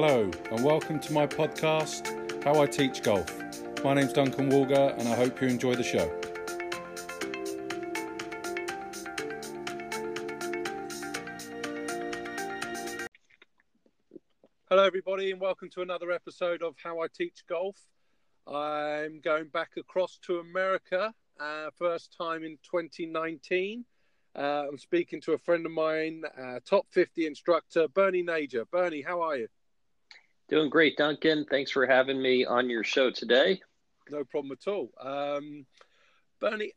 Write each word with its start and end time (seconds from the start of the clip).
Hello, 0.00 0.30
and 0.52 0.62
welcome 0.62 1.00
to 1.00 1.12
my 1.12 1.26
podcast, 1.26 2.44
How 2.44 2.62
I 2.62 2.66
Teach 2.66 3.02
Golf. 3.02 3.26
My 3.82 3.94
name's 3.94 4.12
Duncan 4.12 4.48
Walger, 4.48 4.96
and 4.96 5.08
I 5.08 5.16
hope 5.16 5.42
you 5.42 5.48
enjoy 5.48 5.74
the 5.74 5.82
show. 5.82 6.08
Hello, 14.70 14.84
everybody, 14.84 15.32
and 15.32 15.40
welcome 15.40 15.68
to 15.70 15.82
another 15.82 16.12
episode 16.12 16.62
of 16.62 16.76
How 16.80 17.00
I 17.00 17.08
Teach 17.12 17.42
Golf. 17.48 17.76
I'm 18.46 19.18
going 19.18 19.48
back 19.48 19.70
across 19.76 20.20
to 20.26 20.38
America, 20.38 21.12
uh, 21.40 21.70
first 21.76 22.16
time 22.16 22.44
in 22.44 22.56
2019. 22.62 23.84
Uh, 24.36 24.66
I'm 24.68 24.78
speaking 24.78 25.20
to 25.22 25.32
a 25.32 25.38
friend 25.38 25.66
of 25.66 25.72
mine, 25.72 26.22
uh, 26.40 26.60
top 26.64 26.86
50 26.92 27.26
instructor, 27.26 27.88
Bernie 27.88 28.22
Najar. 28.22 28.70
Bernie, 28.70 29.02
how 29.02 29.22
are 29.22 29.38
you? 29.38 29.48
Doing 30.48 30.70
great, 30.70 30.96
Duncan. 30.96 31.44
Thanks 31.50 31.70
for 31.70 31.86
having 31.86 32.20
me 32.22 32.46
on 32.46 32.70
your 32.70 32.82
show 32.82 33.10
today. 33.10 33.60
No 34.10 34.24
problem 34.24 34.52
at 34.52 34.66
all. 34.66 34.90
Um, 34.98 35.66
Bernie, 36.40 36.72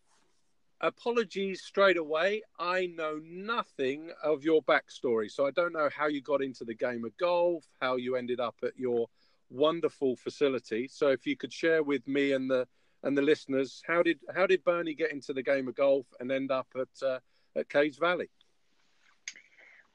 apologies 0.82 1.62
straight 1.62 1.96
away. 1.96 2.42
I 2.60 2.88
know 2.88 3.22
nothing 3.24 4.12
of 4.22 4.44
your 4.44 4.62
backstory, 4.64 5.32
so 5.32 5.46
I 5.46 5.52
don't 5.52 5.72
know 5.72 5.90
how 5.96 6.08
you 6.08 6.22
got 6.22 6.42
into 6.42 6.66
the 6.66 6.74
game 6.74 7.06
of 7.06 7.16
golf, 7.16 7.64
how 7.80 7.96
you 7.96 8.18
ended 8.18 8.42
up 8.42 8.56
at 8.62 8.78
your 8.78 9.08
wonderful 9.50 10.18
facility. 10.18 10.90
So 10.90 11.08
if 11.08 11.26
you 11.26 11.38
could 11.38 11.54
share 11.54 11.82
with 11.82 12.06
me 12.08 12.34
and 12.34 12.50
the 12.50 12.68
and 13.04 13.18
the 13.18 13.22
listeners, 13.22 13.82
how 13.88 14.04
did 14.04 14.20
how 14.36 14.48
did 14.48 14.66
Bernie 14.66 14.96
get 14.96 15.12
into 15.12 15.32
the 15.32 15.44
game 15.44 15.70
of 15.70 15.76
golf 15.76 16.06
and 16.20 16.30
end 16.30 16.52
up 16.52 16.68
at 16.76 17.08
uh, 17.08 17.20
at 17.56 17.70
Caves 17.70 17.98
Valley? 17.98 18.30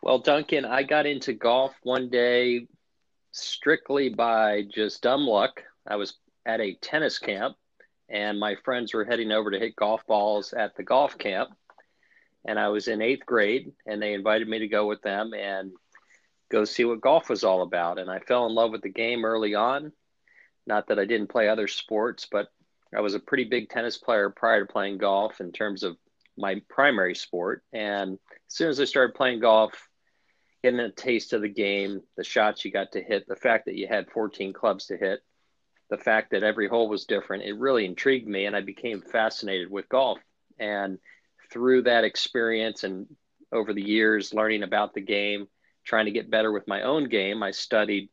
Well, 0.02 0.18
Duncan, 0.18 0.64
I 0.64 0.82
got 0.82 1.04
into 1.04 1.32
golf 1.32 1.74
one 1.82 2.08
day 2.08 2.68
strictly 3.36 4.08
by 4.08 4.62
just 4.62 5.02
dumb 5.02 5.26
luck. 5.26 5.62
I 5.86 5.96
was 5.96 6.14
at 6.44 6.60
a 6.60 6.74
tennis 6.76 7.18
camp, 7.18 7.56
and 8.08 8.38
my 8.38 8.56
friends 8.64 8.94
were 8.94 9.04
heading 9.04 9.32
over 9.32 9.50
to 9.50 9.58
hit 9.58 9.76
golf 9.76 10.06
balls 10.06 10.52
at 10.52 10.76
the 10.76 10.82
golf 10.82 11.18
camp. 11.18 11.50
And 12.44 12.58
I 12.58 12.68
was 12.68 12.88
in 12.88 13.02
eighth 13.02 13.26
grade, 13.26 13.72
and 13.86 14.00
they 14.00 14.14
invited 14.14 14.48
me 14.48 14.60
to 14.60 14.68
go 14.68 14.86
with 14.86 15.02
them 15.02 15.34
and 15.34 15.72
go 16.50 16.64
see 16.64 16.84
what 16.84 17.00
golf 17.00 17.28
was 17.28 17.42
all 17.44 17.62
about. 17.62 17.98
And 17.98 18.10
I 18.10 18.20
fell 18.20 18.46
in 18.46 18.54
love 18.54 18.70
with 18.70 18.82
the 18.82 18.88
game 18.88 19.24
early 19.24 19.54
on. 19.54 19.92
Not 20.66 20.88
that 20.88 20.98
I 20.98 21.04
didn't 21.04 21.28
play 21.28 21.48
other 21.48 21.66
sports, 21.66 22.26
but 22.30 22.48
I 22.94 23.00
was 23.00 23.14
a 23.14 23.20
pretty 23.20 23.44
big 23.44 23.68
tennis 23.68 23.98
player 23.98 24.30
prior 24.30 24.64
to 24.64 24.72
playing 24.72 24.98
golf 24.98 25.40
in 25.40 25.52
terms 25.52 25.82
of 25.82 25.96
my 26.36 26.62
primary 26.68 27.14
sport. 27.14 27.62
And 27.72 28.12
as 28.12 28.54
soon 28.54 28.68
as 28.68 28.80
I 28.80 28.84
started 28.84 29.14
playing 29.14 29.40
golf, 29.40 29.88
getting 30.66 30.80
a 30.80 30.90
taste 30.90 31.32
of 31.32 31.42
the 31.42 31.48
game, 31.48 32.02
the 32.16 32.24
shots 32.24 32.64
you 32.64 32.72
got 32.72 32.90
to 32.90 33.00
hit, 33.00 33.28
the 33.28 33.36
fact 33.36 33.66
that 33.66 33.76
you 33.76 33.86
had 33.86 34.10
14 34.10 34.52
clubs 34.52 34.86
to 34.86 34.96
hit, 34.96 35.20
the 35.90 35.96
fact 35.96 36.32
that 36.32 36.42
every 36.42 36.66
hole 36.66 36.88
was 36.88 37.04
different, 37.04 37.44
it 37.44 37.56
really 37.56 37.84
intrigued 37.84 38.26
me 38.26 38.46
and 38.46 38.56
I 38.56 38.62
became 38.62 39.00
fascinated 39.00 39.70
with 39.70 39.88
golf. 39.88 40.18
And 40.58 40.98
through 41.52 41.82
that 41.82 42.02
experience 42.02 42.82
and 42.82 43.06
over 43.52 43.72
the 43.72 43.80
years 43.80 44.34
learning 44.34 44.64
about 44.64 44.92
the 44.92 45.00
game, 45.00 45.46
trying 45.84 46.06
to 46.06 46.10
get 46.10 46.32
better 46.32 46.50
with 46.50 46.66
my 46.66 46.82
own 46.82 47.08
game, 47.08 47.44
I 47.44 47.52
studied 47.52 48.08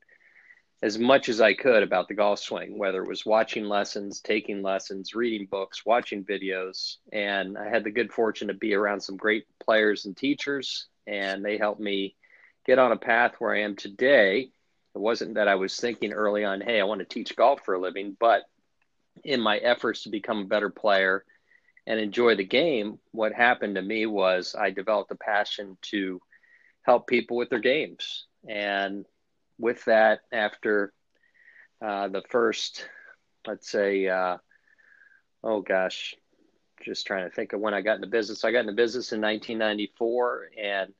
as 0.83 0.99
much 0.99 1.29
as 1.29 1.41
I 1.41 1.55
could 1.55 1.81
about 1.81 2.07
the 2.07 2.13
golf 2.13 2.37
swing, 2.37 2.77
whether 2.77 3.01
it 3.01 3.09
was 3.09 3.25
watching 3.25 3.65
lessons, 3.65 4.21
taking 4.21 4.61
lessons, 4.61 5.15
reading 5.15 5.47
books, 5.49 5.87
watching 5.87 6.23
videos. 6.23 6.97
And 7.11 7.57
I 7.57 7.67
had 7.67 7.83
the 7.83 7.89
good 7.89 8.13
fortune 8.13 8.49
to 8.49 8.53
be 8.53 8.75
around 8.75 9.01
some 9.01 9.17
great 9.17 9.45
players 9.59 10.05
and 10.05 10.15
teachers, 10.15 10.85
and 11.07 11.43
they 11.43 11.57
helped 11.57 11.81
me 11.81 12.15
get 12.65 12.79
on 12.79 12.91
a 12.91 12.97
path 12.97 13.35
where 13.39 13.53
I 13.53 13.61
am 13.61 13.75
today. 13.75 14.49
It 14.95 14.99
wasn't 14.99 15.35
that 15.35 15.47
I 15.47 15.55
was 15.55 15.75
thinking 15.75 16.13
early 16.13 16.45
on, 16.45 16.61
hey, 16.61 16.79
I 16.79 16.85
want 16.85 16.99
to 16.99 17.05
teach 17.05 17.35
golf 17.35 17.61
for 17.65 17.73
a 17.73 17.79
living, 17.79 18.15
but 18.19 18.43
in 19.23 19.41
my 19.41 19.57
efforts 19.57 20.03
to 20.03 20.09
become 20.09 20.39
a 20.39 20.45
better 20.45 20.69
player 20.69 21.25
and 21.85 21.99
enjoy 21.99 22.35
the 22.35 22.45
game, 22.45 22.99
what 23.11 23.33
happened 23.33 23.75
to 23.75 23.81
me 23.81 24.05
was 24.05 24.55
I 24.57 24.69
developed 24.69 25.11
a 25.11 25.15
passion 25.15 25.77
to 25.83 26.21
help 26.83 27.07
people 27.07 27.37
with 27.37 27.49
their 27.49 27.59
games. 27.59 28.25
And 28.47 29.05
with 29.57 29.83
that, 29.85 30.21
after 30.31 30.93
uh, 31.81 32.07
the 32.07 32.23
first, 32.29 32.87
let's 33.45 33.69
say, 33.69 34.07
uh, 34.07 34.37
oh 35.43 35.61
gosh, 35.61 36.15
just 36.83 37.07
trying 37.07 37.29
to 37.29 37.35
think 37.35 37.53
of 37.53 37.59
when 37.59 37.73
I 37.73 37.81
got 37.81 37.95
into 37.95 38.07
business. 38.07 38.43
I 38.43 38.51
got 38.51 38.61
into 38.61 38.73
business 38.73 39.11
in 39.11 39.21
1994, 39.21 40.49
and 40.61 40.93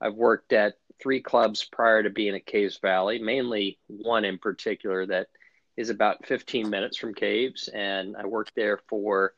I've 0.00 0.14
worked 0.14 0.52
at 0.52 0.74
three 1.00 1.20
clubs 1.20 1.64
prior 1.64 2.02
to 2.02 2.10
being 2.10 2.34
at 2.34 2.46
Caves 2.46 2.78
Valley, 2.78 3.18
mainly 3.18 3.78
one 3.88 4.24
in 4.24 4.38
particular 4.38 5.06
that 5.06 5.28
is 5.76 5.90
about 5.90 6.26
15 6.26 6.68
minutes 6.68 6.96
from 6.96 7.14
Caves. 7.14 7.68
And 7.68 8.16
I 8.16 8.26
worked 8.26 8.52
there 8.54 8.80
for, 8.88 9.32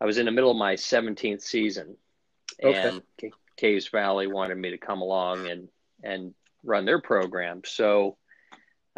I 0.00 0.04
was 0.04 0.18
in 0.18 0.26
the 0.26 0.32
middle 0.32 0.50
of 0.50 0.56
my 0.56 0.74
17th 0.74 1.42
season. 1.42 1.96
Okay. 2.62 3.00
And 3.22 3.32
Caves 3.56 3.88
Valley 3.88 4.26
wanted 4.26 4.58
me 4.58 4.70
to 4.70 4.78
come 4.78 5.00
along 5.00 5.48
and, 5.48 5.68
and 6.02 6.34
run 6.62 6.84
their 6.84 7.00
program. 7.00 7.62
So 7.64 8.16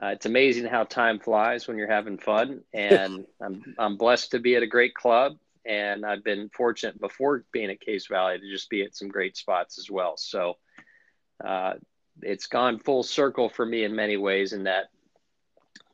uh, 0.03 0.09
it's 0.09 0.27
amazing 0.27 0.67
how 0.67 0.85
time 0.85 1.21
flies 1.21 1.69
when 1.69 1.79
you're 1.79 1.91
having 1.91 2.19
fun. 2.19 2.63
And 2.73 3.27
I'm, 3.43 3.63
I'm 3.79 3.97
blessed 3.97 4.33
to 4.33 4.41
be 4.41 4.57
at 4.57 4.63
a 4.63 4.67
great 4.67 4.95
club. 4.95 5.37
And 5.67 6.05
I've 6.05 6.25
been 6.25 6.51
fortunate 6.51 7.01
before 7.01 7.45
being 7.53 7.71
at 7.71 7.81
Caves 7.81 8.07
Valley 8.07 8.39
to 8.39 8.51
just 8.51 8.69
be 8.69 8.83
at 8.83 8.95
some 8.95 9.09
great 9.09 9.37
spots 9.37 9.79
as 9.79 9.91
well. 9.91 10.17
So 10.17 10.59
uh, 11.45 11.75
it's 12.23 12.47
gone 12.47 12.79
full 12.79 13.03
circle 13.03 13.49
for 13.49 13.65
me 13.65 13.85
in 13.85 13.95
many 13.95 14.17
ways 14.17 14.53
in 14.53 14.65
that 14.65 14.87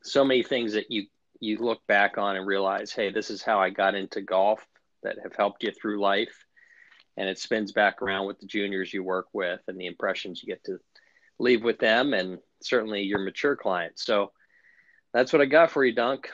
so 0.02 0.24
many 0.24 0.42
things 0.42 0.72
that 0.72 0.90
you 0.90 1.06
you 1.40 1.58
look 1.58 1.86
back 1.86 2.18
on 2.18 2.36
and 2.36 2.46
realize 2.46 2.92
hey 2.92 3.10
this 3.10 3.30
is 3.30 3.42
how 3.42 3.58
i 3.58 3.70
got 3.70 3.94
into 3.94 4.20
golf 4.20 4.66
that 5.02 5.18
have 5.22 5.34
helped 5.34 5.62
you 5.62 5.72
through 5.72 6.00
life. 6.00 6.44
And 7.16 7.28
it 7.28 7.38
spins 7.38 7.72
back 7.72 8.02
around 8.02 8.26
with 8.26 8.38
the 8.38 8.46
juniors 8.46 8.92
you 8.92 9.02
work 9.02 9.26
with 9.32 9.60
and 9.68 9.78
the 9.78 9.86
impressions 9.86 10.42
you 10.42 10.46
get 10.46 10.64
to 10.64 10.78
leave 11.38 11.62
with 11.62 11.78
them 11.78 12.14
and 12.14 12.38
certainly 12.62 13.02
your 13.02 13.18
mature 13.18 13.56
clients. 13.56 14.04
So 14.04 14.32
that's 15.12 15.32
what 15.32 15.42
i 15.42 15.46
got 15.46 15.70
for 15.70 15.84
you 15.84 15.92
dunk. 15.92 16.30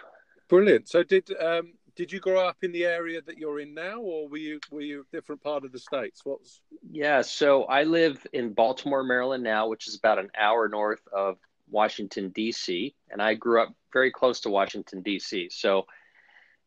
Brilliant. 0.49 0.89
So 0.89 1.03
did 1.03 1.31
um, 1.41 1.73
did 1.97 2.13
you 2.13 2.21
grow 2.21 2.47
up 2.47 2.59
in 2.63 2.73
the 2.73 2.85
area 2.85 3.21
that 3.23 3.39
you're 3.39 3.59
in 3.59 3.75
now, 3.75 3.99
or 3.99 4.29
were 4.29 4.37
you 4.37 4.61
were 4.71 4.83
you 4.83 5.01
a 5.01 5.17
different 5.17 5.43
part 5.43 5.65
of 5.65 5.73
the 5.73 5.79
states? 5.79 6.21
What's 6.25 6.61
yeah, 6.91 7.23
so 7.23 7.65
I 7.65 7.85
live 7.85 8.25
in 8.33 8.53
Baltimore, 8.53 9.03
Maryland 9.03 9.43
now, 9.43 9.69
which 9.69 9.89
is 9.89 9.97
about 9.97 10.19
an 10.19 10.31
hour 10.39 10.69
north 10.69 11.01
of 11.13 11.39
Washington 11.71 12.29
D.C., 12.29 12.95
and 13.11 13.21
I 13.21 13.35
grew 13.35 13.63
up 13.63 13.75
very 13.93 14.13
close 14.13 14.41
to 14.41 14.51
Washington 14.51 15.03
D.C. 15.03 15.49
So, 15.51 15.87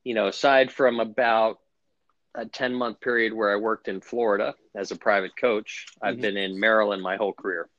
you 0.03 0.16
know, 0.16 0.28
aside 0.28 0.72
from 0.72 1.00
about 1.00 1.59
a 2.35 2.45
10 2.45 2.73
month 2.73 3.00
period 3.00 3.34
where 3.34 3.51
I 3.51 3.56
worked 3.56 3.88
in 3.88 4.01
Florida 4.01 4.56
as 4.75 4.91
a 4.91 4.95
private 4.95 5.35
coach, 5.38 5.85
I've 6.01 6.16
mm-hmm. 6.16 6.22
been 6.22 6.38
in 6.38 6.59
Maryland 6.59 7.01
my 7.01 7.16
whole 7.16 7.34
career. 7.34 7.69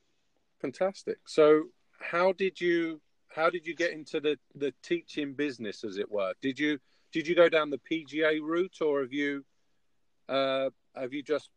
Fantastic. 0.61 1.17
So, 1.27 1.63
how 1.99 2.31
did 2.31 2.59
you 2.59 3.01
how 3.27 3.49
did 3.49 3.65
you 3.65 3.75
get 3.75 3.91
into 3.91 4.19
the 4.19 4.37
the 4.55 4.73
teaching 4.83 5.33
business 5.33 5.83
as 5.83 5.97
it 5.97 6.09
were? 6.09 6.33
Did 6.41 6.57
you 6.59 6.79
did 7.11 7.27
you 7.27 7.35
go 7.35 7.49
down 7.49 7.69
the 7.69 7.79
PGA 7.79 8.39
route, 8.41 8.77
or 8.81 9.01
have 9.01 9.13
you 9.13 9.43
uh, 10.29 10.69
have 10.95 11.13
you 11.13 11.23
just 11.23 11.49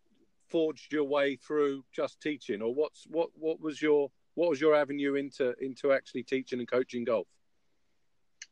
forged 0.51 0.93
your 0.93 1.05
way 1.05 1.37
through 1.37 1.85
just 1.93 2.21
teaching, 2.21 2.63
or 2.63 2.75
what's 2.75 3.05
what 3.09 3.31
what 3.35 3.61
was 3.61 3.81
your 3.81 4.11
what 4.35 4.51
was 4.51 4.61
your 4.61 4.75
avenue 4.75 5.15
into 5.15 5.55
into 5.61 5.93
actually 5.93 6.23
teaching 6.23 6.59
and 6.59 6.71
coaching 6.71 7.05
golf? 7.05 7.27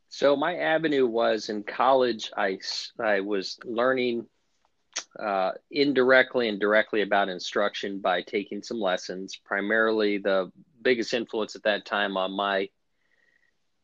So 0.09 0.37
my 0.37 0.57
avenue 0.57 1.07
was 1.07 1.49
in 1.49 1.63
college. 1.63 2.31
I 2.37 2.59
I 3.01 3.21
was 3.21 3.59
learning 3.65 4.27
uh, 5.19 5.53
indirectly 5.71 6.49
and 6.49 6.61
directly 6.61 7.03
about 7.03 7.29
instruction 7.29 7.99
by 7.99 8.23
taking 8.23 8.63
some 8.63 8.81
lessons. 8.81 9.41
Primarily, 9.45 10.19
the 10.19 10.53
biggest 10.83 11.15
influence 11.15 11.57
at 11.57 11.63
that 11.63 11.87
time 11.87 12.17
on 12.17 12.33
my 12.33 12.69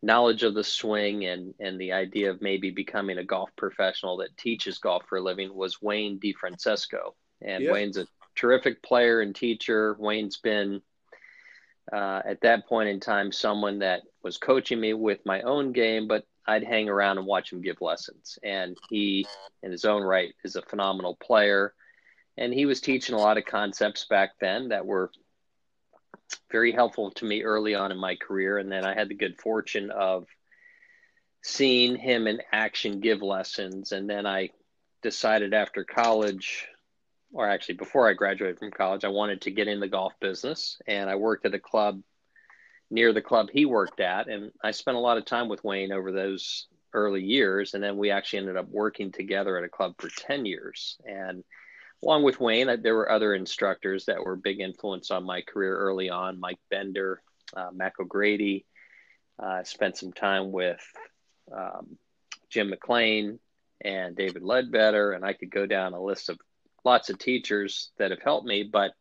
knowledge 0.03 0.43
of 0.45 0.55
the 0.55 0.65
swing 0.65 1.27
and 1.27 1.55
and 1.59 1.81
the 1.81 1.93
idea 1.93 2.31
of 2.31 2.41
maybe 2.41 2.71
becoming 2.71 3.19
a 3.19 3.25
golf 3.25 3.51
professional 3.57 4.19
that 4.19 4.37
teaches 4.37 4.79
golf 4.79 5.03
for 5.09 5.19
a 5.19 5.23
living 5.23 5.55
was 5.55 5.83
Wayne 5.83 6.21
DeFrancesco. 6.21 7.15
And 7.43 7.65
yeah. 7.65 7.73
Wayne's 7.73 7.97
a 7.97 8.07
terrific 8.35 8.83
player 8.83 9.21
and 9.21 9.35
teacher. 9.35 9.97
Wayne's 9.99 10.39
been 10.39 10.83
uh, 11.93 12.23
at 12.25 12.41
that 12.43 12.67
point 12.69 12.89
in 12.89 13.01
time 13.01 13.33
someone 13.33 13.81
that 13.81 14.03
was 14.23 14.39
coaching 14.39 14.81
me 14.81 14.93
with 14.93 15.25
my 15.25 15.43
own 15.43 15.73
game, 15.73 16.07
but 16.07 16.25
I'd 16.47 16.65
hang 16.65 16.89
around 16.89 17.19
and 17.19 17.27
watch 17.27 17.53
him 17.53 17.61
give 17.61 17.81
lessons. 17.81 18.39
And 18.43 18.77
he, 18.89 19.27
in 19.63 19.71
his 19.71 19.85
own 19.85 20.03
right, 20.03 20.35
is 20.45 20.57
a 20.57 20.63
phenomenal 20.63 21.17
player. 21.17 21.75
And 22.37 22.55
he 22.55 22.67
was 22.67 22.81
teaching 22.81 23.15
a 23.15 23.19
lot 23.19 23.37
of 23.37 23.45
concepts 23.45 24.07
back 24.07 24.31
then 24.41 24.69
that 24.69 24.87
were 24.87 25.11
very 26.51 26.73
helpful 26.73 27.11
to 27.13 27.25
me 27.25 27.43
early 27.43 27.75
on 27.75 27.93
in 27.93 27.99
my 27.99 28.17
career. 28.17 28.59
And 28.59 28.71
then 28.71 28.85
I 28.85 28.95
had 28.95 29.09
the 29.09 29.15
good 29.15 29.41
fortune 29.41 29.91
of 29.91 30.27
seeing 31.43 31.97
him 31.97 32.27
in 32.27 32.41
action 32.53 33.01
give 33.01 33.23
lessons. 33.23 33.93
And 33.93 34.09
then 34.09 34.27
I 34.27 34.51
decided 35.03 35.55
after 35.55 35.85
college, 35.85 36.67
or 37.33 37.49
actually 37.49 37.77
before 37.77 38.09
I 38.09 38.15
graduated 38.15 38.59
from 38.59 38.71
college, 38.71 39.05
I 39.05 39.09
wanted 39.09 39.43
to 39.43 39.51
get 39.51 39.69
in 39.69 39.81
the 39.81 39.89
golf 39.89 40.15
business. 40.21 40.81
And 40.87 41.09
I 41.09 41.17
worked 41.17 41.47
at 41.47 41.55
a 41.55 41.59
club 41.59 42.03
near 42.91 43.13
the 43.13 43.23
club 43.23 43.49
he 43.53 43.67
worked 43.67 44.01
at. 44.01 44.29
And 44.29 44.51
I 44.63 44.71
spent 44.71 44.97
a 44.97 45.01
lot 45.01 45.19
of 45.19 45.25
time 45.25 45.49
with 45.49 45.65
Wayne 45.65 45.93
over 45.93 46.13
those 46.13 46.67
early 46.95 47.23
years. 47.23 47.75
And 47.75 47.83
then 47.83 47.99
we 47.99 48.11
actually 48.11 48.41
ended 48.41 48.57
up 48.57 48.69
working 48.69 49.13
together 49.13 49.59
at 49.59 49.65
a 49.65 49.69
club 49.69 49.95
for 49.99 50.09
10 50.09 50.47
years. 50.47 50.97
And 51.07 51.45
along 52.03 52.23
with 52.23 52.41
Wayne, 52.41 52.83
there 52.83 52.95
were 52.95 53.11
other 53.11 53.35
instructors 53.35 54.05
that 54.07 54.23
were 54.23 54.37
big 54.37 54.61
influence 54.61 55.11
on 55.11 55.25
my 55.25 55.41
career 55.43 55.77
early 55.77 56.11
on 56.11 56.41
Mike 56.41 56.61
Bender, 56.71 57.23
uh, 57.57 57.71
Mac 57.73 57.99
O'Grady. 58.01 58.65
Uh, 59.39 59.63
spent 59.63 59.97
some 59.97 60.13
time 60.13 60.51
with 60.51 60.81
um, 61.55 61.97
Jim 62.51 62.71
McLean 62.71 63.39
and 63.81 64.17
David 64.17 64.43
Ledbetter, 64.43 65.13
and 65.13 65.25
I 65.25 65.33
could 65.33 65.51
go 65.51 65.65
down 65.65 65.93
a 65.93 66.03
list 66.03 66.29
of 66.29 66.39
lots 66.85 67.11
of 67.11 67.19
teachers 67.19 67.91
that 67.99 68.11
have 68.11 68.23
helped 68.23 68.47
me. 68.47 68.65
But 68.65 68.93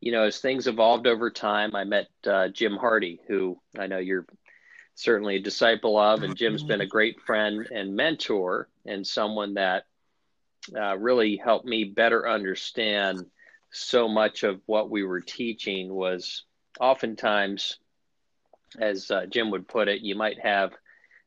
you 0.00 0.12
know, 0.12 0.24
as 0.24 0.38
things 0.38 0.66
evolved 0.66 1.06
over 1.06 1.30
time, 1.30 1.74
I 1.74 1.84
met 1.84 2.08
uh, 2.26 2.48
Jim 2.48 2.76
Hardy, 2.76 3.20
who 3.26 3.58
I 3.78 3.86
know 3.86 3.98
you're 3.98 4.26
certainly 4.94 5.36
a 5.36 5.40
disciple 5.40 5.98
of, 5.98 6.22
and 6.22 6.36
Jim's 6.36 6.62
been 6.62 6.80
a 6.80 6.86
great 6.86 7.20
friend 7.20 7.66
and 7.72 7.96
mentor, 7.96 8.68
and 8.86 9.06
someone 9.06 9.54
that 9.54 9.84
uh, 10.76 10.96
really 10.98 11.36
helped 11.36 11.66
me 11.66 11.84
better 11.84 12.28
understand 12.28 13.26
so 13.70 14.08
much 14.08 14.44
of 14.44 14.60
what 14.66 14.90
we 14.90 15.02
were 15.02 15.20
teaching 15.20 15.92
was 15.92 16.44
oftentimes, 16.80 17.78
as 18.78 19.10
uh, 19.10 19.26
Jim 19.26 19.50
would 19.50 19.66
put 19.66 19.88
it, 19.88 20.00
you 20.00 20.14
might 20.14 20.38
have 20.38 20.72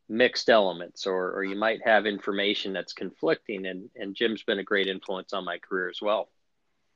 mixed 0.10 0.50
elements 0.50 1.06
or, 1.06 1.34
or 1.34 1.44
you 1.44 1.56
might 1.56 1.82
have 1.84 2.06
information 2.06 2.72
that's 2.72 2.94
conflicting 2.94 3.66
and, 3.66 3.90
and 3.96 4.16
Jim's 4.16 4.44
been 4.44 4.60
a 4.60 4.64
great 4.64 4.88
influence 4.88 5.34
on 5.34 5.44
my 5.44 5.58
career 5.58 5.90
as 5.90 6.02
well. 6.02 6.30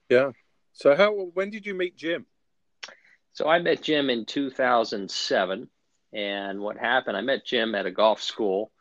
Yeah. 0.09 0.31
So 0.73 0.95
how 0.95 1.11
when 1.11 1.49
did 1.49 1.65
you 1.65 1.73
meet 1.73 1.97
Jim? 1.97 2.25
So 3.33 3.47
I 3.47 3.59
met 3.59 3.81
Jim 3.81 4.09
in 4.09 4.25
2007 4.25 5.69
and 6.13 6.59
what 6.59 6.77
happened 6.77 7.17
I 7.17 7.21
met 7.21 7.45
Jim 7.45 7.75
at 7.75 7.85
a 7.85 7.91
golf 7.91 8.21
school. 8.21 8.71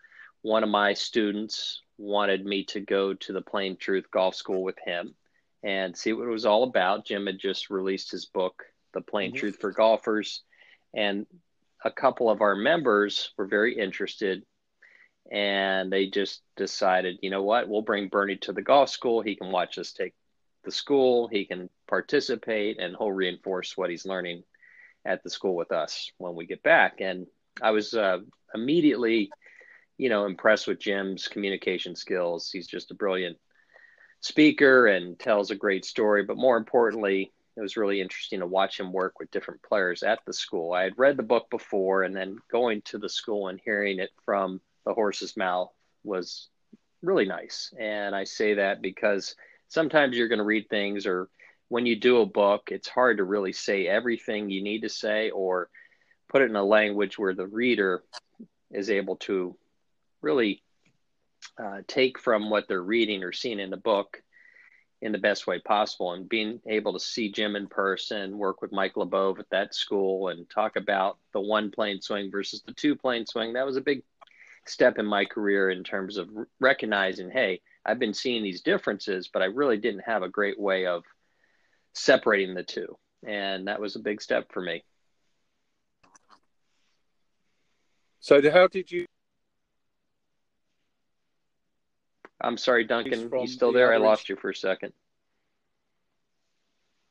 One 0.42 0.62
of 0.62 0.70
my 0.70 0.94
students 0.94 1.82
wanted 2.00 2.44
me 2.44 2.64
to 2.64 2.80
go 2.80 3.14
to 3.14 3.32
the 3.32 3.42
Plane 3.42 3.76
Truth 3.76 4.10
Golf 4.10 4.34
School 4.34 4.62
with 4.62 4.78
him 4.84 5.14
and 5.62 5.96
see 5.96 6.12
what 6.12 6.26
it 6.26 6.30
was 6.30 6.46
all 6.46 6.64
about. 6.64 7.04
Jim 7.04 7.26
had 7.26 7.38
just 7.38 7.70
released 7.70 8.10
his 8.10 8.24
book, 8.24 8.64
The 8.94 9.02
Plane 9.02 9.30
mm-hmm. 9.30 9.38
Truth 9.38 9.58
for 9.60 9.72
Golfers, 9.72 10.42
and 10.94 11.26
a 11.84 11.90
couple 11.90 12.30
of 12.30 12.40
our 12.40 12.56
members 12.56 13.32
were 13.36 13.46
very 13.46 13.78
interested 13.78 14.44
and 15.30 15.92
they 15.92 16.06
just 16.06 16.42
decided, 16.56 17.18
you 17.22 17.30
know 17.30 17.42
what, 17.42 17.68
we'll 17.68 17.82
bring 17.82 18.08
Bernie 18.08 18.36
to 18.38 18.52
the 18.52 18.62
golf 18.62 18.88
school. 18.88 19.22
He 19.22 19.36
can 19.36 19.52
watch 19.52 19.78
us 19.78 19.92
take 19.92 20.14
the 20.64 20.72
school, 20.72 21.28
he 21.28 21.44
can 21.44 21.70
participate, 21.86 22.80
and 22.80 22.96
he'll 22.98 23.12
reinforce 23.12 23.76
what 23.76 23.90
he's 23.90 24.04
learning 24.04 24.42
at 25.04 25.22
the 25.22 25.30
school 25.30 25.54
with 25.54 25.72
us 25.72 26.10
when 26.18 26.34
we 26.34 26.46
get 26.46 26.62
back. 26.62 27.00
And 27.00 27.26
I 27.62 27.70
was 27.70 27.94
uh, 27.94 28.18
immediately 28.54 29.30
you 30.00 30.08
know, 30.08 30.24
impressed 30.24 30.66
with 30.66 30.80
Jim's 30.80 31.28
communication 31.28 31.94
skills. 31.94 32.48
He's 32.50 32.66
just 32.66 32.90
a 32.90 32.94
brilliant 32.94 33.36
speaker 34.20 34.86
and 34.86 35.18
tells 35.18 35.50
a 35.50 35.54
great 35.54 35.84
story. 35.84 36.22
But 36.22 36.38
more 36.38 36.56
importantly, 36.56 37.30
it 37.54 37.60
was 37.60 37.76
really 37.76 38.00
interesting 38.00 38.40
to 38.40 38.46
watch 38.46 38.80
him 38.80 38.94
work 38.94 39.20
with 39.20 39.30
different 39.30 39.62
players 39.62 40.02
at 40.02 40.20
the 40.24 40.32
school. 40.32 40.72
I 40.72 40.84
had 40.84 40.96
read 40.96 41.18
the 41.18 41.22
book 41.22 41.50
before, 41.50 42.04
and 42.04 42.16
then 42.16 42.38
going 42.50 42.80
to 42.86 42.96
the 42.96 43.10
school 43.10 43.48
and 43.48 43.60
hearing 43.62 43.98
it 43.98 44.08
from 44.24 44.62
the 44.86 44.94
horse's 44.94 45.36
mouth 45.36 45.70
was 46.02 46.48
really 47.02 47.26
nice. 47.26 47.70
And 47.78 48.16
I 48.16 48.24
say 48.24 48.54
that 48.54 48.80
because 48.80 49.36
sometimes 49.68 50.16
you're 50.16 50.28
going 50.28 50.38
to 50.38 50.44
read 50.44 50.70
things, 50.70 51.04
or 51.04 51.28
when 51.68 51.84
you 51.84 51.94
do 51.94 52.22
a 52.22 52.26
book, 52.26 52.70
it's 52.72 52.88
hard 52.88 53.18
to 53.18 53.24
really 53.24 53.52
say 53.52 53.86
everything 53.86 54.48
you 54.48 54.62
need 54.62 54.80
to 54.80 54.88
say 54.88 55.28
or 55.28 55.68
put 56.30 56.40
it 56.40 56.48
in 56.48 56.56
a 56.56 56.64
language 56.64 57.18
where 57.18 57.34
the 57.34 57.46
reader 57.46 58.02
is 58.70 58.88
able 58.88 59.16
to 59.16 59.54
really 60.22 60.62
uh, 61.58 61.78
take 61.86 62.18
from 62.18 62.50
what 62.50 62.68
they're 62.68 62.82
reading 62.82 63.22
or 63.22 63.32
seeing 63.32 63.60
in 63.60 63.70
the 63.70 63.76
book 63.76 64.22
in 65.02 65.12
the 65.12 65.18
best 65.18 65.46
way 65.46 65.58
possible. 65.60 66.12
And 66.12 66.28
being 66.28 66.60
able 66.66 66.92
to 66.92 67.00
see 67.00 67.32
Jim 67.32 67.56
in 67.56 67.66
person, 67.66 68.38
work 68.38 68.60
with 68.60 68.72
Mike 68.72 68.94
LaBauve 68.94 69.38
at 69.38 69.50
that 69.50 69.74
school, 69.74 70.28
and 70.28 70.48
talk 70.50 70.76
about 70.76 71.18
the 71.32 71.40
one 71.40 71.70
plane 71.70 72.00
swing 72.00 72.30
versus 72.30 72.62
the 72.66 72.72
two 72.72 72.94
plane 72.94 73.26
swing, 73.26 73.54
that 73.54 73.66
was 73.66 73.76
a 73.76 73.82
big 73.82 74.02
step 74.66 74.98
in 74.98 75.06
my 75.06 75.24
career 75.24 75.70
in 75.70 75.82
terms 75.82 76.16
of 76.16 76.28
recognizing, 76.60 77.30
hey, 77.30 77.60
I've 77.84 77.98
been 77.98 78.14
seeing 78.14 78.42
these 78.42 78.60
differences, 78.60 79.30
but 79.32 79.42
I 79.42 79.46
really 79.46 79.78
didn't 79.78 80.04
have 80.04 80.22
a 80.22 80.28
great 80.28 80.60
way 80.60 80.86
of 80.86 81.02
separating 81.94 82.54
the 82.54 82.62
two. 82.62 82.96
And 83.26 83.68
that 83.68 83.80
was 83.80 83.96
a 83.96 84.00
big 84.00 84.20
step 84.20 84.52
for 84.52 84.60
me. 84.60 84.84
So, 88.20 88.50
how 88.50 88.66
did 88.68 88.90
you 88.90 89.06
I'm 92.40 92.56
sorry, 92.56 92.84
Duncan. 92.84 93.30
You 93.32 93.46
still 93.46 93.72
the 93.72 93.78
there? 93.78 93.94
I 93.94 93.98
lost 93.98 94.28
you 94.28 94.36
for 94.36 94.50
a 94.50 94.54
second. 94.54 94.92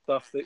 Stuff 0.03 0.29
that. 0.33 0.45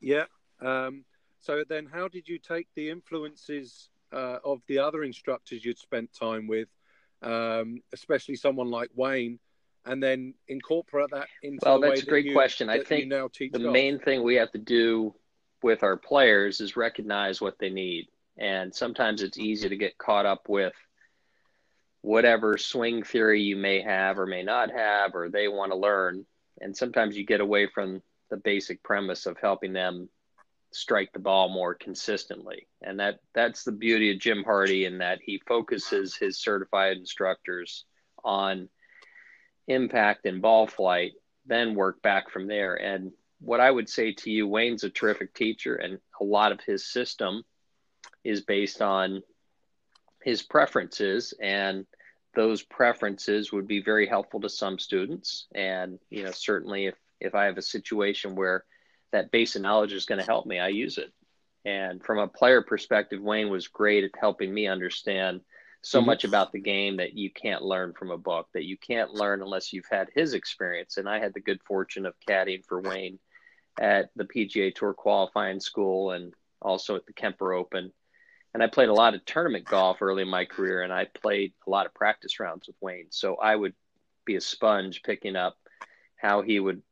Yeah. 0.00 0.24
Um, 0.60 1.04
so 1.40 1.62
then, 1.68 1.86
how 1.86 2.08
did 2.08 2.28
you 2.28 2.38
take 2.38 2.68
the 2.74 2.90
influences 2.90 3.88
uh, 4.12 4.38
of 4.44 4.60
the 4.66 4.78
other 4.78 5.04
instructors 5.04 5.64
you'd 5.64 5.78
spent 5.78 6.12
time 6.12 6.46
with, 6.46 6.68
um, 7.22 7.80
especially 7.92 8.36
someone 8.36 8.70
like 8.70 8.90
Wayne, 8.94 9.38
and 9.86 10.02
then 10.02 10.34
incorporate 10.48 11.10
that 11.12 11.28
into? 11.42 11.60
Well, 11.64 11.80
that's 11.80 12.02
a 12.02 12.06
great 12.06 12.24
that 12.24 12.30
you, 12.30 12.34
question. 12.34 12.68
I 12.68 12.82
think 12.82 13.10
the 13.10 13.58
golf? 13.58 13.72
main 13.72 13.98
thing 13.98 14.22
we 14.22 14.34
have 14.34 14.50
to 14.52 14.58
do 14.58 15.14
with 15.62 15.82
our 15.82 15.96
players 15.96 16.60
is 16.60 16.76
recognize 16.76 17.40
what 17.40 17.58
they 17.58 17.70
need, 17.70 18.08
and 18.36 18.74
sometimes 18.74 19.22
it's 19.22 19.38
easy 19.38 19.68
to 19.68 19.76
get 19.76 19.96
caught 19.98 20.26
up 20.26 20.48
with 20.48 20.74
whatever 22.02 22.56
swing 22.56 23.02
theory 23.02 23.42
you 23.42 23.56
may 23.56 23.80
have 23.80 24.18
or 24.18 24.26
may 24.26 24.42
not 24.42 24.70
have 24.70 25.14
or 25.14 25.28
they 25.28 25.48
want 25.48 25.72
to 25.72 25.76
learn. 25.76 26.24
And 26.60 26.76
sometimes 26.76 27.16
you 27.16 27.24
get 27.24 27.40
away 27.40 27.66
from 27.66 28.02
the 28.30 28.36
basic 28.36 28.82
premise 28.82 29.26
of 29.26 29.36
helping 29.40 29.72
them 29.72 30.08
strike 30.72 31.12
the 31.12 31.18
ball 31.18 31.48
more 31.48 31.74
consistently. 31.74 32.68
And 32.82 33.00
that 33.00 33.20
that's 33.34 33.64
the 33.64 33.72
beauty 33.72 34.12
of 34.12 34.20
Jim 34.20 34.44
Hardy 34.44 34.84
in 34.84 34.98
that 34.98 35.18
he 35.22 35.42
focuses 35.46 36.16
his 36.16 36.38
certified 36.38 36.96
instructors 36.96 37.84
on 38.24 38.68
impact 39.66 40.26
and 40.26 40.42
ball 40.42 40.66
flight 40.66 41.12
then 41.46 41.74
work 41.74 42.00
back 42.02 42.30
from 42.30 42.46
there. 42.46 42.74
And 42.74 43.12
what 43.40 43.60
I 43.60 43.70
would 43.70 43.88
say 43.88 44.12
to 44.12 44.30
you 44.30 44.46
Wayne's 44.46 44.84
a 44.84 44.90
terrific 44.90 45.34
teacher 45.34 45.74
and 45.74 45.98
a 46.20 46.24
lot 46.24 46.52
of 46.52 46.60
his 46.60 46.86
system 46.86 47.42
is 48.24 48.42
based 48.42 48.82
on 48.82 49.22
his 50.22 50.42
preferences 50.42 51.34
and 51.40 51.86
those 52.34 52.62
preferences 52.62 53.52
would 53.52 53.66
be 53.66 53.82
very 53.82 54.06
helpful 54.06 54.40
to 54.40 54.48
some 54.48 54.78
students. 54.78 55.46
And 55.54 55.98
you 56.10 56.24
know 56.24 56.30
certainly 56.30 56.86
if 56.86 56.94
if 57.20 57.34
i 57.34 57.44
have 57.44 57.58
a 57.58 57.62
situation 57.62 58.34
where 58.34 58.64
that 59.12 59.30
base 59.30 59.56
of 59.56 59.62
knowledge 59.62 59.92
is 59.92 60.06
going 60.06 60.20
to 60.20 60.26
help 60.26 60.46
me 60.46 60.58
i 60.58 60.68
use 60.68 60.98
it. 60.98 61.12
And 61.64 62.02
from 62.02 62.18
a 62.18 62.28
player 62.28 62.62
perspective 62.62 63.20
wayne 63.20 63.50
was 63.50 63.68
great 63.68 64.04
at 64.04 64.10
helping 64.18 64.52
me 64.52 64.66
understand 64.66 65.40
so 65.82 65.98
mm-hmm. 65.98 66.06
much 66.06 66.24
about 66.24 66.52
the 66.52 66.60
game 66.60 66.98
that 66.98 67.14
you 67.14 67.30
can't 67.30 67.62
learn 67.62 67.94
from 67.94 68.10
a 68.10 68.18
book 68.18 68.48
that 68.52 68.64
you 68.64 68.76
can't 68.76 69.12
learn 69.12 69.42
unless 69.42 69.72
you've 69.72 69.88
had 69.90 70.08
his 70.14 70.34
experience. 70.34 70.96
And 70.96 71.08
i 71.08 71.18
had 71.18 71.34
the 71.34 71.40
good 71.40 71.60
fortune 71.62 72.06
of 72.06 72.14
caddying 72.28 72.64
for 72.64 72.80
wayne 72.80 73.18
at 73.80 74.10
the 74.14 74.24
pga 74.24 74.74
tour 74.74 74.94
qualifying 74.94 75.60
school 75.60 76.12
and 76.12 76.34
also 76.62 76.96
at 76.96 77.06
the 77.06 77.12
kemper 77.12 77.52
open 77.52 77.92
and 78.52 78.62
I 78.62 78.66
played 78.66 78.88
a 78.88 78.94
lot 78.94 79.14
of 79.14 79.24
tournament 79.24 79.64
golf 79.64 80.02
early 80.02 80.22
in 80.22 80.28
my 80.28 80.44
career, 80.44 80.82
and 80.82 80.92
I 80.92 81.06
played 81.06 81.52
a 81.66 81.70
lot 81.70 81.86
of 81.86 81.94
practice 81.94 82.40
rounds 82.40 82.66
with 82.66 82.76
Wayne. 82.80 83.06
So 83.10 83.36
I 83.36 83.54
would 83.54 83.74
be 84.24 84.36
a 84.36 84.40
sponge 84.40 85.02
picking 85.02 85.36
up 85.36 85.56
how 86.16 86.42
he 86.42 86.60
would 86.60 86.82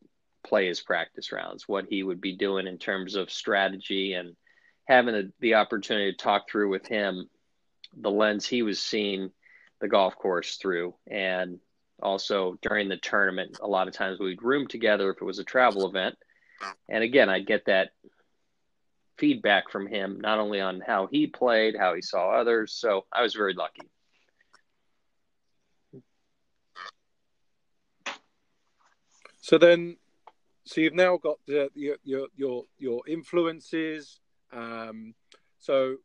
play 0.46 0.68
his 0.68 0.80
practice 0.80 1.32
rounds, 1.32 1.68
what 1.68 1.86
he 1.88 2.02
would 2.02 2.20
be 2.20 2.36
doing 2.36 2.66
in 2.66 2.78
terms 2.78 3.14
of 3.14 3.30
strategy, 3.30 4.14
and 4.14 4.36
having 4.86 5.14
the, 5.14 5.32
the 5.40 5.54
opportunity 5.54 6.12
to 6.12 6.16
talk 6.16 6.48
through 6.48 6.70
with 6.70 6.86
him 6.86 7.28
the 7.96 8.10
lens 8.10 8.46
he 8.46 8.62
was 8.62 8.80
seeing 8.80 9.30
the 9.80 9.88
golf 9.88 10.16
course 10.16 10.56
through. 10.56 10.94
And 11.10 11.58
also 12.02 12.58
during 12.62 12.88
the 12.88 12.96
tournament, 12.96 13.58
a 13.60 13.66
lot 13.66 13.88
of 13.88 13.94
times 13.94 14.18
we'd 14.18 14.42
room 14.42 14.66
together 14.66 15.10
if 15.10 15.20
it 15.20 15.24
was 15.24 15.38
a 15.38 15.44
travel 15.44 15.88
event. 15.88 16.16
And 16.88 17.04
again, 17.04 17.28
I'd 17.28 17.46
get 17.46 17.66
that 17.66 17.90
feedback 19.18 19.70
from 19.70 19.86
him, 19.86 20.18
not 20.20 20.38
only 20.38 20.60
on 20.60 20.80
how 20.80 21.08
he 21.10 21.26
played, 21.26 21.76
how 21.76 21.94
he 21.94 22.02
saw 22.02 22.30
others. 22.30 22.72
So 22.72 23.04
I 23.12 23.22
was 23.22 23.34
very 23.34 23.54
lucky. 23.54 23.88
So 29.40 29.56
then, 29.58 29.96
so 30.64 30.80
you've 30.80 30.94
now 30.94 31.16
got 31.16 31.38
the, 31.46 31.70
your 31.74 32.28
your 32.36 32.64
your 32.76 33.00
influences. 33.08 34.20
Um, 34.52 35.14
so 35.58 35.96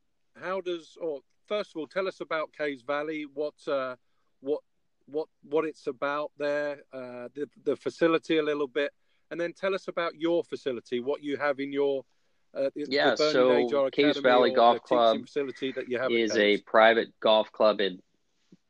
how 0.42 0.62
does, 0.62 0.98
or 1.00 1.20
first 1.48 1.72
of 1.72 1.80
all, 1.80 1.88
tell 1.88 2.08
us 2.08 2.22
about 2.22 2.54
Caves 2.58 2.84
Valley. 2.84 3.26
What 3.34 3.56
uh, 3.68 3.98
what 4.40 4.62
what 5.08 5.28
what 5.44 5.66
it's 5.66 5.88
about 5.88 6.32
there, 6.38 6.84
uh, 6.94 7.28
the 7.36 7.50
the 7.66 7.76
facility 7.76 8.38
a 8.38 8.44
little 8.44 8.68
bit, 8.68 8.92
and 9.30 9.40
then 9.40 9.52
tell 9.52 9.76
us 9.76 9.90
about 9.90 10.16
your 10.16 10.44
facility, 10.46 11.02
what 11.02 11.22
you 11.22 11.36
have 11.36 11.60
in 11.60 11.74
your 11.74 12.06
Uh, 12.56 12.70
the, 12.76 12.86
yeah, 12.88 13.16
the 13.16 13.32
so 13.32 13.90
Caves 13.92 14.20
Valley 14.20 14.52
Golf 14.52 14.82
Club 14.84 15.22
facility 15.22 15.72
that 15.72 15.90
you 15.90 15.98
have 15.98 16.12
is 16.12 16.36
a 16.38 16.58
private 16.60 17.08
golf 17.20 17.52
club 17.52 17.82
in 17.82 18.00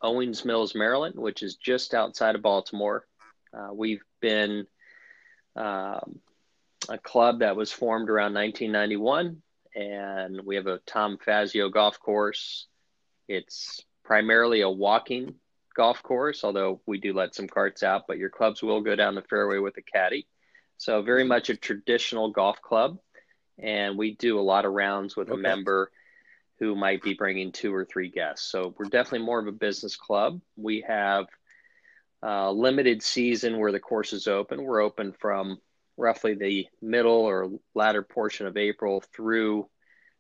Owings 0.02 0.46
Mills, 0.46 0.74
Maryland, 0.74 1.16
which 1.16 1.44
is 1.44 1.56
just 1.56 1.94
outside 1.94 2.36
of 2.36 2.42
Baltimore. 2.42 3.06
Uh, 3.54 3.70
we've 3.74 4.04
been 4.22 4.66
um, 5.56 6.20
a 6.90 6.98
club 6.98 7.40
that 7.40 7.56
was 7.56 7.72
formed 7.72 8.10
around 8.10 8.34
1991, 8.34 9.42
and 9.76 10.42
we 10.46 10.56
have 10.56 10.68
a 10.68 10.80
Tom 10.86 11.18
Fazio 11.18 11.70
golf 11.70 12.00
course. 12.00 12.68
It's 13.28 13.82
primarily 14.04 14.62
a 14.62 14.70
walking 14.70 15.36
golf 15.76 16.04
course, 16.04 16.44
although 16.44 16.82
we 16.86 17.00
do 17.00 17.14
let 17.14 17.36
some 17.36 17.48
carts 17.48 17.84
out, 17.84 18.04
but 18.08 18.18
your 18.18 18.30
clubs 18.30 18.62
will 18.62 18.82
go 18.82 18.96
down 18.96 19.16
the 19.16 19.22
fairway 19.24 19.58
with 19.58 19.78
a 19.78 19.82
caddy. 19.82 20.28
So, 20.78 21.02
very 21.02 21.24
much 21.24 21.50
a 21.50 21.56
traditional 21.56 22.32
golf 22.32 22.62
club. 22.62 22.98
And 23.60 23.98
we 23.98 24.16
do 24.16 24.40
a 24.40 24.42
lot 24.42 24.66
of 24.66 24.74
rounds 24.74 25.16
with 25.16 25.30
okay. 25.30 25.40
a 25.40 25.42
member 25.42 25.92
who 26.60 26.76
might 26.76 27.02
be 27.02 27.14
bringing 27.14 27.52
two 27.52 27.74
or 27.74 27.86
three 27.86 28.10
guests. 28.10 28.50
So, 28.50 28.74
we're 28.78 28.86
definitely 28.86 29.26
more 29.26 29.40
of 29.40 29.48
a 29.48 29.52
business 29.52 29.96
club. 29.96 30.42
We 30.56 30.86
have 30.88 31.28
a 32.22 32.52
limited 32.52 33.04
season 33.04 33.60
where 33.60 33.72
the 33.72 33.80
course 33.80 34.14
is 34.14 34.28
open. 34.28 34.64
We're 34.64 34.82
open 34.82 35.12
from 35.12 35.60
roughly 35.98 36.36
the 36.36 36.68
middle 36.82 37.12
or 37.12 37.52
latter 37.76 38.02
portion 38.02 38.48
of 38.48 38.58
April 38.58 39.04
through 39.14 39.68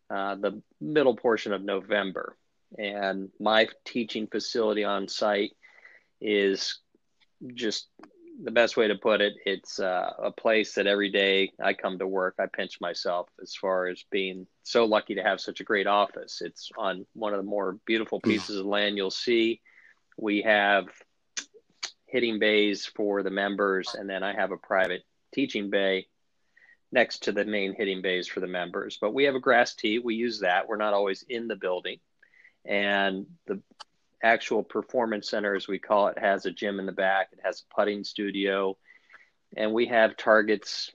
uh, 0.09 0.35
the 0.35 0.61
middle 0.81 1.15
portion 1.15 1.53
of 1.53 1.63
November. 1.63 2.37
And 2.77 3.29
my 3.39 3.67
teaching 3.85 4.27
facility 4.27 4.83
on 4.83 5.07
site 5.07 5.53
is 6.19 6.79
just 7.53 7.87
the 8.41 8.51
best 8.51 8.77
way 8.77 8.87
to 8.87 8.95
put 8.95 9.21
it. 9.21 9.33
It's 9.45 9.79
uh, 9.79 10.11
a 10.21 10.31
place 10.31 10.73
that 10.75 10.87
every 10.87 11.09
day 11.09 11.51
I 11.61 11.73
come 11.73 11.99
to 11.99 12.07
work, 12.07 12.35
I 12.39 12.45
pinch 12.47 12.81
myself 12.81 13.29
as 13.41 13.55
far 13.55 13.87
as 13.87 14.03
being 14.11 14.47
so 14.63 14.85
lucky 14.85 15.15
to 15.15 15.23
have 15.23 15.39
such 15.39 15.59
a 15.59 15.65
great 15.65 15.87
office. 15.87 16.41
It's 16.41 16.69
on 16.77 17.05
one 17.13 17.33
of 17.33 17.39
the 17.39 17.49
more 17.49 17.77
beautiful 17.85 18.19
hmm. 18.23 18.29
pieces 18.31 18.59
of 18.59 18.65
land 18.65 18.97
you'll 18.97 19.11
see. 19.11 19.61
We 20.17 20.41
have 20.43 20.85
hitting 22.05 22.39
bays 22.39 22.85
for 22.85 23.23
the 23.23 23.31
members, 23.31 23.95
and 23.95 24.09
then 24.09 24.23
I 24.23 24.33
have 24.33 24.51
a 24.51 24.57
private 24.57 25.03
teaching 25.33 25.69
bay 25.69 26.07
next 26.91 27.23
to 27.23 27.31
the 27.31 27.43
main 27.43 27.73
hitting 27.73 28.01
bays 28.01 28.27
for 28.27 28.39
the 28.39 28.47
members. 28.47 28.97
But 29.01 29.13
we 29.13 29.23
have 29.23 29.35
a 29.35 29.39
grass 29.39 29.73
tee. 29.73 29.99
We 29.99 30.15
use 30.15 30.41
that. 30.41 30.67
We're 30.67 30.77
not 30.77 30.93
always 30.93 31.25
in 31.27 31.47
the 31.47 31.55
building. 31.55 31.97
And 32.65 33.25
the 33.47 33.61
actual 34.23 34.63
performance 34.63 35.29
center, 35.29 35.53
as 35.53 35.67
we 35.67 35.77
call 35.77 36.07
it, 36.07 36.17
has 36.17 36.45
a 36.45 36.51
gym 36.51 36.79
in 36.79 36.85
the 36.85 36.91
back. 36.91 37.29
It 37.33 37.39
has 37.43 37.61
a 37.61 37.75
putting 37.75 38.03
studio. 38.03 38.77
And 39.55 39.73
we 39.73 39.87
have 39.87 40.17
targets 40.17 40.91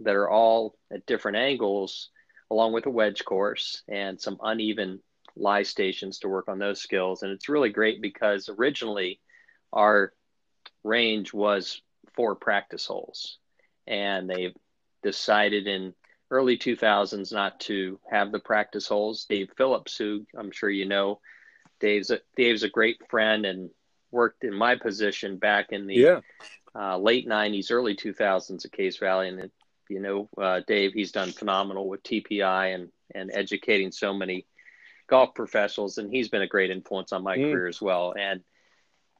that 0.00 0.16
are 0.16 0.28
all 0.28 0.76
at 0.92 1.06
different 1.06 1.38
angles, 1.38 2.10
along 2.50 2.72
with 2.72 2.86
a 2.86 2.90
wedge 2.90 3.24
course 3.24 3.82
and 3.88 4.20
some 4.20 4.38
uneven 4.42 5.00
lie 5.36 5.62
stations 5.62 6.18
to 6.18 6.28
work 6.28 6.48
on 6.48 6.58
those 6.58 6.80
skills. 6.80 7.22
And 7.22 7.32
it's 7.32 7.48
really 7.48 7.70
great 7.70 8.02
because 8.02 8.48
originally 8.48 9.20
our 9.72 10.12
range 10.82 11.32
was 11.32 11.80
four 12.14 12.34
practice 12.34 12.86
holes. 12.86 13.38
And 13.86 14.28
they've 14.28 14.54
decided 15.02 15.66
in 15.66 15.94
early 16.30 16.58
2000s 16.58 17.32
not 17.32 17.60
to 17.60 18.00
have 18.10 18.32
the 18.32 18.38
practice 18.38 18.88
holes. 18.88 19.26
Dave 19.28 19.50
Phillips, 19.56 19.96
who 19.96 20.26
I'm 20.36 20.50
sure 20.50 20.70
you 20.70 20.86
know, 20.86 21.20
Dave's 21.80 22.10
a, 22.10 22.20
Dave's 22.36 22.62
a 22.62 22.68
great 22.68 22.98
friend 23.08 23.44
and 23.46 23.70
worked 24.10 24.44
in 24.44 24.54
my 24.54 24.76
position 24.76 25.36
back 25.36 25.72
in 25.72 25.86
the 25.86 25.94
yeah. 25.94 26.20
uh, 26.74 26.96
late 26.96 27.28
90s, 27.28 27.70
early 27.70 27.96
2000s 27.96 28.64
at 28.64 28.72
Caves 28.72 28.98
Valley. 28.98 29.28
And, 29.28 29.50
you 29.88 30.00
know, 30.00 30.28
uh, 30.38 30.60
Dave, 30.66 30.92
he's 30.92 31.12
done 31.12 31.32
phenomenal 31.32 31.88
with 31.88 32.02
TPI 32.02 32.74
and, 32.74 32.88
and 33.14 33.30
educating 33.34 33.90
so 33.90 34.14
many 34.14 34.46
golf 35.08 35.34
professionals. 35.34 35.98
And 35.98 36.10
he's 36.10 36.28
been 36.28 36.42
a 36.42 36.46
great 36.48 36.70
influence 36.70 37.12
on 37.12 37.22
my 37.22 37.36
mm. 37.36 37.50
career 37.50 37.66
as 37.66 37.82
well. 37.82 38.14
And 38.18 38.42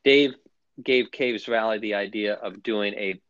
Dave 0.04 0.34
gave 0.82 1.10
Caves 1.10 1.44
Valley 1.44 1.78
the 1.78 1.94
idea 1.94 2.34
of 2.34 2.62
doing 2.62 2.94
a 2.94 3.20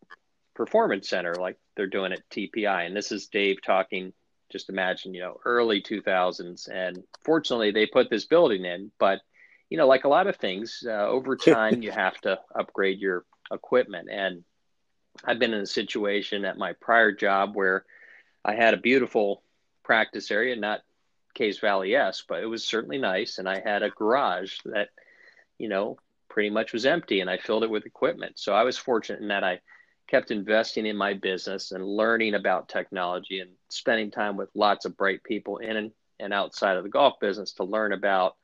performance 0.54 1.08
center 1.08 1.34
like 1.34 1.58
they're 1.76 1.86
doing 1.86 2.12
at 2.12 2.28
TPI. 2.30 2.86
And 2.86 2.96
this 2.96 3.12
is 3.12 3.28
Dave 3.28 3.62
talking, 3.62 4.12
just 4.54 4.70
imagine, 4.70 5.14
you 5.14 5.20
know, 5.20 5.40
early 5.44 5.82
2000s. 5.82 6.68
And 6.73 7.02
fortunately, 7.25 7.73
they 7.73 7.87
put 7.87 8.08
this 8.08 8.25
building 8.25 8.64
in. 8.64 8.92
But, 9.00 9.20
you 9.68 9.76
know, 9.76 9.88
like 9.88 10.04
a 10.04 10.08
lot 10.08 10.28
of 10.28 10.37
things, 10.37 10.84
uh, 10.87 11.08
over 11.08 11.34
time, 11.37 11.82
you 11.82 11.90
have 11.90 12.18
to 12.20 12.38
upgrade 12.56 13.00
your 13.00 13.25
equipment. 13.52 14.08
And 14.08 14.44
I've 15.25 15.40
been 15.40 15.52
in 15.52 15.62
a 15.62 15.66
situation 15.66 16.44
at 16.44 16.56
my 16.56 16.75
prior 16.80 17.11
job 17.11 17.56
where 17.56 17.84
I 18.44 18.54
had 18.54 18.75
a 18.75 18.78
beautiful 18.78 19.42
practice 19.82 20.30
area, 20.30 20.54
not 20.54 20.82
Caves 21.34 21.58
Valley's, 21.58 22.23
but 22.28 22.44
it 22.44 22.46
was 22.46 22.64
certainly 22.64 22.99
nice. 22.99 23.38
And 23.38 23.49
I 23.49 23.58
had 23.58 23.82
a 23.82 23.90
garage 23.90 24.58
that, 24.66 24.90
you 25.58 25.68
know, 25.68 25.99
pretty 26.28 26.50
much 26.50 26.73
was 26.73 26.87
empty 26.87 27.20
and 27.20 27.28
I 27.28 27.38
filled 27.38 27.64
it 27.64 27.70
with 27.70 27.87
equipment. 27.87 28.38
So 28.38 28.54
I 28.54 28.62
was 28.62 28.78
fortunate 28.78 29.20
in 29.20 29.28
that 29.28 29.42
I 29.42 29.61
kept 30.08 30.30
investing 30.30 30.87
in 30.87 30.96
my 30.96 31.14
business 31.14 31.73
and 31.73 31.84
learning 31.84 32.34
about 32.34 32.68
technology 32.68 33.40
and 33.40 33.50
spending 33.68 34.11
time 34.11 34.37
with 34.37 34.50
lots 34.54 34.84
of 34.84 34.96
bright 34.96 35.23
people 35.25 35.58
in 35.58 35.92
and 36.20 36.32
outside 36.32 36.76
of 36.76 36.84
the 36.84 36.90
golf 36.90 37.18
business 37.20 37.52
to 37.52 37.64
learn 37.64 37.92
about 37.92 38.37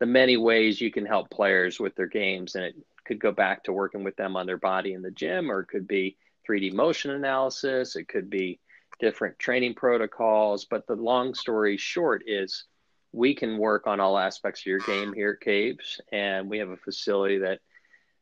the 0.00 0.06
many 0.06 0.36
ways 0.36 0.80
you 0.80 0.90
can 0.90 1.06
help 1.06 1.30
players 1.30 1.78
with 1.78 1.94
their 1.94 2.06
games. 2.06 2.54
And 2.54 2.64
it 2.64 2.74
could 3.04 3.20
go 3.20 3.32
back 3.32 3.64
to 3.64 3.72
working 3.72 4.02
with 4.02 4.16
them 4.16 4.36
on 4.36 4.46
their 4.46 4.58
body 4.58 4.92
in 4.92 5.02
the 5.02 5.10
gym, 5.10 5.50
or 5.50 5.60
it 5.60 5.68
could 5.68 5.86
be 5.86 6.16
3D 6.48 6.72
motion 6.72 7.10
analysis, 7.12 7.96
it 7.96 8.08
could 8.08 8.28
be 8.28 8.58
different 9.00 9.38
training 9.38 9.74
protocols. 9.74 10.64
But 10.64 10.86
the 10.86 10.96
long 10.96 11.34
story 11.34 11.76
short 11.76 12.24
is 12.26 12.64
we 13.12 13.34
can 13.34 13.58
work 13.58 13.86
on 13.86 14.00
all 14.00 14.18
aspects 14.18 14.62
of 14.62 14.66
your 14.66 14.80
game 14.80 15.12
here 15.12 15.38
at 15.40 15.44
Caves. 15.44 16.00
And 16.10 16.48
we 16.48 16.58
have 16.58 16.70
a 16.70 16.76
facility 16.76 17.38
that 17.38 17.60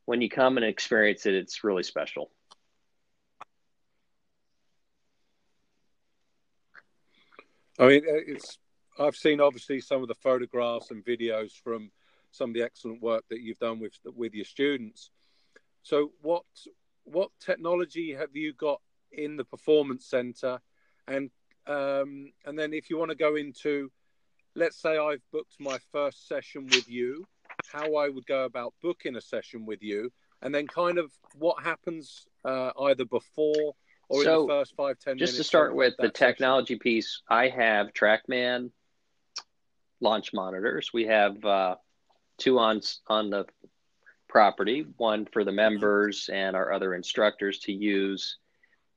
when 0.05 0.21
you 0.21 0.29
come 0.29 0.57
and 0.57 0.67
experience 0.67 1.27
it, 1.27 1.35
it's 1.35 1.65
really 1.65 1.83
special. 1.83 2.31
I 7.79 7.89
mean, 7.89 8.03
uh, 8.09 8.21
it's. 8.27 8.59
I've 8.99 9.17
seen 9.17 9.41
obviously 9.41 9.81
some 9.81 10.03
of 10.03 10.09
the 10.09 10.15
photographs 10.15 10.91
and 10.91 11.05
videos 11.05 11.53
from 11.53 11.91
some 12.31 12.51
of 12.51 12.55
the 12.55 12.63
excellent 12.63 13.01
work 13.01 13.25
that 13.31 13.41
you've 13.41 13.59
done 13.59 13.81
with 13.81 13.95
with 14.05 14.35
your 14.35 14.45
students. 14.45 15.11
So, 15.83 16.13
what 16.21 16.45
what 17.05 17.31
technology 17.41 18.15
have 18.15 18.35
you 18.35 18.53
got 18.53 18.81
in 19.11 19.37
the 19.37 19.45
performance 19.45 20.07
center, 20.07 20.61
and 21.09 21.31
um, 21.67 22.33
and 22.45 22.59
then 22.59 22.73
if 22.73 22.91
you 22.91 22.99
want 22.99 23.11
to 23.11 23.17
go 23.17 23.37
into, 23.37 23.91
let's 24.55 24.81
say 24.81 24.99
I've 24.99 25.23
booked 25.33 25.55
my 25.59 25.79
first 25.91 26.29
session 26.29 26.67
with 26.67 26.89
you, 26.89 27.25
how 27.73 27.97
I 27.97 28.09
would 28.09 28.27
go 28.27 28.45
about 28.45 28.75
booking 28.83 29.17
a 29.17 29.21
session 29.21 29.65
with 29.65 29.83
you, 29.83 30.13
and 30.43 30.55
then 30.55 30.67
kind 30.67 30.99
of 30.99 31.11
what 31.39 31.63
happens 31.63 32.27
uh, 32.45 32.73
either 32.81 33.05
before 33.05 33.75
or 34.09 34.25
so, 34.25 34.43
in 34.43 34.47
the 34.47 34.53
first 34.53 34.75
five 34.77 34.99
ten 34.99 35.19
just 35.19 35.37
to 35.37 35.45
start 35.45 35.75
with 35.75 35.95
the 35.99 36.11
technology 36.11 36.77
piece 36.77 37.23
i 37.29 37.49
have 37.49 37.93
trackman 37.93 38.71
launch 40.03 40.33
monitors. 40.35 40.91
We 40.93 41.07
have 41.07 41.43
uh, 41.45 41.77
two 42.37 42.59
on 42.59 42.81
on 43.07 43.31
the 43.31 43.47
property 44.29 44.87
one 44.97 45.27
for 45.27 45.45
the 45.45 45.53
members 45.53 46.29
and 46.33 46.57
our 46.57 46.73
other 46.73 46.95
instructors 46.95 47.61
to 47.61 47.73
use. 47.73 48.39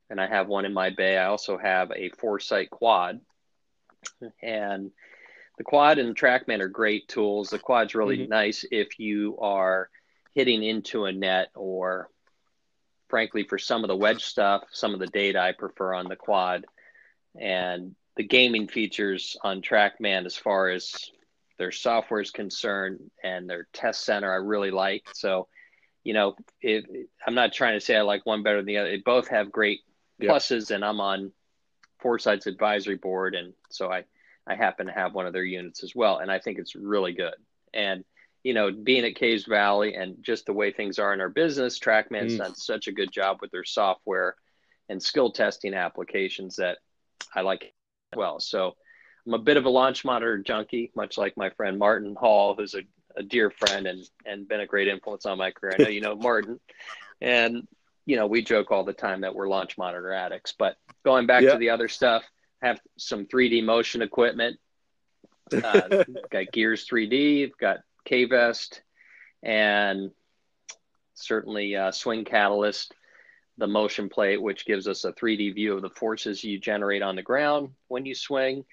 And 0.10 0.20
i 0.20 0.28
have 0.28 0.48
one 0.48 0.66
in 0.66 0.74
my 0.74 0.90
bay. 0.90 1.18
I 1.18 1.26
also 1.26 1.58
have 1.58 1.92
a 1.92 2.10
foresight 2.10 2.70
quad. 2.70 3.22
And 4.42 4.92
the 5.58 5.64
quad 5.64 5.98
and 5.98 6.10
the 6.10 6.14
trackman 6.14 6.60
are 6.62 6.68
great 6.68 7.08
tools. 7.08 7.50
The 7.50 7.60
quad's 7.60 7.96
really 7.96 8.20
mm-hmm. 8.20 8.30
nice 8.30 8.66
if 8.70 9.00
you 9.00 9.38
are 9.40 9.90
hitting 10.34 10.64
into 10.64 11.06
a 11.06 11.12
net 11.12 11.50
or 11.56 12.10
frankly, 13.10 13.44
for 13.44 13.58
some 13.58 13.84
of 13.84 13.88
the 13.88 13.96
wedge 13.96 14.24
stuff, 14.24 14.64
some 14.72 14.94
of 14.94 15.00
the 15.00 15.08
data 15.08 15.40
I 15.40 15.52
prefer 15.52 15.94
on 15.94 16.08
the 16.08 16.16
quad, 16.16 16.66
and 17.40 17.96
the 18.18 18.24
gaming 18.24 18.68
features 18.68 19.38
on 19.44 19.62
TrackMan 19.62 20.26
as 20.26 20.36
far 20.36 20.70
as 20.70 20.94
their 21.58 21.72
software 21.72 22.22
is 22.22 22.32
concerned 22.32 23.00
and 23.24 23.50
their 23.50 23.68
test 23.74 24.06
center, 24.06 24.32
I 24.32 24.38
really 24.38 24.72
like. 24.72 25.04
So, 25.14 25.48
you 26.04 26.14
know, 26.14 26.36
it, 26.62 26.86
I'm 27.26 27.36
not 27.36 27.54
trying 27.54 27.78
to 27.78 27.86
say 27.86 27.96
I 27.96 28.02
like 28.02 28.26
one 28.26 28.44
better 28.44 28.58
than 28.58 28.66
the 28.66 28.78
other. 28.78 28.90
They 28.90 28.98
both 28.98 29.28
have 29.30 29.52
great 29.52 29.82
pluses, 30.22 30.72
and 30.72 30.84
I'm 30.84 31.00
on 31.00 31.32
Foresight's 32.00 32.48
advisory 32.48 32.96
board, 32.98 33.36
and 33.36 33.54
so 33.70 33.92
I 33.92 34.06
I 34.48 34.56
happen 34.56 34.86
to 34.86 34.94
have 34.94 35.14
one 35.14 35.26
of 35.26 35.34
their 35.34 35.44
units 35.44 35.84
as 35.84 35.96
well, 35.96 36.20
and 36.20 36.32
I 36.32 36.40
think 36.40 36.60
it's 36.60 36.76
really 36.76 37.14
good. 37.14 37.34
And 37.74 38.04
you 38.46 38.54
know, 38.54 38.72
being 38.72 39.04
at 39.06 39.16
Caves 39.16 39.46
Valley 39.46 39.96
and 39.96 40.18
just 40.22 40.46
the 40.46 40.54
way 40.54 40.72
things 40.72 41.00
are 41.00 41.16
in 41.16 41.20
our 41.20 41.30
business, 41.30 41.80
TrackMan's 41.80 42.36
mm. 42.36 42.38
done 42.38 42.54
such 42.54 42.88
a 42.88 42.92
good 42.92 43.12
job 43.12 43.40
with 43.42 43.50
their 43.50 43.64
software 43.64 44.36
and 44.88 45.02
skill 45.02 45.32
testing 45.32 45.74
applications 45.74 46.58
that 46.58 46.78
I 47.34 47.42
like 47.42 47.74
well. 48.16 48.40
So 48.40 48.76
I'm 49.26 49.34
a 49.34 49.40
bit 49.40 49.58
of 49.58 49.66
a 49.66 49.70
launch 49.72 50.06
monitor 50.06 50.38
junkie, 50.38 50.92
much 50.96 51.18
like 51.18 51.36
my 51.36 51.50
friend 51.50 51.80
Martin 51.80 52.14
Hall, 52.14 52.54
who's 52.54 52.76
a, 52.76 52.82
a 53.18 53.24
dear 53.24 53.50
friend 53.50 53.88
and, 53.88 54.08
and 54.28 54.48
been 54.48 54.60
a 54.60 54.68
great 54.68 54.90
influence 54.90 55.26
on 55.26 55.40
my 55.40 55.50
career. 55.50 55.74
I 55.80 55.82
know 55.82 55.90
you 55.90 56.02
know 56.02 56.16
Martin. 56.16 56.60
And, 57.22 57.68
you 58.06 58.16
know, 58.16 58.28
we 58.28 58.44
joke 58.44 58.70
all 58.70 58.84
the 58.84 58.94
time 58.94 59.22
that 59.22 59.34
we're 59.34 59.48
launch 59.48 59.76
monitor 59.76 60.14
addicts. 60.14 60.54
But 60.56 60.78
going 61.04 61.26
back 61.26 61.42
yeah. 61.42 61.54
to 61.54 61.58
the 61.58 61.72
other 61.72 61.88
stuff, 61.88 62.24
have 62.62 62.80
some 63.00 63.26
3D 63.26 63.64
motion 63.64 64.04
equipment. 64.04 64.60
Uh, 65.52 66.04
got 66.30 66.52
Gears 66.54 66.88
3D, 66.88 67.50
got 67.60 67.80
K-Vest, 68.06 68.82
and 69.44 70.12
certainly 71.14 71.76
uh, 71.76 71.92
Swing 71.92 72.24
Catalyst, 72.26 72.94
the 73.58 73.68
motion 73.68 74.10
plate, 74.10 74.42
which 74.42 74.66
gives 74.66 74.88
us 74.88 75.06
a 75.06 75.14
3D 75.14 75.56
view 75.56 75.74
of 75.74 75.82
the 75.82 75.90
forces 75.90 76.44
you 76.44 76.60
generate 76.60 77.02
on 77.02 77.16
the 77.16 77.22
ground 77.22 77.70
when 77.88 78.06
you 78.06 78.16
swing, 78.16 78.66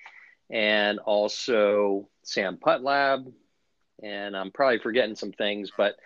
and 0.50 0.98
also 1.00 2.08
Sam 2.24 2.58
Putt 2.58 2.82
Lab. 2.82 3.32
And 4.02 4.36
I'm 4.36 4.50
probably 4.50 4.78
forgetting 4.78 5.14
some 5.14 5.32
things, 5.32 5.70
but 5.76 5.96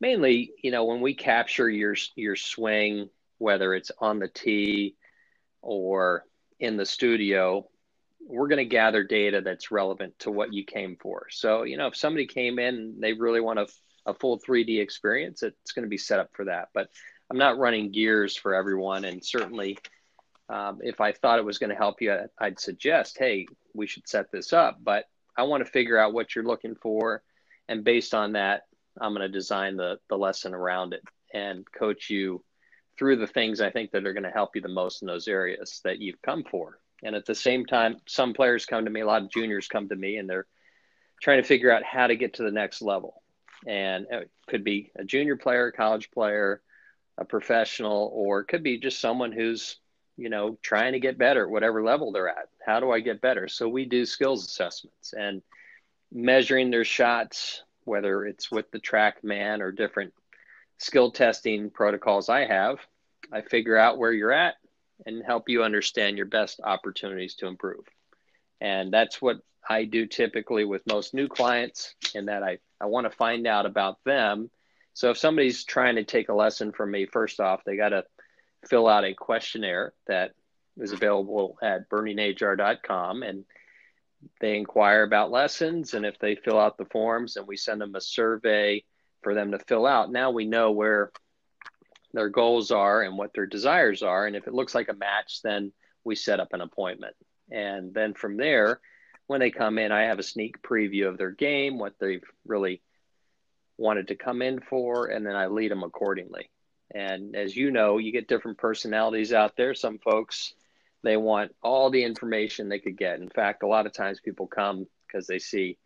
mainly, 0.00 0.52
you 0.62 0.70
know, 0.70 0.84
when 0.84 1.00
we 1.00 1.14
capture 1.14 1.68
your 1.68 1.94
your 2.16 2.36
swing, 2.36 3.10
whether 3.38 3.74
it's 3.74 3.90
on 3.98 4.18
the 4.18 4.28
tee 4.28 4.96
or 5.60 6.24
in 6.58 6.76
the 6.76 6.86
studio, 6.86 7.68
we're 8.26 8.48
going 8.48 8.58
to 8.58 8.64
gather 8.64 9.04
data 9.04 9.40
that's 9.40 9.70
relevant 9.70 10.18
to 10.20 10.30
what 10.30 10.52
you 10.52 10.64
came 10.64 10.96
for. 11.00 11.26
So, 11.30 11.64
you 11.64 11.76
know, 11.76 11.88
if 11.88 11.96
somebody 11.96 12.26
came 12.26 12.58
in 12.58 12.74
and 12.74 13.02
they 13.02 13.12
really 13.12 13.40
want 13.40 13.58
a, 13.58 13.66
a 14.06 14.14
full 14.14 14.40
3D 14.40 14.80
experience, 14.80 15.42
it's 15.42 15.72
going 15.72 15.84
to 15.84 15.88
be 15.88 15.98
set 15.98 16.20
up 16.20 16.30
for 16.32 16.46
that. 16.46 16.68
But 16.72 16.88
I'm 17.30 17.38
not 17.38 17.58
running 17.58 17.92
gears 17.92 18.36
for 18.36 18.54
everyone. 18.54 19.04
And 19.04 19.24
certainly, 19.24 19.78
um, 20.48 20.80
if 20.82 21.00
I 21.00 21.12
thought 21.12 21.38
it 21.38 21.44
was 21.44 21.58
going 21.58 21.70
to 21.70 21.76
help 21.76 22.00
you, 22.00 22.16
I'd 22.38 22.60
suggest, 22.60 23.18
hey, 23.18 23.46
we 23.74 23.86
should 23.86 24.08
set 24.08 24.30
this 24.30 24.52
up. 24.52 24.78
But 24.82 25.06
I 25.36 25.44
want 25.44 25.64
to 25.64 25.70
figure 25.70 25.98
out 25.98 26.12
what 26.12 26.34
you're 26.34 26.44
looking 26.44 26.74
for. 26.74 27.22
And 27.68 27.84
based 27.84 28.14
on 28.14 28.32
that, 28.32 28.62
I'm 29.00 29.14
going 29.14 29.22
to 29.22 29.28
design 29.28 29.76
the, 29.76 29.98
the 30.08 30.18
lesson 30.18 30.54
around 30.54 30.92
it 30.92 31.02
and 31.32 31.64
coach 31.72 32.10
you 32.10 32.44
through 32.98 33.16
the 33.16 33.26
things 33.26 33.60
I 33.60 33.70
think 33.70 33.92
that 33.92 34.06
are 34.06 34.12
going 34.12 34.22
to 34.24 34.30
help 34.30 34.54
you 34.54 34.60
the 34.60 34.68
most 34.68 35.02
in 35.02 35.08
those 35.08 35.28
areas 35.28 35.80
that 35.84 35.98
you've 35.98 36.20
come 36.22 36.44
for. 36.44 36.78
And 37.02 37.16
at 37.16 37.26
the 37.26 37.34
same 37.34 37.66
time, 37.66 37.96
some 38.06 38.32
players 38.32 38.66
come 38.66 38.84
to 38.84 38.90
me, 38.90 39.00
a 39.00 39.06
lot 39.06 39.22
of 39.22 39.30
juniors 39.30 39.68
come 39.68 39.88
to 39.88 39.96
me, 39.96 40.16
and 40.16 40.28
they're 40.28 40.46
trying 41.20 41.42
to 41.42 41.46
figure 41.46 41.72
out 41.72 41.82
how 41.82 42.06
to 42.06 42.16
get 42.16 42.34
to 42.34 42.42
the 42.42 42.50
next 42.50 42.82
level. 42.82 43.22
And 43.66 44.06
it 44.10 44.30
could 44.48 44.64
be 44.64 44.90
a 44.96 45.04
junior 45.04 45.36
player, 45.36 45.68
a 45.68 45.72
college 45.72 46.10
player, 46.10 46.62
a 47.18 47.24
professional, 47.24 48.10
or 48.12 48.40
it 48.40 48.46
could 48.46 48.62
be 48.62 48.78
just 48.78 49.00
someone 49.00 49.32
who's, 49.32 49.76
you 50.16 50.28
know, 50.28 50.58
trying 50.62 50.92
to 50.92 51.00
get 51.00 51.18
better 51.18 51.44
at 51.44 51.50
whatever 51.50 51.82
level 51.82 52.12
they're 52.12 52.28
at. 52.28 52.48
How 52.64 52.80
do 52.80 52.90
I 52.90 53.00
get 53.00 53.20
better? 53.20 53.48
So 53.48 53.68
we 53.68 53.84
do 53.84 54.06
skills 54.06 54.46
assessments 54.46 55.12
and 55.12 55.42
measuring 56.12 56.70
their 56.70 56.84
shots, 56.84 57.62
whether 57.84 58.26
it's 58.26 58.50
with 58.50 58.70
the 58.70 58.80
TrackMan 58.80 59.60
or 59.60 59.72
different 59.72 60.12
skill 60.78 61.10
testing 61.10 61.70
protocols 61.70 62.28
I 62.28 62.46
have. 62.46 62.78
I 63.32 63.42
figure 63.42 63.76
out 63.76 63.98
where 63.98 64.12
you're 64.12 64.32
at 64.32 64.54
and 65.06 65.22
help 65.24 65.48
you 65.48 65.62
understand 65.62 66.16
your 66.16 66.26
best 66.26 66.60
opportunities 66.62 67.34
to 67.36 67.46
improve. 67.46 67.84
And 68.60 68.92
that's 68.92 69.20
what 69.20 69.38
I 69.68 69.84
do 69.84 70.06
typically 70.06 70.64
with 70.64 70.86
most 70.86 71.14
new 71.14 71.28
clients, 71.28 71.94
in 72.14 72.26
that 72.26 72.42
I, 72.42 72.58
I 72.80 72.86
want 72.86 73.10
to 73.10 73.16
find 73.16 73.46
out 73.46 73.66
about 73.66 73.98
them. 74.04 74.50
So 74.94 75.10
if 75.10 75.18
somebody's 75.18 75.64
trying 75.64 75.96
to 75.96 76.04
take 76.04 76.28
a 76.28 76.34
lesson 76.34 76.72
from 76.72 76.90
me, 76.90 77.06
first 77.06 77.40
off, 77.40 77.64
they 77.64 77.76
got 77.76 77.90
to 77.90 78.04
fill 78.68 78.88
out 78.88 79.04
a 79.04 79.14
questionnaire 79.14 79.92
that 80.06 80.32
is 80.78 80.92
available 80.92 81.58
at 81.62 81.88
bernienajar.com 81.88 83.22
and 83.22 83.44
they 84.40 84.56
inquire 84.56 85.02
about 85.02 85.30
lessons 85.30 85.94
and 85.94 86.06
if 86.06 86.18
they 86.18 86.36
fill 86.36 86.58
out 86.58 86.78
the 86.78 86.84
forms 86.86 87.36
and 87.36 87.46
we 87.46 87.56
send 87.56 87.80
them 87.80 87.94
a 87.94 88.00
survey 88.00 88.82
for 89.22 89.34
them 89.34 89.50
to 89.50 89.58
fill 89.58 89.84
out 89.84 90.12
now 90.12 90.30
we 90.30 90.46
know 90.46 90.70
where 90.70 91.10
their 92.12 92.28
goals 92.28 92.70
are 92.70 93.02
and 93.02 93.16
what 93.16 93.32
their 93.34 93.46
desires 93.46 94.02
are. 94.02 94.26
And 94.26 94.36
if 94.36 94.46
it 94.46 94.54
looks 94.54 94.74
like 94.74 94.88
a 94.88 94.94
match, 94.94 95.40
then 95.42 95.72
we 96.04 96.14
set 96.14 96.40
up 96.40 96.52
an 96.52 96.60
appointment. 96.60 97.14
And 97.50 97.92
then 97.94 98.14
from 98.14 98.36
there, 98.36 98.80
when 99.26 99.40
they 99.40 99.50
come 99.50 99.78
in, 99.78 99.92
I 99.92 100.02
have 100.02 100.18
a 100.18 100.24
sneak 100.24 100.62
preview 100.62 101.08
of 101.08 101.18
their 101.18 101.30
game, 101.30 101.78
what 101.78 101.94
they've 101.98 102.24
really 102.46 102.82
wanted 103.78 104.08
to 104.08 104.14
come 104.14 104.42
in 104.42 104.60
for, 104.60 105.06
and 105.06 105.26
then 105.26 105.36
I 105.36 105.46
lead 105.46 105.70
them 105.70 105.82
accordingly. 105.82 106.50
And 106.94 107.34
as 107.34 107.56
you 107.56 107.70
know, 107.70 107.98
you 107.98 108.12
get 108.12 108.28
different 108.28 108.58
personalities 108.58 109.32
out 109.32 109.56
there. 109.56 109.74
Some 109.74 109.98
folks, 109.98 110.54
they 111.02 111.16
want 111.16 111.54
all 111.62 111.90
the 111.90 112.04
information 112.04 112.68
they 112.68 112.78
could 112.78 112.98
get. 112.98 113.20
In 113.20 113.30
fact, 113.30 113.62
a 113.62 113.66
lot 113.66 113.86
of 113.86 113.92
times 113.92 114.20
people 114.20 114.46
come 114.46 114.86
because 115.06 115.26
they 115.26 115.38
see 115.38 115.78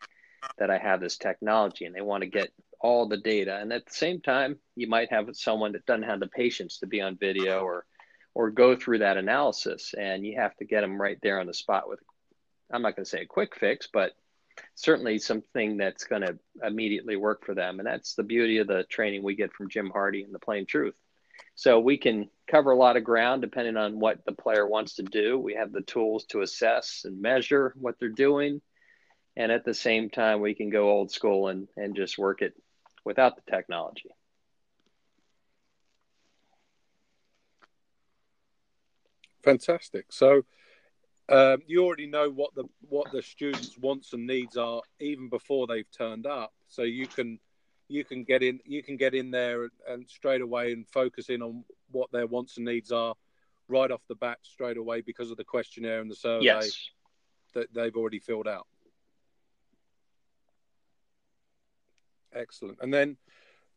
that 0.58 0.70
I 0.70 0.78
have 0.78 1.00
this 1.00 1.16
technology 1.16 1.84
and 1.84 1.94
they 1.94 2.00
want 2.00 2.22
to 2.22 2.28
get 2.28 2.52
all 2.80 3.06
the 3.06 3.16
data. 3.16 3.56
And 3.56 3.72
at 3.72 3.86
the 3.86 3.92
same 3.92 4.20
time, 4.20 4.58
you 4.74 4.88
might 4.88 5.10
have 5.10 5.28
someone 5.32 5.72
that 5.72 5.86
doesn't 5.86 6.04
have 6.04 6.20
the 6.20 6.28
patience 6.28 6.78
to 6.78 6.86
be 6.86 7.00
on 7.00 7.16
video 7.16 7.60
or 7.60 7.86
or 8.34 8.50
go 8.50 8.76
through 8.76 8.98
that 8.98 9.16
analysis 9.16 9.94
and 9.98 10.26
you 10.26 10.38
have 10.38 10.54
to 10.56 10.66
get 10.66 10.82
them 10.82 11.00
right 11.00 11.16
there 11.22 11.40
on 11.40 11.46
the 11.46 11.54
spot 11.54 11.88
with 11.88 12.00
I'm 12.70 12.82
not 12.82 12.96
going 12.96 13.04
to 13.04 13.10
say 13.10 13.22
a 13.22 13.26
quick 13.26 13.56
fix, 13.56 13.88
but 13.90 14.12
certainly 14.74 15.18
something 15.18 15.76
that's 15.76 16.04
going 16.04 16.22
to 16.22 16.38
immediately 16.62 17.16
work 17.16 17.44
for 17.44 17.54
them. 17.54 17.78
And 17.78 17.86
that's 17.86 18.14
the 18.14 18.22
beauty 18.22 18.58
of 18.58 18.66
the 18.66 18.84
training 18.90 19.22
we 19.22 19.36
get 19.36 19.52
from 19.52 19.70
Jim 19.70 19.90
Hardy 19.90 20.22
and 20.22 20.34
the 20.34 20.38
plane 20.38 20.66
truth. 20.66 20.94
So 21.54 21.80
we 21.80 21.96
can 21.96 22.28
cover 22.50 22.70
a 22.70 22.76
lot 22.76 22.96
of 22.96 23.04
ground 23.04 23.42
depending 23.42 23.76
on 23.76 23.98
what 23.98 24.24
the 24.26 24.32
player 24.32 24.66
wants 24.66 24.94
to 24.96 25.02
do. 25.02 25.38
We 25.38 25.54
have 25.54 25.72
the 25.72 25.82
tools 25.82 26.24
to 26.26 26.42
assess 26.42 27.02
and 27.04 27.20
measure 27.20 27.74
what 27.78 27.96
they're 27.98 28.08
doing. 28.08 28.60
And 29.36 29.52
at 29.52 29.64
the 29.64 29.74
same 29.74 30.10
time, 30.10 30.40
we 30.40 30.54
can 30.54 30.70
go 30.70 30.90
old 30.90 31.10
school 31.10 31.48
and, 31.48 31.68
and 31.76 31.94
just 31.94 32.18
work 32.18 32.42
it 32.42 32.54
without 33.06 33.36
the 33.36 33.50
technology. 33.50 34.10
Fantastic. 39.44 40.06
So 40.10 40.42
um, 41.28 41.62
you 41.68 41.84
already 41.84 42.08
know 42.08 42.28
what 42.28 42.54
the 42.56 42.64
what 42.88 43.10
the 43.12 43.22
students' 43.22 43.78
wants 43.78 44.12
and 44.12 44.26
needs 44.26 44.56
are 44.56 44.82
even 45.00 45.28
before 45.28 45.68
they've 45.68 45.90
turned 45.96 46.26
up. 46.26 46.52
So 46.66 46.82
you 46.82 47.06
can 47.06 47.38
you 47.88 48.04
can 48.04 48.24
get 48.24 48.42
in 48.42 48.58
you 48.64 48.82
can 48.82 48.96
get 48.96 49.14
in 49.14 49.30
there 49.30 49.68
and 49.88 50.08
straight 50.08 50.40
away 50.40 50.72
and 50.72 50.86
focus 50.88 51.28
in 51.28 51.42
on 51.42 51.64
what 51.92 52.10
their 52.10 52.26
wants 52.26 52.56
and 52.56 52.66
needs 52.66 52.90
are 52.90 53.14
right 53.68 53.90
off 53.92 54.02
the 54.08 54.16
bat 54.16 54.38
straight 54.42 54.76
away 54.76 55.00
because 55.00 55.30
of 55.30 55.36
the 55.36 55.44
questionnaire 55.44 56.00
and 56.00 56.10
the 56.10 56.16
survey 56.16 56.44
yes. 56.44 56.90
that 57.54 57.72
they've 57.72 57.96
already 57.96 58.18
filled 58.18 58.48
out. 58.48 58.66
Excellent. 62.36 62.78
And 62.80 62.92
then, 62.92 63.16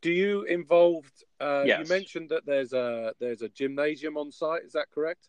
do 0.02 0.10
you 0.10 0.42
involved? 0.44 1.24
Uh, 1.40 1.64
yes. 1.66 1.78
You 1.80 1.94
mentioned 1.94 2.28
that 2.30 2.46
there's 2.46 2.72
a 2.72 3.14
there's 3.20 3.42
a 3.42 3.48
gymnasium 3.48 4.16
on 4.16 4.30
site. 4.30 4.62
Is 4.64 4.72
that 4.72 4.90
correct? 4.90 5.28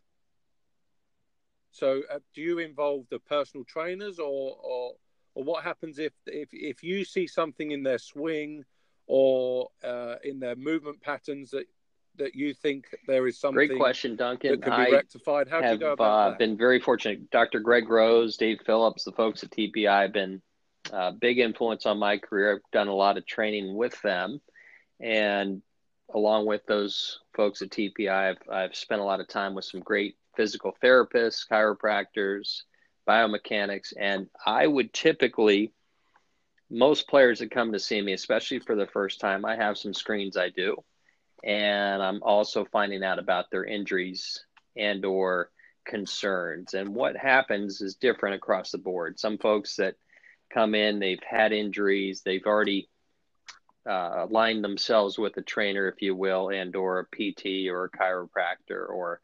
So, 1.72 2.02
uh, 2.12 2.20
do 2.36 2.42
you 2.42 2.60
involve 2.60 3.06
the 3.10 3.20
personal 3.20 3.64
trainers, 3.66 4.20
or 4.20 4.58
or 4.62 4.94
or 5.36 5.44
what 5.44 5.64
happens 5.64 6.00
if 6.00 6.14
if 6.26 6.50
if 6.52 6.84
you 6.84 7.06
see 7.06 7.28
something 7.28 7.72
in 7.72 7.84
their 7.84 7.98
swing 7.98 8.64
or 9.08 9.70
uh, 9.84 10.16
in 10.24 10.40
their 10.40 10.56
movement 10.56 11.02
patterns 11.02 11.52
that 11.52 11.66
that 12.18 12.36
you 12.36 12.54
think 12.54 12.86
there 13.08 13.26
is 13.28 13.40
something 13.40 13.68
great 13.68 13.78
question 13.78 14.16
duncan 14.16 14.52
that 14.52 14.62
can 14.62 14.86
be 14.86 14.92
rectified 14.92 15.48
how 15.48 15.62
do 15.62 15.70
you 15.70 15.78
go 15.78 15.94
about 15.94 16.12
uh, 16.12 16.30
that? 16.30 16.40
been 16.40 16.58
very 16.58 16.80
fortunate 16.80 17.30
dr 17.32 17.58
greg 17.62 17.90
rose 17.90 18.36
dave 18.36 18.60
phillips 18.66 19.06
the 19.06 19.12
folks 19.14 19.44
at 19.44 19.52
tpi 19.52 19.86
have 19.86 20.12
been 20.12 20.42
uh, 20.92 21.12
big 21.12 21.40
influence 21.40 21.86
on 21.86 22.00
my 22.00 22.18
career. 22.18 22.54
I've 22.54 22.72
done 22.72 22.88
a 22.88 22.96
lot 22.96 23.18
of 23.18 23.26
training 23.26 23.76
with 23.76 24.00
them, 24.02 24.42
and 25.00 25.62
along 26.14 26.46
with 26.46 26.66
those 26.66 27.20
folks 27.36 27.62
at 27.62 27.70
TPI, 27.70 28.10
I've, 28.10 28.50
I've 28.50 28.76
spent 28.76 29.02
a 29.02 29.06
lot 29.06 29.20
of 29.20 29.28
time 29.28 29.54
with 29.54 29.66
some 29.66 29.80
great 29.80 30.16
physical 30.36 30.76
therapists, 30.84 31.48
chiropractors, 31.50 32.64
biomechanics, 33.08 33.94
and 33.98 34.28
I 34.46 34.68
would 34.68 34.94
typically 34.94 35.72
most 36.72 37.08
players 37.10 37.40
that 37.40 37.52
come 37.52 37.74
to 37.74 37.80
see 37.80 38.02
me, 38.02 38.14
especially 38.14 38.60
for 38.60 38.76
the 38.76 38.88
first 38.88 39.20
time, 39.20 39.44
I 39.44 39.58
have 39.58 39.78
some 39.78 39.94
screens 39.94 40.38
I 40.38 40.50
do, 40.50 40.78
and 41.44 42.02
I'm 42.02 42.24
also 42.24 42.66
finding 42.66 43.04
out 43.04 43.20
about 43.20 43.52
their 43.52 43.66
injuries 43.66 44.46
and 44.78 45.04
or 45.04 45.52
concerns. 45.86 46.74
And 46.74 46.96
what 46.96 47.18
happens 47.18 47.82
is 47.82 47.96
different 47.96 48.36
across 48.36 48.72
the 48.72 48.78
board. 48.78 49.20
Some 49.20 49.38
folks 49.38 49.76
that 49.76 49.96
come 50.54 50.76
in, 50.76 51.00
they've 51.00 51.24
had 51.24 51.52
injuries, 51.52 52.22
they've 52.22 52.46
already 52.46 52.90
uh, 53.90 54.26
aligned 54.30 54.64
themselves 54.64 55.18
with 55.18 55.36
a 55.38 55.42
trainer, 55.42 55.88
if 55.88 56.02
you 56.02 56.16
will, 56.16 56.50
and 56.50 56.76
or 56.76 57.00
a 57.00 57.06
PT 57.06 57.70
or 57.70 57.86
a 57.86 57.90
chiropractor 57.90 58.88
or 58.88 59.22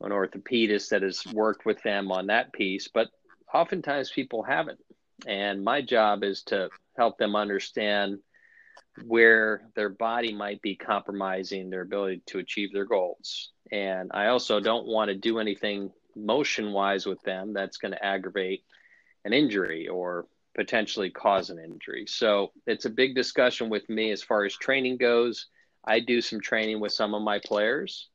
an 0.00 0.10
orthopedist 0.10 0.90
that 0.90 1.02
has 1.02 1.24
worked 1.32 1.64
with 1.64 1.82
them 1.82 2.10
on 2.10 2.26
that 2.26 2.52
piece. 2.52 2.88
But 2.88 3.08
oftentimes 3.52 4.10
people 4.10 4.42
haven't. 4.42 4.80
And 5.26 5.62
my 5.62 5.80
job 5.80 6.24
is 6.24 6.42
to 6.44 6.68
help 6.96 7.18
them 7.18 7.36
understand 7.36 8.18
where 9.06 9.62
their 9.74 9.88
body 9.88 10.32
might 10.32 10.60
be 10.62 10.76
compromising 10.76 11.70
their 11.70 11.82
ability 11.82 12.22
to 12.26 12.38
achieve 12.38 12.72
their 12.72 12.84
goals. 12.84 13.50
And 13.72 14.10
I 14.12 14.26
also 14.26 14.60
don't 14.60 14.86
want 14.86 15.08
to 15.08 15.16
do 15.16 15.38
anything 15.38 15.90
motion 16.16 16.72
wise 16.72 17.06
with 17.06 17.20
them 17.22 17.52
that's 17.52 17.76
going 17.76 17.92
to 17.92 18.04
aggravate 18.04 18.64
an 19.24 19.32
injury 19.32 19.88
or 19.88 20.26
potentially 20.54 21.10
cause 21.10 21.50
an 21.50 21.58
injury. 21.58 22.06
So 22.06 22.52
it's 22.66 22.84
a 22.84 22.90
big 22.90 23.14
discussion 23.14 23.68
with 23.68 23.88
me 23.88 24.10
as 24.12 24.22
far 24.22 24.44
as 24.44 24.54
training 24.54 24.98
goes. 24.98 25.46
I 25.84 26.00
do 26.00 26.20
some 26.20 26.40
training 26.40 26.80
with 26.80 26.92
some 26.92 27.14
of 27.14 27.22
my 27.22 27.40
players, 27.44 28.08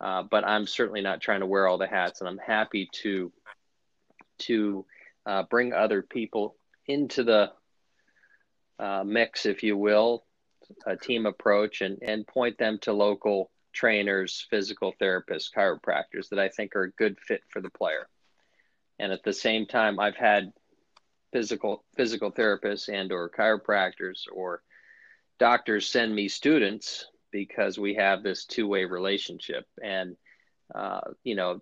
uh, 0.00 0.24
but 0.30 0.44
I'm 0.44 0.66
certainly 0.66 1.00
not 1.00 1.20
trying 1.20 1.40
to 1.40 1.46
wear 1.46 1.66
all 1.66 1.78
the 1.78 1.86
hats, 1.86 2.20
and 2.20 2.28
I'm 2.28 2.38
happy 2.38 2.88
to 3.02 3.32
to 4.38 4.84
uh, 5.24 5.44
bring 5.44 5.72
other 5.72 6.02
people 6.02 6.56
into 6.86 7.24
the 7.24 7.52
uh, 8.78 9.02
mix, 9.04 9.46
if 9.46 9.62
you 9.62 9.76
will, 9.76 10.24
a 10.86 10.96
team 10.96 11.24
approach, 11.24 11.80
and, 11.80 11.98
and 12.02 12.26
point 12.26 12.58
them 12.58 12.78
to 12.82 12.92
local 12.92 13.50
trainers, 13.72 14.46
physical 14.50 14.94
therapists, 15.00 15.50
chiropractors 15.54 16.28
that 16.30 16.38
I 16.38 16.48
think 16.48 16.76
are 16.76 16.84
a 16.84 16.90
good 16.92 17.18
fit 17.18 17.42
for 17.48 17.62
the 17.62 17.70
player. 17.70 18.08
And 18.98 19.12
at 19.12 19.22
the 19.22 19.32
same 19.32 19.66
time, 19.66 20.00
I've 20.00 20.16
had 20.16 20.52
physical 21.32 21.84
physical 21.96 22.32
therapists 22.32 22.88
and 22.88 23.12
or 23.12 23.30
chiropractors 23.30 24.22
or 24.32 24.62
doctors 25.38 25.88
send 25.88 26.14
me 26.14 26.28
students 26.28 27.06
because 27.32 27.78
we 27.78 27.94
have 27.94 28.22
this 28.22 28.46
two-way 28.46 28.84
relationship. 28.84 29.66
And 29.82 30.16
uh, 30.74 31.00
you 31.24 31.34
know 31.34 31.60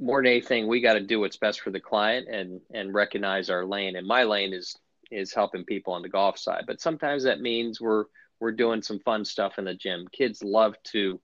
more 0.00 0.22
than 0.22 0.30
anything 0.30 0.66
we 0.66 0.80
got 0.80 0.94
to 0.94 1.00
do 1.00 1.20
what's 1.20 1.36
best 1.36 1.60
for 1.60 1.70
the 1.70 1.80
client 1.80 2.28
and 2.28 2.60
and 2.72 2.94
recognize 2.94 3.50
our 3.50 3.64
lane. 3.64 3.96
And 3.96 4.06
my 4.06 4.24
lane 4.24 4.52
is 4.52 4.76
is 5.10 5.32
helping 5.32 5.64
people 5.64 5.92
on 5.92 6.02
the 6.02 6.08
golf 6.08 6.38
side. 6.38 6.64
But 6.66 6.80
sometimes 6.80 7.24
that 7.24 7.40
means 7.40 7.80
we're 7.80 8.04
we're 8.40 8.52
doing 8.52 8.82
some 8.82 9.00
fun 9.00 9.24
stuff 9.24 9.58
in 9.58 9.64
the 9.64 9.74
gym. 9.74 10.06
Kids 10.12 10.42
love 10.42 10.76
to 10.84 11.20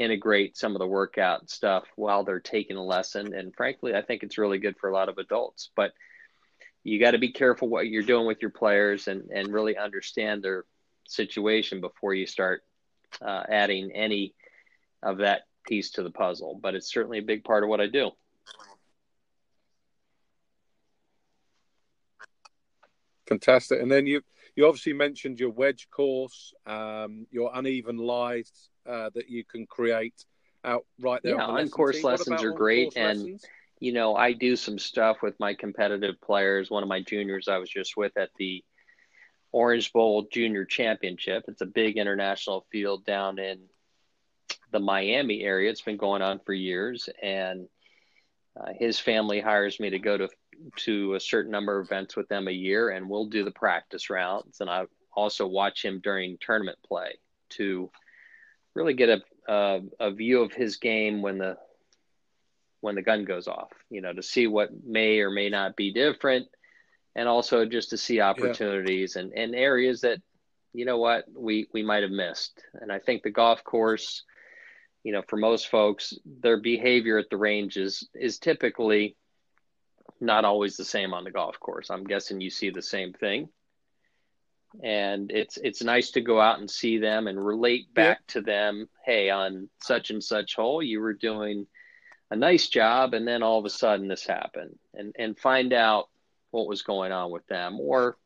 integrate 0.00 0.56
some 0.56 0.74
of 0.74 0.78
the 0.78 0.86
workout 0.86 1.50
stuff 1.50 1.84
while 1.96 2.24
they're 2.24 2.40
taking 2.40 2.76
a 2.76 2.82
lesson 2.82 3.34
and 3.34 3.54
frankly 3.54 3.94
i 3.94 4.02
think 4.02 4.22
it's 4.22 4.38
really 4.38 4.58
good 4.58 4.76
for 4.78 4.88
a 4.88 4.92
lot 4.92 5.08
of 5.08 5.18
adults 5.18 5.70
but 5.76 5.92
you 6.82 6.98
got 6.98 7.10
to 7.10 7.18
be 7.18 7.32
careful 7.32 7.68
what 7.68 7.86
you're 7.88 8.02
doing 8.02 8.26
with 8.26 8.40
your 8.40 8.50
players 8.50 9.08
and 9.08 9.30
and 9.30 9.52
really 9.52 9.76
understand 9.76 10.42
their 10.42 10.64
situation 11.06 11.80
before 11.80 12.14
you 12.14 12.26
start 12.26 12.62
uh, 13.20 13.42
adding 13.48 13.90
any 13.92 14.34
of 15.02 15.18
that 15.18 15.42
piece 15.66 15.90
to 15.92 16.02
the 16.02 16.10
puzzle. 16.10 16.58
But 16.60 16.74
it's 16.74 16.92
certainly 16.92 17.18
a 17.18 17.22
big 17.22 17.44
part 17.44 17.62
of 17.62 17.68
what 17.68 17.80
I 17.80 17.86
do. 17.86 18.10
Fantastic. 23.28 23.80
And 23.80 23.90
then 23.90 24.06
you 24.06 24.22
you 24.56 24.66
obviously 24.66 24.92
mentioned 24.92 25.38
your 25.38 25.50
wedge 25.50 25.88
course, 25.90 26.52
um, 26.66 27.26
your 27.30 27.50
uneven 27.54 27.96
lies 27.96 28.69
uh, 28.88 29.10
that 29.14 29.28
you 29.28 29.44
can 29.44 29.66
create 29.66 30.24
out 30.64 30.84
right 31.00 31.20
there. 31.22 31.36
Yeah, 31.36 31.44
on, 31.44 31.68
course 31.68 32.02
lessons 32.02 32.42
are 32.42 32.52
great, 32.52 32.96
and 32.96 33.18
lessons? 33.18 33.44
you 33.78 33.92
know 33.92 34.14
I 34.14 34.32
do 34.32 34.56
some 34.56 34.78
stuff 34.78 35.18
with 35.22 35.38
my 35.40 35.54
competitive 35.54 36.20
players. 36.20 36.70
One 36.70 36.82
of 36.82 36.88
my 36.88 37.00
juniors 37.00 37.48
I 37.48 37.58
was 37.58 37.70
just 37.70 37.96
with 37.96 38.16
at 38.16 38.30
the 38.38 38.64
Orange 39.52 39.92
Bowl 39.92 40.26
Junior 40.30 40.64
Championship. 40.64 41.44
It's 41.48 41.62
a 41.62 41.66
big 41.66 41.96
international 41.96 42.66
field 42.70 43.04
down 43.04 43.38
in 43.38 43.60
the 44.70 44.80
Miami 44.80 45.42
area. 45.42 45.70
It's 45.70 45.80
been 45.80 45.96
going 45.96 46.22
on 46.22 46.40
for 46.44 46.52
years, 46.52 47.08
and 47.22 47.68
uh, 48.58 48.72
his 48.78 48.98
family 48.98 49.40
hires 49.40 49.80
me 49.80 49.90
to 49.90 49.98
go 49.98 50.16
to 50.16 50.28
to 50.76 51.14
a 51.14 51.20
certain 51.20 51.50
number 51.50 51.78
of 51.78 51.86
events 51.86 52.16
with 52.16 52.28
them 52.28 52.48
a 52.48 52.52
year, 52.52 52.90
and 52.90 53.08
we'll 53.08 53.26
do 53.26 53.44
the 53.44 53.50
practice 53.50 54.10
rounds. 54.10 54.60
And 54.60 54.68
I 54.68 54.84
also 55.14 55.46
watch 55.46 55.84
him 55.84 56.00
during 56.02 56.38
tournament 56.40 56.78
play 56.86 57.18
to 57.50 57.90
really 58.74 58.94
get 58.94 59.08
a, 59.08 59.52
a, 59.52 59.80
a 59.98 60.10
view 60.12 60.42
of 60.42 60.52
his 60.52 60.76
game 60.76 61.22
when 61.22 61.38
the 61.38 61.56
when 62.80 62.94
the 62.94 63.02
gun 63.02 63.24
goes 63.24 63.46
off. 63.46 63.70
You 63.90 64.00
know, 64.00 64.12
to 64.12 64.22
see 64.22 64.46
what 64.46 64.70
may 64.84 65.20
or 65.20 65.30
may 65.30 65.50
not 65.50 65.76
be 65.76 65.92
different 65.92 66.48
and 67.14 67.28
also 67.28 67.64
just 67.64 67.90
to 67.90 67.96
see 67.96 68.20
opportunities 68.20 69.14
yeah. 69.14 69.22
and, 69.22 69.32
and 69.32 69.54
areas 69.54 70.00
that 70.02 70.18
you 70.72 70.84
know 70.84 70.98
what 70.98 71.24
we 71.34 71.68
we 71.72 71.82
might 71.82 72.02
have 72.02 72.12
missed 72.12 72.62
and 72.80 72.92
i 72.92 72.98
think 72.98 73.22
the 73.22 73.30
golf 73.30 73.62
course 73.64 74.24
you 75.02 75.12
know 75.12 75.22
for 75.28 75.36
most 75.36 75.68
folks 75.68 76.14
their 76.42 76.58
behavior 76.58 77.18
at 77.18 77.28
the 77.30 77.36
range 77.36 77.76
is 77.76 78.08
is 78.14 78.38
typically 78.38 79.16
not 80.20 80.44
always 80.44 80.76
the 80.76 80.84
same 80.84 81.12
on 81.12 81.24
the 81.24 81.30
golf 81.30 81.58
course 81.58 81.90
i'm 81.90 82.04
guessing 82.04 82.40
you 82.40 82.50
see 82.50 82.70
the 82.70 82.82
same 82.82 83.12
thing 83.12 83.48
and 84.82 85.30
it's 85.32 85.56
it's 85.56 85.82
nice 85.82 86.12
to 86.12 86.20
go 86.20 86.40
out 86.40 86.60
and 86.60 86.70
see 86.70 86.98
them 86.98 87.26
and 87.26 87.44
relate 87.44 87.92
back 87.92 88.20
yeah. 88.28 88.32
to 88.34 88.40
them 88.40 88.88
hey 89.04 89.28
on 89.28 89.68
such 89.82 90.10
and 90.10 90.22
such 90.22 90.54
hole 90.54 90.80
you 90.80 91.00
were 91.00 91.12
doing 91.12 91.66
a 92.30 92.36
nice 92.36 92.68
job 92.68 93.12
and 93.12 93.26
then 93.26 93.42
all 93.42 93.58
of 93.58 93.64
a 93.64 93.70
sudden 93.70 94.06
this 94.06 94.24
happened 94.24 94.78
and 94.94 95.14
and 95.18 95.36
find 95.38 95.72
out 95.72 96.08
what 96.50 96.66
was 96.66 96.82
going 96.82 97.12
on 97.12 97.30
with 97.30 97.46
them, 97.46 97.78
or 97.80 98.16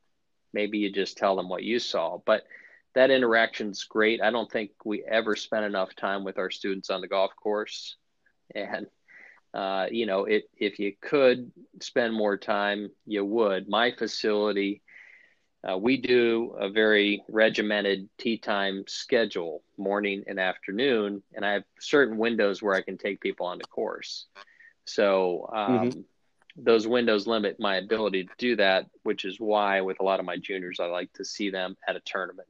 maybe 0.53 0.79
you 0.79 0.91
just 0.91 1.17
tell 1.17 1.37
them 1.37 1.49
what 1.49 1.63
you 1.63 1.79
saw. 1.79 2.19
But 2.25 2.45
that 2.95 3.11
interaction's 3.11 3.85
great. 3.85 4.23
I 4.23 4.31
don't 4.31 4.51
think 4.51 4.71
we 4.85 5.05
ever 5.05 5.37
spent 5.37 5.65
enough 5.65 5.95
time 5.97 6.25
with 6.25 6.39
our 6.39 6.51
students 6.51 6.91
on 6.91 7.01
the 7.01 7.09
golf 7.09 7.33
course, 7.37 7.97
and 8.55 8.87
uh, 9.53 9.87
you 9.91 10.07
know, 10.07 10.25
it, 10.25 10.45
if 10.57 10.79
you 10.79 10.93
could 11.01 11.51
spend 11.81 12.15
more 12.15 12.37
time, 12.37 12.91
you 13.07 13.25
would. 13.25 13.69
My 13.69 13.93
facility, 13.93 14.83
uh, 15.69 15.77
we 15.79 15.97
do 15.97 16.55
a 16.59 16.69
very 16.69 17.23
regimented 17.29 18.09
tee 18.19 18.39
time 18.39 18.85
schedule, 18.87 19.63
morning 19.77 20.25
and 20.27 20.39
afternoon, 20.39 21.23
and 21.35 21.45
I 21.45 21.53
have 21.55 21.65
certain 21.81 22.19
windows 22.19 22.63
where 22.63 22.75
I 22.75 22.83
can 22.83 22.99
take 22.99 23.21
people 23.21 23.47
on 23.47 23.59
the 23.59 23.65
course. 23.65 24.27
So 24.85 25.51
um, 25.53 25.91
mm-hmm 25.91 26.01
those 26.57 26.87
windows 26.87 27.27
limit 27.27 27.59
my 27.59 27.79
ability 27.79 28.23
to 28.23 28.31
do 28.39 28.55
that, 28.55 28.87
which 29.03 29.25
is 29.25 29.41
why 29.41 29.81
with 29.81 29.99
a 29.99 30.05
lot 30.05 30.21
of 30.21 30.25
my 30.25 30.37
juniors, 30.37 30.79
I 30.79 30.87
like 30.87 31.13
to 31.15 31.25
see 31.25 31.51
them 31.51 31.77
at 31.89 31.97
a 31.97 32.01
tournament 32.01 32.47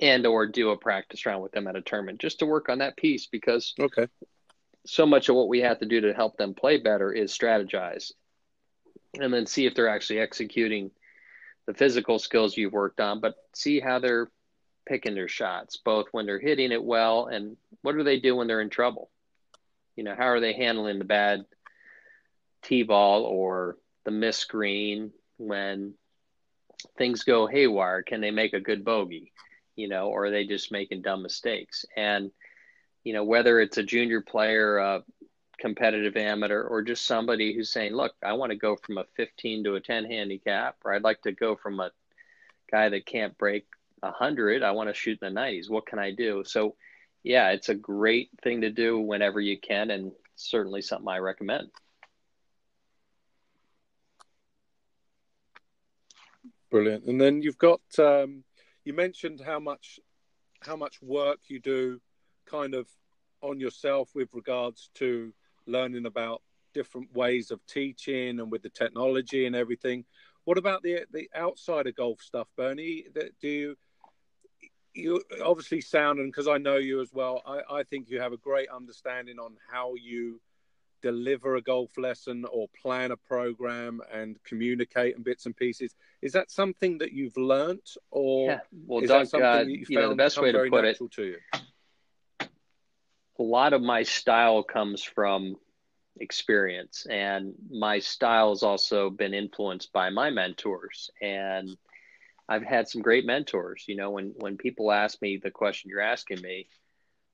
and 0.00 0.26
or 0.26 0.46
do 0.46 0.70
a 0.70 0.76
practice 0.76 1.24
round 1.26 1.42
with 1.42 1.52
them 1.52 1.66
at 1.66 1.76
a 1.76 1.80
tournament 1.80 2.18
just 2.18 2.40
to 2.40 2.46
work 2.46 2.68
on 2.68 2.78
that 2.78 2.96
piece 2.96 3.26
because 3.26 3.74
okay 3.78 4.08
so 4.86 5.06
much 5.06 5.28
of 5.28 5.36
what 5.36 5.48
we 5.48 5.60
have 5.60 5.78
to 5.78 5.86
do 5.86 6.00
to 6.00 6.12
help 6.12 6.36
them 6.36 6.52
play 6.54 6.78
better 6.78 7.12
is 7.12 7.32
strategize 7.32 8.12
and 9.20 9.32
then 9.32 9.46
see 9.46 9.66
if 9.66 9.74
they're 9.74 9.88
actually 9.88 10.18
executing 10.18 10.90
the 11.66 11.74
physical 11.74 12.18
skills 12.18 12.56
you've 12.56 12.72
worked 12.72 13.00
on 13.00 13.20
but 13.20 13.34
see 13.54 13.80
how 13.80 13.98
they're 13.98 14.30
picking 14.86 15.14
their 15.14 15.28
shots 15.28 15.78
both 15.78 16.06
when 16.12 16.26
they're 16.26 16.38
hitting 16.38 16.72
it 16.72 16.82
well 16.82 17.26
and 17.26 17.56
what 17.82 17.96
do 17.96 18.02
they 18.02 18.20
do 18.20 18.36
when 18.36 18.46
they're 18.46 18.60
in 18.60 18.70
trouble 18.70 19.10
you 19.96 20.04
know 20.04 20.14
how 20.16 20.24
are 20.24 20.40
they 20.40 20.52
handling 20.52 20.98
the 20.98 21.04
bad 21.04 21.44
T-ball 22.64 23.24
or 23.24 23.76
the 24.04 24.10
miss 24.10 24.36
screen 24.36 25.12
when 25.36 25.94
things 26.98 27.22
go 27.22 27.46
haywire? 27.46 28.02
Can 28.02 28.20
they 28.20 28.30
make 28.30 28.54
a 28.54 28.60
good 28.60 28.84
bogey? 28.84 29.32
You 29.76 29.88
know, 29.88 30.08
or 30.08 30.26
are 30.26 30.30
they 30.30 30.46
just 30.46 30.72
making 30.72 31.02
dumb 31.02 31.22
mistakes? 31.22 31.84
And 31.96 32.30
you 33.04 33.12
know, 33.12 33.24
whether 33.24 33.60
it's 33.60 33.76
a 33.76 33.82
junior 33.82 34.22
player, 34.22 34.78
a 34.78 35.02
competitive 35.58 36.16
amateur, 36.16 36.62
or 36.62 36.82
just 36.82 37.06
somebody 37.06 37.54
who's 37.54 37.70
saying, 37.70 37.94
"Look, 37.94 38.14
I 38.22 38.32
want 38.34 38.50
to 38.50 38.56
go 38.56 38.76
from 38.76 38.98
a 38.98 39.04
15 39.16 39.64
to 39.64 39.74
a 39.76 39.80
10 39.80 40.04
handicap, 40.04 40.76
or 40.84 40.92
I'd 40.92 41.04
like 41.04 41.22
to 41.22 41.32
go 41.32 41.56
from 41.56 41.80
a 41.80 41.92
guy 42.70 42.88
that 42.88 43.06
can't 43.06 43.36
break 43.38 43.66
100, 44.00 44.62
I 44.62 44.72
want 44.72 44.88
to 44.88 44.94
shoot 44.94 45.18
in 45.22 45.34
the 45.34 45.40
90s. 45.40 45.70
What 45.70 45.86
can 45.86 45.98
I 45.98 46.10
do?" 46.10 46.44
So, 46.44 46.76
yeah, 47.22 47.50
it's 47.50 47.68
a 47.68 47.74
great 47.74 48.30
thing 48.42 48.60
to 48.62 48.70
do 48.70 48.98
whenever 48.98 49.40
you 49.40 49.58
can, 49.58 49.90
and 49.90 50.12
certainly 50.36 50.82
something 50.82 51.08
I 51.08 51.18
recommend. 51.18 51.70
Brilliant. 56.70 57.04
And 57.04 57.20
then 57.20 57.40
you've 57.40 57.58
got 57.58 57.80
um, 58.00 58.42
you 58.84 58.92
mentioned 58.92 59.40
how 59.40 59.60
much 59.60 60.00
how 60.60 60.74
much 60.74 61.00
work 61.00 61.38
you 61.46 61.60
do 61.60 62.00
kind 62.46 62.74
of 62.74 62.88
on 63.42 63.60
yourself 63.60 64.10
with 64.14 64.28
regards 64.34 64.90
to 64.94 65.32
learning 65.66 66.06
about 66.06 66.42
different 66.72 67.14
ways 67.14 67.50
of 67.50 67.64
teaching 67.66 68.40
and 68.40 68.50
with 68.50 68.62
the 68.62 68.68
technology 68.68 69.46
and 69.46 69.54
everything. 69.54 70.04
What 70.44 70.58
about 70.58 70.82
the 70.82 71.04
the 71.12 71.30
outside 71.34 71.86
of 71.86 71.94
golf 71.94 72.20
stuff, 72.20 72.48
Bernie? 72.56 73.06
Do 73.40 73.48
you 73.48 73.76
you 74.92 75.22
obviously 75.44 75.80
sound 75.80 76.18
and 76.20 76.30
because 76.30 76.48
I 76.48 76.58
know 76.58 76.76
you 76.76 77.00
as 77.00 77.12
well, 77.12 77.42
I, 77.46 77.78
I 77.78 77.82
think 77.82 78.08
you 78.08 78.20
have 78.20 78.32
a 78.32 78.36
great 78.36 78.68
understanding 78.68 79.38
on 79.38 79.56
how 79.70 79.94
you 79.94 80.40
deliver 81.02 81.56
a 81.56 81.62
golf 81.62 81.98
lesson 81.98 82.46
or 82.50 82.66
plan 82.80 83.10
a 83.10 83.16
program 83.16 84.00
and 84.12 84.42
communicate 84.44 85.14
and 85.16 85.24
bits 85.24 85.44
and 85.44 85.54
pieces. 85.54 85.94
Is 86.22 86.32
that 86.32 86.50
something 86.50 86.96
that 86.98 87.12
you've 87.12 87.36
learnt, 87.36 87.96
or 88.10 88.52
yeah. 88.52 88.60
well, 88.86 89.02
is 89.02 89.08
Doug, 89.08 89.20
that 89.20 89.28
something 89.28 89.46
uh, 89.46 89.56
that 89.56 89.68
you, 89.68 89.84
you 89.88 89.98
know, 89.98 90.08
the 90.08 90.14
best 90.14 90.40
way 90.40 90.50
to 90.50 90.66
put 90.70 90.84
it 90.84 90.98
to 90.98 91.24
you? 91.24 91.36
A 93.38 93.42
lot 93.42 93.72
of 93.72 93.82
my 93.82 94.02
style 94.02 94.62
comes 94.62 95.02
from 95.02 95.56
experience, 96.20 97.06
and 97.08 97.54
my 97.70 97.98
style 97.98 98.50
has 98.50 98.62
also 98.62 99.10
been 99.10 99.34
influenced 99.34 99.92
by 99.92 100.10
my 100.10 100.30
mentors 100.30 101.10
and. 101.20 101.76
I've 102.46 102.62
had 102.62 102.88
some 102.88 103.00
great 103.00 103.24
mentors. 103.24 103.84
You 103.88 103.96
know, 103.96 104.10
when 104.10 104.34
when 104.36 104.58
people 104.58 104.92
ask 104.92 105.20
me 105.22 105.38
the 105.38 105.50
question 105.50 105.88
you're 105.88 106.02
asking 106.02 106.42
me, 106.42 106.68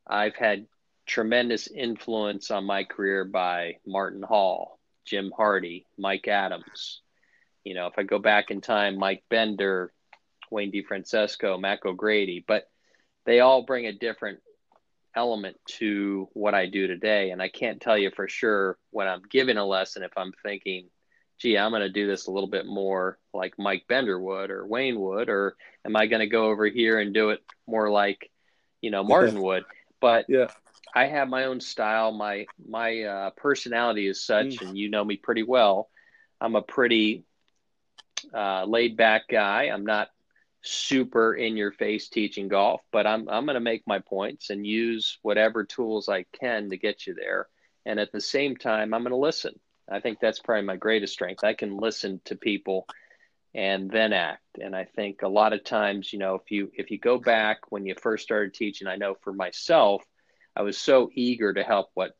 I've 0.07 0.37
had 0.37 0.67
tremendous 1.07 1.67
influence 1.67 2.53
on 2.53 2.65
my 2.65 2.85
career 2.85 3.25
by 3.25 3.79
Martin 3.85 4.23
Hall, 4.23 4.79
Jim 5.05 5.33
Hardy, 5.37 5.85
Mike 5.99 6.29
Adams. 6.29 7.03
You 7.65 7.75
know, 7.75 7.89
if 7.89 7.95
I 7.99 8.05
go 8.05 8.21
back 8.21 8.53
in 8.53 8.61
time, 8.61 8.99
Mike 8.99 9.25
Bender, 9.29 9.93
Wayne 10.51 10.71
DeFrancesco, 10.71 11.61
Mac 11.61 11.85
O'Grady, 11.85 12.45
but 12.47 12.71
they 13.27 13.41
all 13.41 13.63
bring 13.63 13.87
a 13.87 13.93
different 13.93 14.39
element 15.14 15.57
to 15.66 16.29
what 16.33 16.55
I 16.55 16.66
do 16.66 16.87
today. 16.87 17.31
And 17.31 17.42
I 17.42 17.49
can't 17.49 17.81
tell 17.81 17.99
you 17.99 18.11
for 18.11 18.29
sure 18.29 18.79
when 18.90 19.09
I'm 19.09 19.23
giving 19.31 19.57
a 19.57 19.66
lesson 19.66 20.03
if 20.03 20.12
I'm 20.16 20.33
thinking, 20.42 20.88
gee, 21.38 21.59
I'm 21.59 21.70
going 21.70 21.83
to 21.83 21.88
do 21.88 22.07
this 22.07 22.27
a 22.27 22.31
little 22.31 22.49
bit 22.49 22.66
more 22.66 23.18
like 23.33 23.55
Mike 23.59 23.85
Bender 23.88 24.20
would 24.20 24.51
or 24.51 24.66
Wayne 24.66 25.01
would, 25.01 25.29
or 25.29 25.57
am 25.85 25.96
I 25.96 26.07
going 26.07 26.20
to 26.20 26.27
go 26.27 26.46
over 26.46 26.66
here 26.66 26.99
and 26.99 27.14
do 27.14 27.31
it 27.31 27.42
more 27.66 27.90
like, 27.90 28.31
you 28.81 28.90
know, 28.90 29.03
Martin 29.03 29.40
would? 29.42 29.64
But 30.01 30.27
yeah. 30.29 30.49
I 30.94 31.07
have 31.07 31.29
my 31.29 31.44
own 31.44 31.61
style. 31.61 32.12
My 32.12 32.46
my 32.68 33.03
uh, 33.03 33.31
personality 33.31 34.09
is 34.09 34.25
such, 34.25 34.46
mm. 34.46 34.68
and 34.68 34.79
you 34.79 34.90
know 34.90 35.05
me 35.05 35.16
pretty 35.16 35.44
well. 35.44 35.88
I'm 36.40 36.57
a 36.57 36.62
pretty 36.62 37.25
uh, 38.35 38.64
laid 38.64 38.96
back 38.96 39.29
guy. 39.29 39.64
I'm 39.64 39.85
not 39.85 40.09
super 40.62 41.35
in 41.35 41.57
your 41.57 41.73
face 41.73 42.09
teaching 42.09 42.49
golf, 42.49 42.83
but 42.92 43.07
I'm 43.07 43.29
I'm 43.29 43.46
going 43.46 43.55
to 43.55 43.61
make 43.61 43.83
my 43.87 43.99
points 43.99 44.51
and 44.51 44.66
use 44.66 45.18
whatever 45.23 45.64
tools 45.64 46.09
I 46.09 46.25
can 46.38 46.70
to 46.70 46.77
get 46.77 47.07
you 47.07 47.14
there. 47.14 47.49
And 47.87 47.99
at 47.99 48.12
the 48.12 48.20
same 48.20 48.57
time, 48.57 48.92
I'm 48.92 49.03
going 49.03 49.11
to 49.11 49.16
listen. 49.16 49.59
I 49.90 50.01
think 50.01 50.20
that's 50.20 50.38
probably 50.38 50.66
my 50.66 50.77
greatest 50.77 51.12
strength. 51.12 51.42
I 51.42 51.55
can 51.55 51.77
listen 51.77 52.20
to 52.27 52.37
people 52.37 52.87
and 53.55 53.90
then 53.90 54.12
act. 54.12 54.59
And 54.61 54.77
I 54.77 54.85
think 54.85 55.23
a 55.23 55.29
lot 55.29 55.53
of 55.53 55.64
times, 55.64 56.12
you 56.12 56.18
know, 56.18 56.37
if 56.37 56.51
you 56.51 56.70
if 56.75 56.90
you 56.90 56.99
go 56.99 57.18
back 57.18 57.70
when 57.70 57.87
you 57.87 57.94
first 58.01 58.25
started 58.25 58.55
teaching, 58.55 58.87
I 58.87 58.96
know 58.96 59.14
for 59.23 59.33
myself, 59.33 60.05
I 60.55 60.62
was 60.62 60.79
so 60.79 61.11
eager 61.14 61.53
to 61.53 61.62
help 61.62 61.90
what 61.94 62.16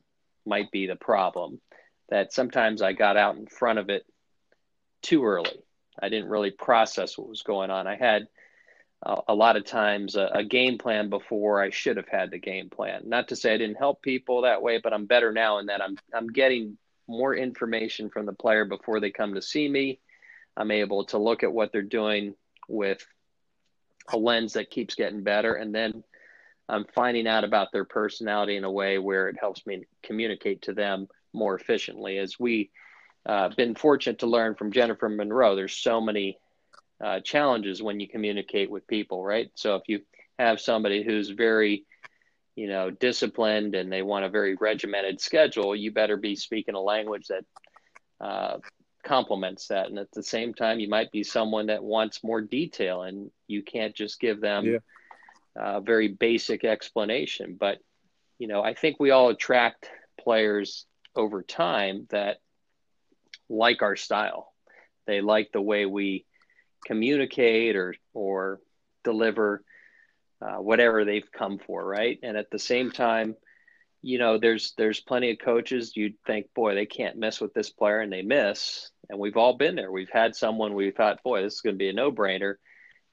might 0.47 0.71
be 0.71 0.87
the 0.87 0.97
problem 0.97 1.61
that 2.09 2.33
sometimes 2.33 2.83
I 2.83 2.93
got 2.93 3.17
out 3.17 3.37
in 3.37 3.47
front 3.47 3.79
of 3.79 3.91
it 3.91 4.05
too 5.03 5.25
early. 5.25 5.63
I 5.99 6.09
didn't 6.09 6.31
really 6.31 6.51
process 6.51 7.17
what 7.17 7.29
was 7.29 7.43
going 7.43 7.71
on. 7.71 7.87
I 7.87 7.97
had 7.97 8.29
uh, 9.05 9.23
a 9.29 9.35
lot 9.35 9.57
of 9.57 9.65
times 9.65 10.17
a, 10.17 10.31
a, 10.35 10.45
game 10.45 10.77
plan 10.77 11.09
before 11.09 11.63
I 11.63 11.71
should 11.71 11.97
have 11.97 12.09
had 12.09 12.31
the 12.31 12.39
game 12.39 12.69
plan. 12.69 13.03
Not 13.07 13.29
to 13.29 13.37
say 13.37 13.55
I 13.55 13.57
didn't 13.57 13.79
help 13.79 14.03
people 14.03 14.43
that 14.43 14.61
way, 14.61 14.79
but 14.79 14.93
I'm 14.93 15.07
better 15.07 15.33
now 15.33 15.59
in 15.59 15.67
that 15.67 15.83
I'm 15.83 15.97
I'm 16.13 16.29
getting 16.29 16.77
more 17.09 17.35
information 17.35 18.11
from 18.11 18.27
the 18.27 18.33
player 18.33 18.65
before 18.65 19.01
they 19.01 19.11
come 19.11 19.35
to 19.35 19.43
see 19.43 19.69
me. 19.69 20.01
I'm 20.57 20.71
able 20.71 21.05
to 21.07 21.19
look 21.19 21.43
at 21.43 21.53
what 21.53 21.73
they're 21.73 21.83
doing 21.83 22.35
with 22.69 23.05
a 24.13 24.19
lens 24.19 24.53
that 24.53 24.71
keeps 24.71 24.95
getting 24.95 25.23
better, 25.23 25.55
and 25.55 25.75
then 25.75 26.05
I'm 26.69 26.85
finding 26.95 27.27
out 27.27 27.45
about 27.45 27.73
their 27.73 27.85
personality 27.85 28.57
in 28.57 28.65
a 28.65 28.71
way 28.71 28.99
where 28.99 29.29
it 29.29 29.37
helps 29.41 29.67
me 29.67 29.85
communicate 30.03 30.63
to 30.63 30.75
them 30.75 31.09
more 31.33 31.55
efficiently. 31.55 32.19
As 32.19 32.39
we 32.39 32.71
uh, 33.27 33.51
been 33.57 33.75
fortunate 33.75 34.21
to 34.21 34.27
learn 34.27 34.55
from 34.55 34.73
Jennifer 34.73 35.09
Monroe, 35.09 35.55
there's 35.57 35.77
so 35.77 36.01
many 36.01 36.39
uh, 37.03 37.21
challenges 37.21 37.83
when 37.83 38.01
you 38.01 38.09
communicate 38.09 38.71
with 38.71 38.87
people, 38.87 39.25
right? 39.25 39.51
So 39.55 39.77
if 39.77 39.83
you 39.87 40.01
have 40.39 40.61
somebody 40.61 41.03
who's 41.03 41.31
very, 41.31 41.85
you 42.57 42.69
know, 42.69 42.91
disciplined 42.91 43.75
and 43.75 43.93
they 43.93 44.03
want 44.03 44.25
a 44.25 44.31
very 44.31 44.55
regimented 44.57 45.21
schedule, 45.21 45.75
you 45.75 45.93
better 45.93 46.17
be 46.17 46.37
speaking 46.37 46.75
a 46.75 46.81
language 46.81 47.29
that 47.29 47.45
uh, 48.21 48.59
complements 49.03 49.69
that. 49.69 49.89
And 49.89 49.99
at 49.99 50.11
the 50.13 50.23
same 50.23 50.55
time, 50.55 50.81
you 50.81 50.89
might 50.89 51.11
be 51.11 51.25
someone 51.25 51.67
that 51.67 51.83
wants 51.83 52.25
more 52.25 52.41
detail, 52.41 53.03
and 53.03 53.31
you 53.47 53.63
can't 53.63 53.95
just 53.95 54.21
give 54.21 54.41
them 54.41 54.67
yeah. 54.67 54.79
a 55.57 55.81
very 55.81 56.09
basic 56.09 56.65
explanation. 56.65 57.57
But 57.59 57.79
you 58.39 58.47
know, 58.47 58.63
I 58.63 58.75
think 58.75 58.99
we 58.99 59.11
all 59.11 59.29
attract 59.29 59.91
players 60.19 60.87
over 61.15 61.43
time 61.43 62.07
that 62.11 62.39
like 63.51 63.83
our 63.83 63.97
style. 63.97 64.53
They 65.07 65.21
like 65.21 65.51
the 65.53 65.61
way 65.61 65.85
we 65.85 66.25
communicate 66.87 67.77
or 67.77 67.95
or 68.15 68.61
deliver 69.05 69.63
uh, 70.41 70.57
whatever 70.57 71.05
they've 71.05 71.31
come 71.31 71.59
for, 71.59 71.85
right? 71.85 72.19
And 72.23 72.37
at 72.37 72.51
the 72.51 72.59
same 72.59 72.91
time, 72.91 73.37
you 74.03 74.19
know, 74.19 74.39
there's 74.39 74.73
there's 74.79 75.01
plenty 75.01 75.33
of 75.33 75.39
coaches 75.39 75.97
you'd 75.97 76.15
think, 76.27 76.47
boy, 76.55 76.75
they 76.75 76.87
can't 76.87 77.19
miss 77.19 77.41
with 77.41 77.53
this 77.53 77.71
player, 77.71 78.01
and 78.01 78.13
they 78.13 78.23
miss. 78.23 78.91
And 79.11 79.19
we've 79.19 79.37
all 79.37 79.57
been 79.57 79.75
there. 79.75 79.93
We've 79.93 80.11
had 80.11 80.35
someone 80.35 80.75
we 80.75 80.91
thought, 80.93 81.23
boy, 81.23 81.43
this 81.43 81.55
is 81.55 81.61
going 81.61 81.75
to 81.75 81.79
be 81.79 81.91
a 81.91 81.93
no 81.93 82.11
brainer, 82.11 82.55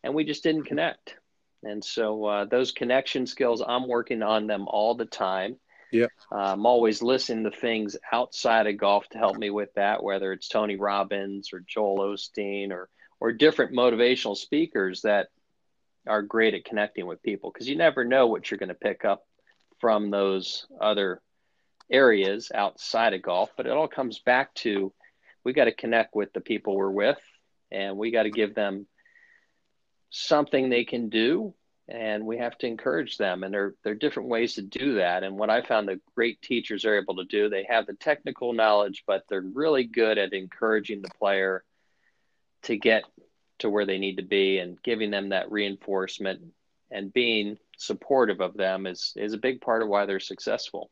and 0.03 0.13
we 0.13 0.23
just 0.23 0.43
didn't 0.43 0.65
connect. 0.65 1.15
And 1.63 1.83
so 1.83 2.23
uh, 2.23 2.45
those 2.45 2.71
connection 2.71 3.25
skills, 3.25 3.63
I'm 3.67 3.87
working 3.87 4.21
on 4.21 4.47
them 4.47 4.67
all 4.67 4.95
the 4.95 5.05
time. 5.05 5.57
Yeah. 5.91 6.07
I'm 6.31 6.59
um, 6.59 6.65
always 6.65 7.01
listening 7.01 7.45
to 7.45 7.51
things 7.51 7.95
outside 8.11 8.67
of 8.67 8.77
golf 8.77 9.07
to 9.09 9.17
help 9.17 9.37
me 9.37 9.49
with 9.49 9.73
that, 9.75 10.03
whether 10.03 10.33
it's 10.33 10.47
Tony 10.47 10.75
Robbins 10.75 11.53
or 11.53 11.61
Joel 11.61 11.99
Osteen 11.99 12.71
or 12.71 12.89
or 13.19 13.31
different 13.31 13.73
motivational 13.73 14.37
speakers 14.37 15.01
that 15.01 15.29
are 16.05 16.21
great 16.21 16.53
at 16.53 16.65
connecting 16.65 17.07
with 17.07 17.23
people 17.23 17.51
because 17.51 17.67
you 17.67 17.75
never 17.75 18.03
know 18.03 18.27
what 18.27 18.49
you're 18.49 18.59
going 18.59 18.69
to 18.69 18.75
pick 18.75 19.05
up 19.05 19.25
from 19.79 20.11
those 20.11 20.67
other 20.79 21.21
areas 21.91 22.51
outside 22.53 23.13
of 23.13 23.21
golf. 23.21 23.51
But 23.55 23.65
it 23.65 23.71
all 23.71 23.87
comes 23.87 24.19
back 24.19 24.53
to 24.55 24.93
we 25.43 25.53
got 25.53 25.65
to 25.65 25.73
connect 25.73 26.15
with 26.15 26.33
the 26.33 26.41
people 26.41 26.75
we're 26.75 26.91
with 26.91 27.21
and 27.71 27.97
we 27.97 28.11
got 28.11 28.23
to 28.23 28.31
give 28.31 28.53
them 28.53 28.87
something 30.09 30.69
they 30.69 30.85
can 30.85 31.09
do 31.09 31.53
and 31.89 32.25
we 32.25 32.37
have 32.37 32.57
to 32.57 32.67
encourage 32.67 33.17
them 33.17 33.43
and 33.43 33.53
there, 33.53 33.73
there 33.83 33.93
are 33.93 33.97
different 33.97 34.29
ways 34.29 34.55
to 34.55 34.61
do 34.61 34.95
that 34.95 35.23
and 35.23 35.37
what 35.37 35.49
i 35.49 35.61
found 35.61 35.87
the 35.87 35.99
great 36.15 36.41
teachers 36.41 36.83
are 36.83 36.97
able 36.97 37.15
to 37.15 37.23
do 37.25 37.49
they 37.49 37.65
have 37.69 37.85
the 37.85 37.93
technical 37.93 38.53
knowledge 38.53 39.03
but 39.07 39.23
they're 39.29 39.41
really 39.41 39.85
good 39.85 40.17
at 40.17 40.33
encouraging 40.33 41.01
the 41.01 41.09
player 41.17 41.63
to 42.63 42.75
get 42.75 43.03
to 43.59 43.69
where 43.69 43.85
they 43.85 43.97
need 43.97 44.17
to 44.17 44.23
be 44.23 44.59
and 44.59 44.81
giving 44.83 45.11
them 45.11 45.29
that 45.29 45.51
reinforcement 45.51 46.41
and 46.91 47.13
being 47.13 47.57
supportive 47.77 48.41
of 48.41 48.55
them 48.55 48.85
is 48.85 49.13
is 49.15 49.33
a 49.33 49.37
big 49.37 49.61
part 49.61 49.81
of 49.81 49.87
why 49.87 50.05
they're 50.05 50.19
successful. 50.19 50.89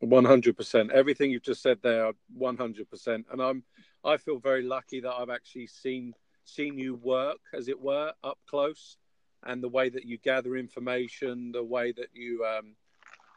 One 0.00 0.24
hundred 0.24 0.56
percent. 0.56 0.92
Everything 0.92 1.30
you've 1.30 1.42
just 1.42 1.62
said 1.62 1.78
there, 1.82 2.12
one 2.34 2.56
hundred 2.56 2.90
percent. 2.90 3.26
And 3.32 3.40
I'm, 3.40 3.64
I 4.06 4.16
feel 4.16 4.38
very 4.38 4.62
lucky 4.62 5.00
that 5.00 5.12
I've 5.12 5.30
actually 5.30 5.66
seen 5.66 6.14
seen 6.44 6.78
you 6.78 6.94
work, 6.94 7.40
as 7.52 7.68
it 7.68 7.80
were, 7.80 8.12
up 8.22 8.38
close, 8.48 8.96
and 9.42 9.62
the 9.62 9.68
way 9.68 9.88
that 9.88 10.04
you 10.04 10.16
gather 10.18 10.56
information, 10.56 11.50
the 11.50 11.64
way 11.64 11.92
that 11.92 12.10
you 12.14 12.44
um, 12.44 12.76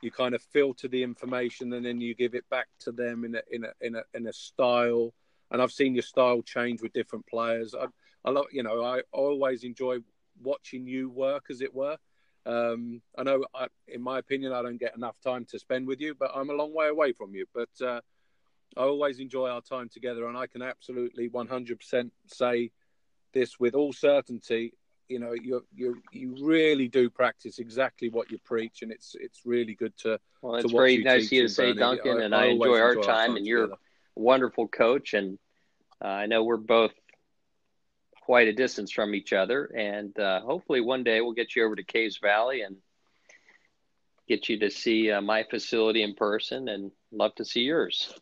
you 0.01 0.12
kind 0.12 0.36
of 0.36 0.41
filter 0.41 0.88
the 0.88 1.03
information 1.03 1.73
and 1.73 1.86
then 1.86 1.99
you 1.99 2.15
give 2.15 2.36
it 2.36 2.49
back 2.49 2.67
to 2.82 2.91
them 2.91 3.25
in 3.25 3.36
a 3.36 3.41
in 3.51 3.65
a 3.65 3.71
in 3.82 3.95
a 3.95 4.03
in 4.13 4.27
a 4.27 4.34
style. 4.34 5.13
And 5.51 5.62
I've 5.62 5.71
seen 5.71 5.95
your 5.95 6.03
style 6.03 6.43
change 6.43 6.84
with 6.84 6.93
different 6.93 7.25
players. 7.25 7.73
I, 7.73 7.88
I 8.23 8.29
love, 8.29 8.45
you 8.51 8.62
know, 8.62 8.84
I 8.84 9.01
always 9.12 9.63
enjoy 9.63 9.97
watching 10.43 10.86
you 10.86 11.10
work, 11.10 11.45
as 11.49 11.62
it 11.62 11.73
were. 11.73 11.97
Um, 12.45 13.01
I 13.17 13.23
know, 13.23 13.43
I, 13.55 13.67
in 13.88 14.03
my 14.03 14.19
opinion, 14.19 14.53
I 14.53 14.62
don't 14.62 14.77
get 14.77 14.95
enough 14.95 15.15
time 15.23 15.45
to 15.45 15.58
spend 15.58 15.88
with 15.88 16.01
you, 16.01 16.13
but 16.13 16.32
I'm 16.36 16.51
a 16.51 16.53
long 16.53 16.71
way 16.71 16.88
away 16.88 17.13
from 17.13 17.34
you. 17.34 17.47
But 17.51 17.69
uh, 17.84 18.01
I 18.77 18.82
always 18.82 19.19
enjoy 19.19 19.49
our 19.49 19.62
time 19.62 19.89
together, 19.89 20.27
and 20.27 20.38
I 20.38 20.47
can 20.47 20.62
absolutely 20.62 21.29
100% 21.29 22.12
say 22.27 22.71
this 23.34 23.60
with 23.60 23.75
all 23.75 23.93
certainty 23.93 24.73
you 25.10 25.19
know 25.19 25.34
you 25.34 25.65
you 25.75 26.01
you 26.13 26.36
really 26.39 26.88
do 26.88 27.10
practice 27.10 27.60
exactly 27.60 28.10
what 28.10 28.32
you 28.32 28.38
preach, 28.45 28.84
and 28.84 28.91
it's 28.91 29.15
it's 29.19 29.41
really 29.43 29.73
good 29.73 29.97
to. 29.97 30.19
Well, 30.41 30.55
it's 30.55 30.71
to 30.71 30.77
very 30.77 30.97
nice 31.03 31.25
of 31.25 31.32
you 31.34 31.41
to 31.43 31.49
say, 31.49 31.73
Duncan, 31.73 32.19
I, 32.19 32.23
and 32.23 32.36
I, 32.36 32.43
I 32.43 32.45
enjoy 32.45 32.79
our 32.79 32.95
time, 32.95 33.36
and 33.36 33.45
you're 33.45 33.65
a 33.65 33.77
wonderful 34.15 34.67
coach, 34.67 35.15
and 35.15 35.38
uh, 36.01 36.08
I 36.08 36.25
know 36.27 36.43
we're 36.43 36.58
both 36.58 36.93
quite 38.21 38.47
a 38.47 38.53
distance 38.53 38.91
from 38.91 39.15
each 39.15 39.34
other, 39.34 39.65
and 39.65 40.17
uh, 40.17 40.41
hopefully 40.41 40.79
one 40.79 41.03
day 41.03 41.19
we'll 41.19 41.34
get 41.34 41.55
you 41.55 41.65
over 41.65 41.75
to 41.75 41.84
Caves 41.84 42.19
Valley 42.21 42.62
and 42.62 42.77
get 44.27 44.47
you 44.47 44.60
to 44.60 44.69
see 44.69 45.12
uh, 45.12 45.21
my 45.21 45.43
facility 45.49 46.03
in 46.03 46.13
person, 46.13 46.69
and 46.69 46.91
love 47.12 47.34
to 47.36 47.45
see 47.45 47.62
yours. 47.62 48.13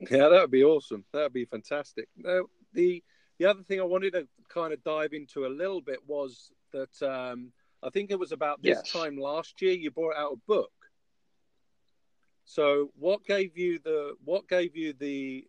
Yeah, 0.00 0.28
that 0.28 0.40
would 0.40 0.50
be 0.50 0.64
awesome. 0.64 1.04
That 1.12 1.22
would 1.22 1.32
be 1.32 1.44
fantastic. 1.44 2.08
Now, 2.16 2.42
the 2.72 3.02
the 3.38 3.46
other 3.46 3.62
thing 3.62 3.80
I 3.80 3.84
wanted 3.84 4.12
to 4.14 4.26
kind 4.48 4.72
of 4.72 4.82
dive 4.82 5.12
into 5.12 5.46
a 5.46 5.48
little 5.48 5.80
bit 5.80 5.98
was 6.06 6.50
that 6.72 7.02
um, 7.02 7.52
I 7.82 7.90
think 7.90 8.10
it 8.10 8.18
was 8.18 8.32
about 8.32 8.62
this 8.62 8.80
yes. 8.84 8.92
time 8.92 9.18
last 9.18 9.60
year 9.60 9.72
you 9.72 9.90
brought 9.90 10.16
out 10.16 10.32
a 10.32 10.46
book. 10.46 10.70
So, 12.44 12.90
what 12.98 13.24
gave 13.24 13.56
you 13.56 13.78
the 13.82 14.14
what 14.24 14.48
gave 14.48 14.76
you 14.76 14.92
the 14.92 15.46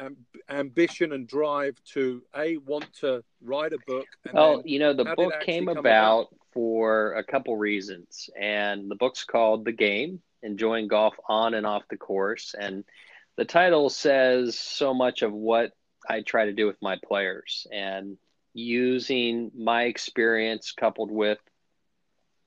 um, 0.00 0.16
ambition 0.48 1.12
and 1.12 1.26
drive 1.26 1.76
to 1.92 2.22
a 2.36 2.56
want 2.58 2.92
to 3.00 3.22
write 3.42 3.72
a 3.72 3.78
book? 3.86 4.06
well, 4.32 4.62
you 4.64 4.78
know, 4.78 4.92
the 4.92 5.12
book 5.16 5.34
came 5.44 5.68
about, 5.68 5.78
about 5.80 6.28
for 6.52 7.12
a 7.14 7.24
couple 7.24 7.56
reasons, 7.56 8.30
and 8.38 8.90
the 8.90 8.96
book's 8.96 9.24
called 9.24 9.64
"The 9.64 9.72
Game: 9.72 10.22
Enjoying 10.42 10.88
Golf 10.88 11.14
on 11.28 11.54
and 11.54 11.66
Off 11.66 11.82
the 11.90 11.98
Course," 11.98 12.54
and 12.58 12.84
the 13.38 13.44
title 13.44 13.88
says 13.88 14.58
so 14.58 14.92
much 14.92 15.22
of 15.22 15.32
what 15.32 15.70
I 16.08 16.22
try 16.22 16.46
to 16.46 16.52
do 16.52 16.66
with 16.66 16.82
my 16.82 16.98
players 17.06 17.68
and 17.72 18.18
using 18.52 19.52
my 19.56 19.84
experience 19.84 20.72
coupled 20.72 21.12
with 21.12 21.38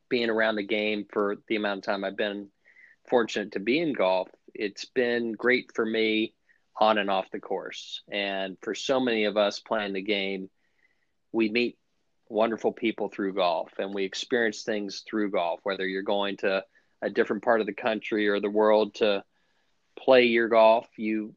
being 0.09 0.29
around 0.29 0.57
the 0.57 0.67
game 0.67 1.05
for 1.09 1.37
the 1.47 1.55
amount 1.55 1.77
of 1.77 1.83
time 1.85 2.03
I've 2.03 2.17
been 2.17 2.49
fortunate 3.09 3.53
to 3.53 3.61
be 3.61 3.79
in 3.79 3.93
golf. 3.93 4.27
It's 4.53 4.83
been 4.83 5.31
great 5.31 5.71
for 5.73 5.85
me 5.85 6.33
on 6.77 6.97
and 6.97 7.09
off 7.09 7.31
the 7.31 7.39
course. 7.39 8.01
And 8.11 8.57
for 8.61 8.75
so 8.75 8.99
many 8.99 9.23
of 9.23 9.37
us 9.37 9.61
playing 9.61 9.93
the 9.93 10.01
game, 10.01 10.49
we 11.31 11.49
meet 11.49 11.77
wonderful 12.27 12.73
people 12.73 13.07
through 13.07 13.35
golf 13.35 13.71
and 13.79 13.93
we 13.93 14.03
experience 14.03 14.63
things 14.63 15.05
through 15.09 15.31
golf, 15.31 15.61
whether 15.63 15.87
you're 15.87 16.01
going 16.01 16.35
to 16.37 16.65
a 17.01 17.09
different 17.09 17.43
part 17.43 17.61
of 17.61 17.65
the 17.65 17.73
country 17.73 18.27
or 18.27 18.41
the 18.41 18.49
world 18.49 18.95
to 18.95 19.23
play 19.97 20.23
your 20.23 20.47
golf, 20.47 20.87
you 20.97 21.35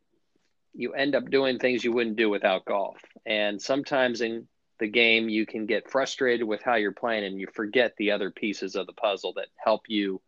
you 0.77 0.93
end 0.93 1.15
up 1.15 1.31
doing 1.31 1.59
things 1.59 1.85
you 1.85 1.93
wouldn't 1.93 2.17
do 2.17 2.29
without 2.29 2.65
golf. 2.65 2.99
And 3.25 3.63
sometimes 3.63 4.21
in 4.21 4.49
the 4.81 4.89
game 4.89 5.29
you 5.29 5.47
can 5.47 5.67
get 5.67 5.89
frustrated 5.89 6.47
with 6.47 6.63
how 6.63 6.75
you're 6.75 6.93
playing 6.93 7.25
and 7.25 7.39
you 7.39 7.47
forget 7.55 7.95
the 7.97 8.11
other 8.11 8.31
pieces 8.31 8.75
of 8.75 8.87
the 8.87 8.93
puzzle 8.93 9.35
that 9.37 9.47
help 9.57 9.83
you 9.87 10.21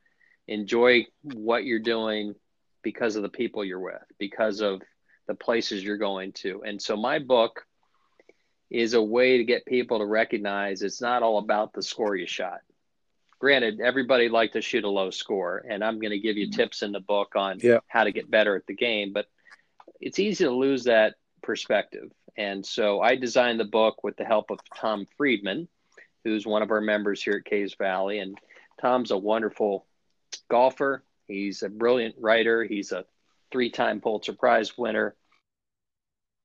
enjoy 0.46 1.04
what 1.22 1.64
you're 1.64 1.80
doing 1.80 2.34
because 2.82 3.16
of 3.16 3.22
the 3.22 3.28
people 3.28 3.64
you're 3.64 3.80
with, 3.80 4.04
because 4.18 4.60
of 4.60 4.80
the 5.26 5.34
places 5.34 5.82
you're 5.82 5.96
going 5.96 6.32
to. 6.32 6.62
And 6.64 6.80
so 6.80 6.96
my 6.96 7.18
book 7.18 7.66
is 8.70 8.94
a 8.94 9.02
way 9.02 9.38
to 9.38 9.44
get 9.44 9.66
people 9.66 9.98
to 9.98 10.06
recognize 10.06 10.82
it's 10.82 11.00
not 11.00 11.22
all 11.22 11.38
about 11.38 11.72
the 11.72 11.82
score 11.82 12.14
you 12.14 12.26
shot. 12.26 12.60
Granted, 13.38 13.80
everybody 13.80 14.28
like 14.28 14.52
to 14.52 14.62
shoot 14.62 14.84
a 14.84 14.88
low 14.88 15.10
score, 15.10 15.64
and 15.68 15.84
I'm 15.84 16.00
going 16.00 16.12
to 16.12 16.18
give 16.18 16.36
you 16.36 16.46
mm-hmm. 16.46 16.56
tips 16.56 16.82
in 16.82 16.92
the 16.92 17.00
book 17.00 17.36
on 17.36 17.58
yeah. 17.62 17.78
how 17.86 18.04
to 18.04 18.12
get 18.12 18.30
better 18.30 18.56
at 18.56 18.66
the 18.66 18.74
game, 18.74 19.12
but 19.12 19.26
it's 20.00 20.18
easy 20.18 20.44
to 20.44 20.50
lose 20.50 20.84
that 20.84 21.14
perspective. 21.42 22.10
And 22.36 22.64
so 22.64 23.00
I 23.00 23.16
designed 23.16 23.60
the 23.60 23.64
book 23.64 24.04
with 24.04 24.16
the 24.16 24.24
help 24.24 24.50
of 24.50 24.58
Tom 24.74 25.06
Friedman, 25.16 25.68
who's 26.24 26.46
one 26.46 26.62
of 26.62 26.70
our 26.70 26.80
members 26.80 27.22
here 27.22 27.34
at 27.34 27.44
Caves 27.44 27.74
Valley. 27.74 28.18
And 28.18 28.38
Tom's 28.80 29.10
a 29.10 29.16
wonderful 29.16 29.86
golfer. 30.50 31.02
He's 31.26 31.62
a 31.62 31.68
brilliant 31.68 32.16
writer. 32.18 32.64
He's 32.64 32.92
a 32.92 33.04
three 33.50 33.70
time 33.70 34.00
Pulitzer 34.00 34.34
Prize 34.34 34.76
winner, 34.76 35.16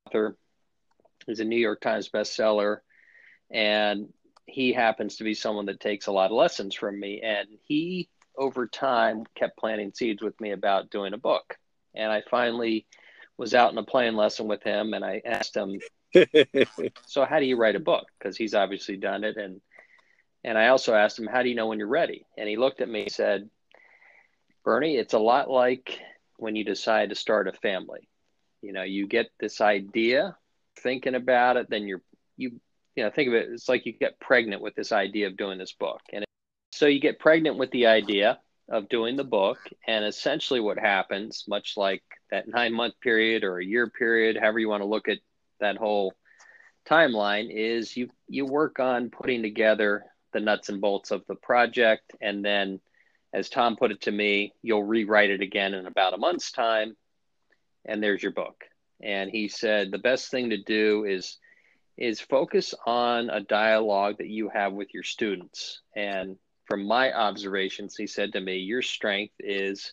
author. 0.07 0.37
He's 1.27 1.39
a 1.39 1.45
New 1.45 1.57
York 1.59 1.81
Times 1.81 2.09
bestseller. 2.09 2.77
And 3.49 4.09
he 4.51 4.73
happens 4.73 5.15
to 5.15 5.23
be 5.23 5.33
someone 5.33 5.65
that 5.67 5.79
takes 5.79 6.07
a 6.07 6.11
lot 6.11 6.31
of 6.31 6.37
lessons 6.37 6.75
from 6.75 6.99
me. 6.99 7.21
And 7.21 7.47
he, 7.63 8.09
over 8.37 8.67
time, 8.67 9.23
kept 9.35 9.57
planting 9.57 9.93
seeds 9.93 10.21
with 10.21 10.39
me 10.41 10.51
about 10.51 10.89
doing 10.89 11.13
a 11.13 11.17
book. 11.17 11.57
And 11.95 12.11
I 12.11 12.21
finally 12.29 12.85
was 13.37 13.53
out 13.53 13.71
in 13.71 13.77
a 13.77 13.83
playing 13.83 14.15
lesson 14.15 14.47
with 14.47 14.61
him 14.63 14.93
and 14.93 15.03
I 15.03 15.21
asked 15.25 15.55
him, 15.55 15.79
So 17.05 17.25
how 17.25 17.39
do 17.39 17.45
you 17.45 17.55
write 17.55 17.75
a 17.75 17.79
book? 17.79 18.05
Because 18.19 18.35
he's 18.37 18.53
obviously 18.53 18.97
done 18.97 19.23
it. 19.23 19.37
And 19.37 19.61
and 20.43 20.57
I 20.57 20.69
also 20.69 20.93
asked 20.93 21.19
him, 21.19 21.27
How 21.27 21.43
do 21.43 21.49
you 21.49 21.55
know 21.55 21.67
when 21.67 21.79
you're 21.79 21.87
ready? 21.87 22.25
And 22.37 22.49
he 22.49 22.57
looked 22.57 22.81
at 22.81 22.89
me 22.89 23.03
and 23.03 23.11
said, 23.11 23.49
Bernie, 24.63 24.97
it's 24.97 25.13
a 25.13 25.19
lot 25.19 25.49
like 25.49 25.99
when 26.37 26.55
you 26.55 26.63
decide 26.63 27.09
to 27.09 27.15
start 27.15 27.47
a 27.47 27.53
family. 27.53 28.09
You 28.61 28.73
know, 28.73 28.83
you 28.83 29.07
get 29.07 29.31
this 29.39 29.61
idea, 29.61 30.35
thinking 30.77 31.15
about 31.15 31.57
it, 31.57 31.69
then 31.69 31.87
you're 31.87 32.01
you 32.37 32.59
you 32.95 33.03
know, 33.03 33.09
think 33.09 33.29
of 33.29 33.33
it, 33.33 33.49
it's 33.51 33.69
like 33.69 33.85
you 33.85 33.93
get 33.93 34.19
pregnant 34.19 34.61
with 34.61 34.75
this 34.75 34.91
idea 34.91 35.27
of 35.27 35.37
doing 35.37 35.57
this 35.57 35.73
book. 35.73 36.01
And 36.11 36.25
so 36.71 36.87
you 36.87 36.99
get 36.99 37.19
pregnant 37.19 37.57
with 37.57 37.71
the 37.71 37.87
idea 37.87 38.39
of 38.69 38.89
doing 38.89 39.15
the 39.15 39.23
book. 39.23 39.59
And 39.87 40.05
essentially, 40.05 40.59
what 40.59 40.77
happens, 40.77 41.45
much 41.47 41.75
like 41.77 42.03
that 42.31 42.47
nine 42.47 42.73
month 42.73 42.95
period 43.01 43.43
or 43.43 43.57
a 43.57 43.65
year 43.65 43.89
period, 43.89 44.37
however 44.37 44.59
you 44.59 44.69
want 44.69 44.81
to 44.81 44.87
look 44.87 45.07
at 45.07 45.19
that 45.59 45.77
whole 45.77 46.13
timeline, 46.89 47.49
is 47.51 47.95
you, 47.95 48.09
you 48.27 48.45
work 48.45 48.79
on 48.79 49.09
putting 49.09 49.41
together 49.41 50.05
the 50.33 50.39
nuts 50.39 50.69
and 50.69 50.81
bolts 50.81 51.11
of 51.11 51.23
the 51.27 51.35
project. 51.35 52.13
And 52.21 52.43
then, 52.43 52.79
as 53.33 53.49
Tom 53.49 53.75
put 53.75 53.91
it 53.91 54.01
to 54.01 54.11
me, 54.11 54.53
you'll 54.61 54.83
rewrite 54.83 55.29
it 55.29 55.41
again 55.41 55.73
in 55.73 55.85
about 55.85 56.13
a 56.13 56.17
month's 56.17 56.51
time. 56.51 56.95
And 57.85 58.01
there's 58.01 58.23
your 58.23 58.31
book. 58.31 58.63
And 59.01 59.29
he 59.29 59.47
said 59.47 59.91
the 59.91 59.97
best 59.97 60.29
thing 60.29 60.51
to 60.51 60.57
do 60.57 61.05
is 61.05 61.37
is 62.01 62.19
focus 62.19 62.73
on 62.85 63.29
a 63.29 63.41
dialogue 63.41 64.17
that 64.17 64.27
you 64.27 64.49
have 64.49 64.73
with 64.73 64.93
your 64.93 65.03
students 65.03 65.81
and 65.95 66.37
from 66.71 66.87
my 66.87 67.11
observations, 67.11 67.97
he 67.97 68.07
said 68.07 68.31
to 68.31 68.39
me, 68.39 68.59
Your 68.59 68.81
strength 68.81 69.33
is 69.39 69.91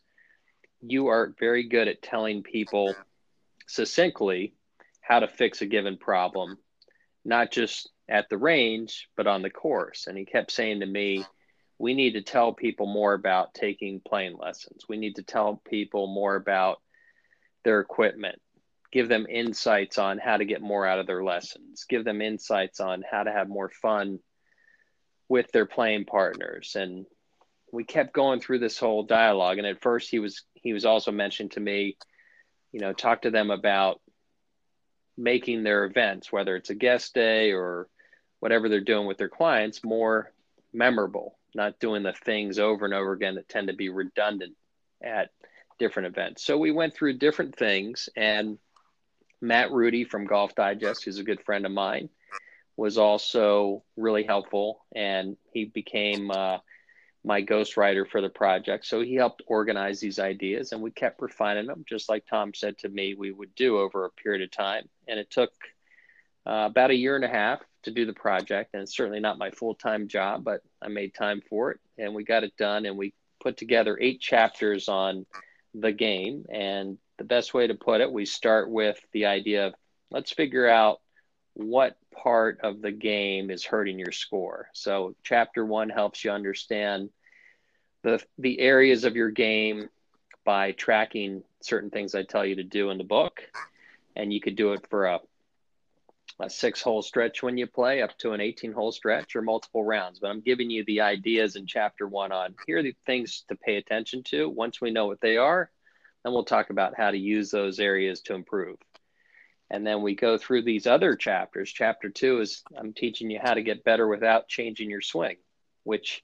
you 0.80 1.08
are 1.08 1.34
very 1.40 1.64
good 1.64 1.88
at 1.88 2.02
telling 2.02 2.44
people 2.44 2.94
succinctly 3.66 4.54
how 5.00 5.18
to 5.18 5.26
fix 5.26 5.60
a 5.60 5.66
given 5.66 5.96
problem, 5.96 6.56
not 7.24 7.50
just 7.50 7.90
at 8.08 8.28
the 8.28 8.38
range, 8.38 9.08
but 9.16 9.26
on 9.26 9.42
the 9.42 9.50
course. 9.50 10.06
And 10.06 10.16
he 10.16 10.24
kept 10.24 10.52
saying 10.52 10.78
to 10.78 10.86
me, 10.86 11.24
We 11.80 11.94
need 11.94 12.12
to 12.12 12.22
tell 12.22 12.52
people 12.52 12.86
more 12.86 13.14
about 13.14 13.54
taking 13.54 14.00
playing 14.00 14.36
lessons. 14.36 14.84
We 14.88 14.98
need 14.98 15.16
to 15.16 15.24
tell 15.24 15.60
people 15.68 16.06
more 16.06 16.36
about 16.36 16.80
their 17.64 17.80
equipment, 17.80 18.40
give 18.92 19.08
them 19.08 19.26
insights 19.28 19.98
on 19.98 20.18
how 20.18 20.36
to 20.36 20.44
get 20.44 20.62
more 20.62 20.86
out 20.86 20.98
of 20.98 21.06
their 21.06 21.22
lessons, 21.22 21.84
give 21.88 22.04
them 22.04 22.22
insights 22.22 22.80
on 22.80 23.04
how 23.08 23.22
to 23.22 23.32
have 23.32 23.48
more 23.48 23.70
fun 23.70 24.18
with 25.28 25.50
their 25.52 25.66
playing 25.66 26.04
partners. 26.06 26.74
And 26.74 27.04
we 27.70 27.84
kept 27.84 28.14
going 28.14 28.40
through 28.40 28.60
this 28.60 28.78
whole 28.78 29.02
dialogue. 29.02 29.58
And 29.58 29.66
at 29.66 29.82
first 29.82 30.10
he 30.10 30.18
was 30.18 30.42
he 30.54 30.72
was 30.72 30.84
also 30.84 31.12
mentioned 31.12 31.52
to 31.52 31.60
me 31.60 31.96
you 32.72 32.80
know 32.80 32.92
talk 32.92 33.22
to 33.22 33.30
them 33.30 33.50
about 33.50 34.00
making 35.16 35.62
their 35.62 35.84
events 35.84 36.30
whether 36.30 36.54
it's 36.56 36.70
a 36.70 36.74
guest 36.74 37.14
day 37.14 37.52
or 37.52 37.88
whatever 38.40 38.68
they're 38.68 38.80
doing 38.80 39.06
with 39.06 39.18
their 39.18 39.28
clients 39.28 39.82
more 39.82 40.32
memorable 40.72 41.38
not 41.54 41.80
doing 41.80 42.02
the 42.02 42.12
things 42.12 42.58
over 42.58 42.84
and 42.84 42.94
over 42.94 43.12
again 43.12 43.34
that 43.34 43.48
tend 43.48 43.68
to 43.68 43.74
be 43.74 43.88
redundant 43.88 44.54
at 45.02 45.30
different 45.78 46.08
events. 46.08 46.44
So 46.44 46.58
we 46.58 46.70
went 46.70 46.94
through 46.94 47.18
different 47.18 47.56
things 47.56 48.08
and 48.16 48.58
matt 49.40 49.70
rudy 49.70 50.04
from 50.04 50.26
golf 50.26 50.54
digest 50.54 51.04
who's 51.04 51.18
a 51.18 51.24
good 51.24 51.42
friend 51.44 51.66
of 51.66 51.72
mine 51.72 52.08
was 52.78 52.96
also 52.96 53.82
really 53.96 54.22
helpful, 54.22 54.84
and 54.94 55.36
he 55.52 55.64
became 55.64 56.30
uh, 56.30 56.58
my 57.24 57.42
ghostwriter 57.42 58.08
for 58.08 58.20
the 58.20 58.28
project. 58.28 58.86
So 58.86 59.00
he 59.00 59.16
helped 59.16 59.42
organize 59.48 59.98
these 59.98 60.20
ideas, 60.20 60.70
and 60.70 60.80
we 60.80 60.92
kept 60.92 61.20
refining 61.20 61.66
them, 61.66 61.84
just 61.88 62.08
like 62.08 62.24
Tom 62.24 62.54
said 62.54 62.78
to 62.78 62.88
me 62.88 63.14
we 63.14 63.32
would 63.32 63.52
do 63.56 63.78
over 63.78 64.04
a 64.04 64.10
period 64.10 64.42
of 64.42 64.52
time. 64.52 64.88
And 65.08 65.18
it 65.18 65.28
took 65.28 65.50
uh, 66.46 66.68
about 66.70 66.92
a 66.92 66.94
year 66.94 67.16
and 67.16 67.24
a 67.24 67.28
half 67.28 67.60
to 67.82 67.90
do 67.90 68.06
the 68.06 68.12
project, 68.12 68.70
and 68.74 68.82
it's 68.82 68.96
certainly 68.96 69.20
not 69.20 69.38
my 69.38 69.50
full 69.50 69.74
time 69.74 70.06
job, 70.06 70.44
but 70.44 70.60
I 70.80 70.86
made 70.86 71.14
time 71.14 71.42
for 71.50 71.72
it, 71.72 71.80
and 71.98 72.14
we 72.14 72.22
got 72.22 72.44
it 72.44 72.56
done, 72.56 72.86
and 72.86 72.96
we 72.96 73.12
put 73.42 73.56
together 73.56 73.98
eight 74.00 74.20
chapters 74.20 74.88
on 74.88 75.26
the 75.74 75.90
game. 75.90 76.44
And 76.48 76.96
the 77.18 77.24
best 77.24 77.52
way 77.52 77.66
to 77.66 77.74
put 77.74 78.00
it, 78.00 78.10
we 78.10 78.24
start 78.24 78.70
with 78.70 78.98
the 79.12 79.26
idea 79.26 79.66
of 79.66 79.74
let's 80.10 80.32
figure 80.32 80.68
out 80.68 81.00
what 81.54 81.96
part 82.14 82.60
of 82.62 82.80
the 82.80 82.92
game 82.92 83.50
is 83.50 83.64
hurting 83.64 83.98
your 83.98 84.12
score. 84.12 84.68
So 84.72 85.14
chapter 85.22 85.64
1 85.64 85.90
helps 85.90 86.24
you 86.24 86.30
understand 86.30 87.10
the 88.02 88.22
the 88.38 88.60
areas 88.60 89.04
of 89.04 89.16
your 89.16 89.30
game 89.30 89.88
by 90.44 90.72
tracking 90.72 91.42
certain 91.60 91.90
things 91.90 92.14
I 92.14 92.22
tell 92.22 92.46
you 92.46 92.56
to 92.56 92.62
do 92.62 92.90
in 92.90 92.98
the 92.98 93.04
book 93.04 93.42
and 94.14 94.32
you 94.32 94.40
could 94.40 94.56
do 94.56 94.72
it 94.72 94.86
for 94.88 95.06
a 95.06 95.20
a 96.40 96.48
six 96.48 96.80
hole 96.80 97.02
stretch 97.02 97.42
when 97.42 97.58
you 97.58 97.66
play 97.66 98.00
up 98.00 98.16
to 98.18 98.32
an 98.32 98.40
18 98.40 98.72
hole 98.72 98.92
stretch 98.92 99.34
or 99.34 99.42
multiple 99.42 99.82
rounds. 99.84 100.20
But 100.20 100.30
I'm 100.30 100.40
giving 100.40 100.70
you 100.70 100.84
the 100.84 101.00
ideas 101.00 101.56
in 101.56 101.66
chapter 101.66 102.06
one 102.06 102.30
on 102.30 102.54
here 102.66 102.78
are 102.78 102.82
the 102.82 102.94
things 103.06 103.44
to 103.48 103.56
pay 103.56 103.76
attention 103.76 104.22
to. 104.24 104.48
Once 104.48 104.80
we 104.80 104.92
know 104.92 105.06
what 105.06 105.20
they 105.20 105.36
are, 105.36 105.70
then 106.24 106.32
we'll 106.32 106.44
talk 106.44 106.70
about 106.70 106.96
how 106.96 107.10
to 107.10 107.18
use 107.18 107.50
those 107.50 107.78
areas 107.78 108.20
to 108.22 108.34
improve. 108.34 108.76
And 109.70 109.86
then 109.86 110.02
we 110.02 110.14
go 110.14 110.38
through 110.38 110.62
these 110.62 110.86
other 110.86 111.14
chapters. 111.14 111.70
Chapter 111.70 112.08
two 112.08 112.40
is 112.40 112.62
I'm 112.76 112.92
teaching 112.92 113.30
you 113.30 113.38
how 113.42 113.54
to 113.54 113.62
get 113.62 113.84
better 113.84 114.08
without 114.08 114.48
changing 114.48 114.88
your 114.88 115.02
swing, 115.02 115.36
which, 115.84 116.22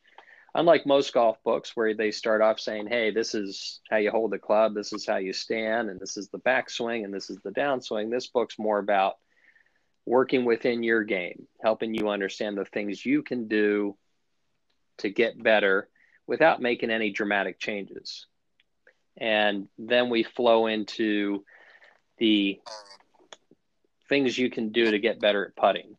unlike 0.54 0.86
most 0.86 1.12
golf 1.12 1.36
books 1.44 1.72
where 1.74 1.94
they 1.94 2.10
start 2.10 2.40
off 2.40 2.58
saying, 2.58 2.86
hey, 2.86 3.10
this 3.10 3.34
is 3.34 3.80
how 3.90 3.98
you 3.98 4.10
hold 4.10 4.30
the 4.30 4.38
club, 4.38 4.74
this 4.74 4.92
is 4.92 5.06
how 5.06 5.16
you 5.16 5.32
stand, 5.32 5.90
and 5.90 6.00
this 6.00 6.16
is 6.16 6.28
the 6.28 6.38
backswing, 6.38 7.04
and 7.04 7.12
this 7.12 7.28
is 7.28 7.38
the 7.44 7.50
downswing, 7.50 8.10
this 8.10 8.28
book's 8.28 8.58
more 8.58 8.78
about 8.78 9.14
working 10.06 10.44
within 10.44 10.82
your 10.82 11.02
game, 11.02 11.46
helping 11.62 11.94
you 11.94 12.08
understand 12.08 12.56
the 12.56 12.64
things 12.64 13.04
you 13.04 13.22
can 13.22 13.48
do 13.48 13.96
to 14.98 15.10
get 15.10 15.42
better 15.42 15.88
without 16.26 16.62
making 16.62 16.90
any 16.90 17.10
dramatic 17.10 17.58
changes. 17.58 18.26
And 19.16 19.68
then 19.78 20.10
we 20.10 20.22
flow 20.22 20.66
into 20.66 21.44
the 22.18 22.60
things 24.08 24.36
you 24.36 24.50
can 24.50 24.70
do 24.70 24.90
to 24.90 24.98
get 24.98 25.20
better 25.20 25.46
at 25.46 25.56
putting. 25.56 25.96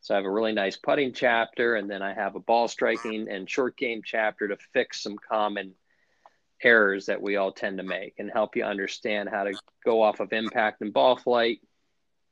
So 0.00 0.14
I 0.14 0.18
have 0.18 0.24
a 0.24 0.30
really 0.30 0.52
nice 0.52 0.76
putting 0.76 1.12
chapter, 1.12 1.74
and 1.74 1.90
then 1.90 2.02
I 2.02 2.14
have 2.14 2.36
a 2.36 2.40
ball 2.40 2.68
striking 2.68 3.28
and 3.28 3.50
short 3.50 3.76
game 3.76 4.02
chapter 4.04 4.46
to 4.48 4.56
fix 4.72 5.02
some 5.02 5.16
common 5.16 5.74
errors 6.62 7.06
that 7.06 7.20
we 7.20 7.36
all 7.36 7.52
tend 7.52 7.78
to 7.78 7.82
make 7.82 8.14
and 8.18 8.30
help 8.30 8.56
you 8.56 8.64
understand 8.64 9.28
how 9.28 9.44
to 9.44 9.52
go 9.84 10.02
off 10.02 10.20
of 10.20 10.32
impact 10.32 10.80
and 10.80 10.92
ball 10.92 11.16
flight 11.16 11.60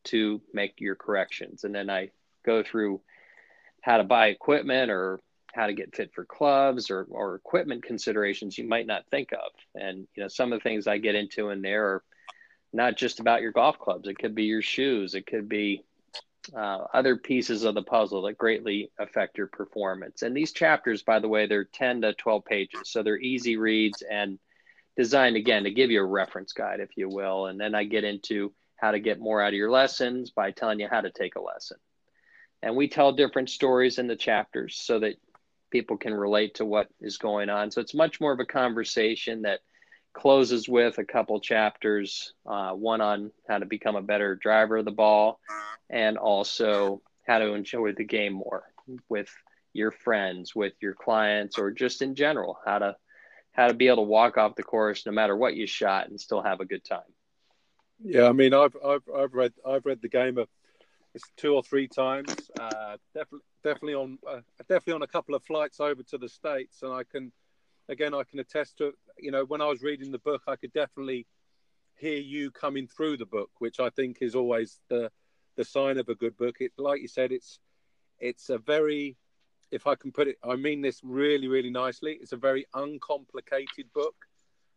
to 0.04 0.40
make 0.52 0.80
your 0.80 0.94
corrections. 0.94 1.64
And 1.64 1.74
then 1.74 1.90
I 1.90 2.10
go 2.44 2.62
through 2.62 3.00
how 3.80 3.98
to 3.98 4.04
buy 4.04 4.28
equipment 4.28 4.90
or 4.90 5.20
how 5.54 5.66
to 5.66 5.72
get 5.72 5.94
fit 5.94 6.12
for 6.12 6.24
clubs 6.24 6.90
or, 6.90 7.06
or 7.10 7.34
equipment 7.36 7.84
considerations 7.84 8.58
you 8.58 8.66
might 8.66 8.86
not 8.86 9.06
think 9.10 9.32
of. 9.32 9.52
And 9.74 10.06
you 10.14 10.22
know, 10.22 10.28
some 10.28 10.52
of 10.52 10.58
the 10.58 10.62
things 10.62 10.86
I 10.86 10.98
get 10.98 11.14
into 11.14 11.50
in 11.50 11.62
there 11.62 11.86
are 11.86 12.04
not 12.72 12.96
just 12.96 13.20
about 13.20 13.40
your 13.40 13.52
golf 13.52 13.78
clubs. 13.78 14.08
It 14.08 14.18
could 14.18 14.34
be 14.34 14.44
your 14.44 14.62
shoes. 14.62 15.14
It 15.14 15.26
could 15.26 15.48
be 15.48 15.84
uh, 16.54 16.84
other 16.92 17.16
pieces 17.16 17.64
of 17.64 17.74
the 17.74 17.82
puzzle 17.82 18.22
that 18.22 18.36
greatly 18.36 18.90
affect 18.98 19.38
your 19.38 19.46
performance. 19.46 20.22
And 20.22 20.36
these 20.36 20.52
chapters, 20.52 21.02
by 21.02 21.20
the 21.20 21.28
way, 21.28 21.46
they're 21.46 21.64
10 21.64 22.02
to 22.02 22.12
12 22.14 22.44
pages. 22.44 22.80
So 22.84 23.02
they're 23.02 23.18
easy 23.18 23.56
reads 23.56 24.02
and 24.02 24.38
designed, 24.96 25.36
again, 25.36 25.64
to 25.64 25.70
give 25.70 25.90
you 25.90 26.00
a 26.00 26.06
reference 26.06 26.52
guide, 26.52 26.80
if 26.80 26.96
you 26.96 27.08
will. 27.08 27.46
And 27.46 27.58
then 27.58 27.74
I 27.74 27.84
get 27.84 28.04
into 28.04 28.52
how 28.76 28.90
to 28.90 28.98
get 28.98 29.20
more 29.20 29.40
out 29.40 29.48
of 29.48 29.54
your 29.54 29.70
lessons 29.70 30.30
by 30.30 30.50
telling 30.50 30.80
you 30.80 30.88
how 30.90 31.00
to 31.00 31.10
take 31.10 31.36
a 31.36 31.40
lesson. 31.40 31.78
And 32.62 32.76
we 32.76 32.88
tell 32.88 33.12
different 33.12 33.50
stories 33.50 33.98
in 33.98 34.06
the 34.06 34.16
chapters 34.16 34.76
so 34.76 34.98
that 35.00 35.16
people 35.74 35.96
can 35.96 36.14
relate 36.14 36.54
to 36.54 36.64
what 36.64 36.86
is 37.00 37.18
going 37.18 37.50
on. 37.50 37.68
So 37.68 37.80
it's 37.80 37.94
much 37.94 38.20
more 38.20 38.32
of 38.32 38.38
a 38.38 38.44
conversation 38.44 39.42
that 39.42 39.58
closes 40.12 40.68
with 40.68 40.98
a 40.98 41.04
couple 41.04 41.40
chapters 41.40 42.32
uh, 42.46 42.70
one 42.70 43.00
on 43.00 43.32
how 43.48 43.58
to 43.58 43.66
become 43.66 43.96
a 43.96 44.00
better 44.00 44.36
driver 44.36 44.76
of 44.76 44.84
the 44.84 44.92
ball 44.92 45.40
and 45.90 46.16
also 46.16 47.02
how 47.26 47.40
to 47.40 47.54
enjoy 47.54 47.90
the 47.90 48.04
game 48.04 48.34
more 48.34 48.62
with 49.08 49.28
your 49.72 49.90
friends 49.90 50.54
with 50.54 50.74
your 50.80 50.94
clients 50.94 51.58
or 51.58 51.72
just 51.72 52.02
in 52.02 52.14
general 52.14 52.56
how 52.64 52.78
to 52.78 52.94
how 53.50 53.66
to 53.66 53.74
be 53.74 53.88
able 53.88 53.96
to 53.96 54.02
walk 54.02 54.38
off 54.38 54.54
the 54.54 54.62
course 54.62 55.04
no 55.04 55.10
matter 55.10 55.36
what 55.36 55.56
you 55.56 55.66
shot 55.66 56.08
and 56.08 56.20
still 56.20 56.40
have 56.40 56.60
a 56.60 56.64
good 56.64 56.84
time 56.84 57.12
yeah 58.04 58.28
i 58.28 58.32
mean 58.32 58.54
i've 58.54 58.76
i've, 58.86 59.02
I've 59.12 59.34
read 59.34 59.52
i've 59.66 59.84
read 59.84 60.00
the 60.00 60.08
game 60.08 60.38
of 60.38 60.46
it's 61.14 61.30
two 61.36 61.54
or 61.54 61.62
three 61.62 61.88
times 61.88 62.50
uh, 62.58 62.96
definitely 63.14 63.46
definitely 63.62 63.94
on 63.94 64.18
uh, 64.28 64.40
definitely 64.68 64.94
on 64.94 65.02
a 65.02 65.06
couple 65.06 65.34
of 65.34 65.42
flights 65.44 65.80
over 65.80 66.02
to 66.02 66.18
the 66.18 66.28
states 66.28 66.82
and 66.82 66.92
i 66.92 67.02
can 67.04 67.32
again, 67.88 68.14
I 68.14 68.22
can 68.24 68.38
attest 68.38 68.78
to, 68.78 68.92
you 69.18 69.30
know, 69.30 69.44
when 69.44 69.60
I 69.60 69.66
was 69.66 69.82
reading 69.82 70.10
the 70.10 70.18
book, 70.18 70.42
I 70.46 70.56
could 70.56 70.72
definitely 70.72 71.26
hear 71.96 72.18
you 72.18 72.50
coming 72.50 72.86
through 72.86 73.18
the 73.18 73.26
book, 73.26 73.50
which 73.58 73.80
I 73.80 73.90
think 73.90 74.18
is 74.20 74.34
always 74.34 74.80
the 74.88 75.10
the 75.56 75.64
sign 75.64 75.98
of 75.98 76.08
a 76.08 76.16
good 76.16 76.36
book. 76.36 76.56
It, 76.60 76.72
like 76.76 77.00
you 77.00 77.08
said, 77.08 77.30
it's 77.30 77.60
it's 78.18 78.48
a 78.50 78.58
very, 78.58 79.16
if 79.70 79.86
I 79.86 79.94
can 79.94 80.10
put 80.10 80.28
it, 80.28 80.36
I 80.42 80.56
mean 80.56 80.82
this 80.82 81.00
really, 81.04 81.46
really 81.46 81.70
nicely. 81.70 82.18
It's 82.20 82.32
a 82.32 82.36
very 82.36 82.66
uncomplicated 82.74 83.92
book, 83.94 84.16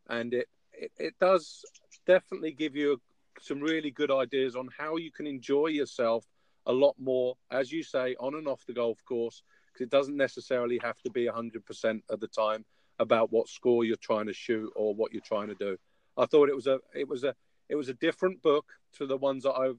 and 0.09 0.33
it 0.33 0.47
it, 0.73 0.91
it 0.97 1.13
does 1.19 1.65
definitely 2.05 2.51
give 2.51 2.75
you 2.75 3.01
some 3.41 3.59
really 3.59 3.91
good 3.91 4.11
ideas 4.11 4.55
on 4.55 4.69
how 4.77 4.97
you 4.97 5.11
can 5.11 5.27
enjoy 5.27 5.67
yourself 5.67 6.25
a 6.65 6.73
lot 6.73 6.95
more, 6.99 7.35
as 7.51 7.71
you 7.71 7.83
say, 7.83 8.15
on 8.19 8.35
and 8.35 8.47
off 8.47 8.65
the 8.65 8.73
golf 8.73 9.03
course, 9.05 9.43
because 9.67 9.85
it 9.85 9.89
doesn't 9.89 10.17
necessarily 10.17 10.79
have 10.83 11.01
to 11.01 11.09
be 11.09 11.27
100% 11.27 12.01
of 12.09 12.19
the 12.19 12.27
time 12.27 12.65
about 12.99 13.31
what 13.31 13.47
score 13.47 13.85
you're 13.85 13.95
trying 13.97 14.27
to 14.27 14.33
shoot 14.33 14.71
or 14.75 14.93
what 14.93 15.13
you're 15.13 15.21
trying 15.21 15.47
to 15.47 15.55
do. 15.55 15.77
I 16.17 16.25
thought 16.25 16.49
it 16.49 16.55
was 16.55 16.67
a 16.67 16.79
it 16.95 17.07
was 17.07 17.23
a 17.23 17.35
it 17.69 17.75
was 17.75 17.89
a 17.89 17.93
different 17.93 18.41
book 18.41 18.65
to 18.97 19.05
the 19.05 19.17
ones 19.17 19.43
that 19.43 19.53
I 19.53 19.73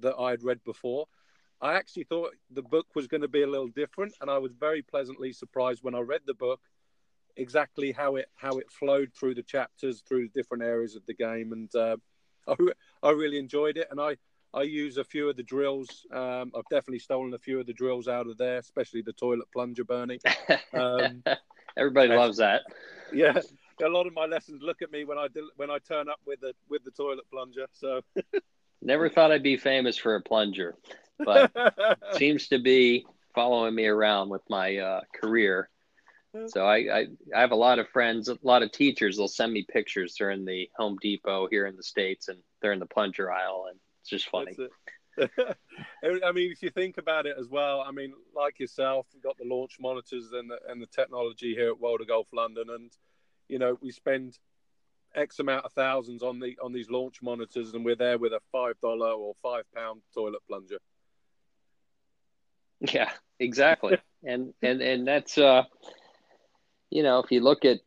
that 0.00 0.14
I 0.18 0.30
had 0.30 0.42
read 0.42 0.62
before. 0.64 1.06
I 1.62 1.74
actually 1.74 2.04
thought 2.04 2.34
the 2.50 2.62
book 2.62 2.86
was 2.94 3.06
going 3.06 3.20
to 3.20 3.28
be 3.28 3.42
a 3.42 3.46
little 3.46 3.68
different, 3.68 4.14
and 4.20 4.30
I 4.30 4.38
was 4.38 4.52
very 4.52 4.82
pleasantly 4.82 5.32
surprised 5.32 5.82
when 5.82 5.94
I 5.94 6.00
read 6.00 6.22
the 6.26 6.34
book 6.34 6.60
exactly 7.36 7.92
how 7.92 8.16
it 8.16 8.26
how 8.36 8.58
it 8.58 8.70
flowed 8.70 9.12
through 9.14 9.34
the 9.34 9.42
chapters 9.42 10.02
through 10.06 10.28
different 10.28 10.62
areas 10.62 10.96
of 10.96 11.04
the 11.06 11.14
game, 11.14 11.52
and 11.52 11.74
uh, 11.74 11.96
I, 12.50 13.08
I 13.08 13.10
really 13.10 13.38
enjoyed 13.38 13.76
it. 13.76 13.88
And 13.90 14.00
I 14.00 14.16
I 14.52 14.62
use 14.62 14.96
a 14.96 15.04
few 15.04 15.28
of 15.28 15.36
the 15.36 15.42
drills. 15.42 16.06
Um, 16.12 16.52
I've 16.56 16.68
definitely 16.70 16.98
stolen 16.98 17.32
a 17.34 17.38
few 17.38 17.60
of 17.60 17.66
the 17.66 17.72
drills 17.72 18.08
out 18.08 18.26
of 18.26 18.36
there, 18.36 18.58
especially 18.58 19.02
the 19.02 19.12
toilet 19.12 19.46
plunger, 19.52 19.84
Bernie. 19.84 20.18
Um, 20.74 21.22
Everybody 21.76 22.08
loves 22.08 22.38
that. 22.38 22.62
Yeah, 23.12 23.40
a 23.82 23.88
lot 23.88 24.06
of 24.06 24.12
my 24.12 24.26
lessons 24.26 24.62
look 24.62 24.82
at 24.82 24.90
me 24.90 25.04
when 25.04 25.18
I 25.18 25.28
when 25.56 25.70
I 25.70 25.78
turn 25.78 26.08
up 26.08 26.20
with 26.26 26.40
the 26.40 26.54
with 26.68 26.84
the 26.84 26.90
toilet 26.90 27.24
plunger. 27.32 27.66
So 27.72 28.02
never 28.82 29.08
thought 29.08 29.32
I'd 29.32 29.42
be 29.42 29.56
famous 29.56 29.96
for 29.96 30.16
a 30.16 30.20
plunger, 30.20 30.74
but 31.18 31.52
seems 32.12 32.48
to 32.48 32.58
be 32.58 33.06
following 33.34 33.74
me 33.74 33.86
around 33.86 34.28
with 34.30 34.42
my 34.50 34.76
uh, 34.76 35.00
career. 35.14 35.69
So 36.46 36.64
I, 36.64 36.76
I, 36.76 37.06
I 37.34 37.40
have 37.40 37.50
a 37.50 37.56
lot 37.56 37.78
of 37.78 37.88
friends, 37.88 38.28
a 38.28 38.38
lot 38.42 38.62
of 38.62 38.70
teachers. 38.70 39.16
They'll 39.16 39.28
send 39.28 39.52
me 39.52 39.66
pictures. 39.68 40.14
They're 40.16 40.30
in 40.30 40.44
the 40.44 40.70
Home 40.76 40.96
Depot 41.00 41.48
here 41.50 41.66
in 41.66 41.76
the 41.76 41.82
states, 41.82 42.28
and 42.28 42.38
they're 42.62 42.72
in 42.72 42.78
the 42.78 42.86
plunger 42.86 43.32
aisle, 43.32 43.66
and 43.68 43.78
it's 44.00 44.10
just 44.10 44.28
funny. 44.28 44.56
I 45.18 46.32
mean, 46.32 46.52
if 46.52 46.62
you 46.62 46.70
think 46.70 46.98
about 46.98 47.26
it 47.26 47.36
as 47.38 47.48
well, 47.48 47.84
I 47.86 47.90
mean, 47.90 48.12
like 48.34 48.60
yourself, 48.60 49.06
you've 49.12 49.24
got 49.24 49.38
the 49.38 49.44
launch 49.44 49.78
monitors 49.80 50.30
and 50.32 50.50
the, 50.50 50.58
and 50.68 50.80
the 50.80 50.86
technology 50.86 51.54
here 51.54 51.70
at 51.70 51.80
World 51.80 52.00
of 52.00 52.08
Golf 52.08 52.28
London, 52.32 52.70
and 52.70 52.90
you 53.48 53.58
know 53.58 53.76
we 53.80 53.90
spend 53.90 54.38
X 55.14 55.40
amount 55.40 55.64
of 55.64 55.72
thousands 55.72 56.22
on 56.22 56.38
the 56.38 56.56
on 56.62 56.72
these 56.72 56.90
launch 56.90 57.22
monitors, 57.22 57.74
and 57.74 57.84
we're 57.84 57.96
there 57.96 58.18
with 58.18 58.32
a 58.32 58.40
five 58.52 58.80
dollar 58.80 59.10
or 59.10 59.34
five 59.42 59.64
pound 59.74 60.02
toilet 60.14 60.42
plunger. 60.46 60.78
Yeah, 62.80 63.10
exactly, 63.40 63.98
and 64.24 64.54
and 64.62 64.80
and 64.80 65.06
that's 65.06 65.36
uh, 65.36 65.64
you 66.90 67.02
know, 67.02 67.20
if 67.20 67.30
you 67.30 67.40
look 67.40 67.64
at 67.64 67.80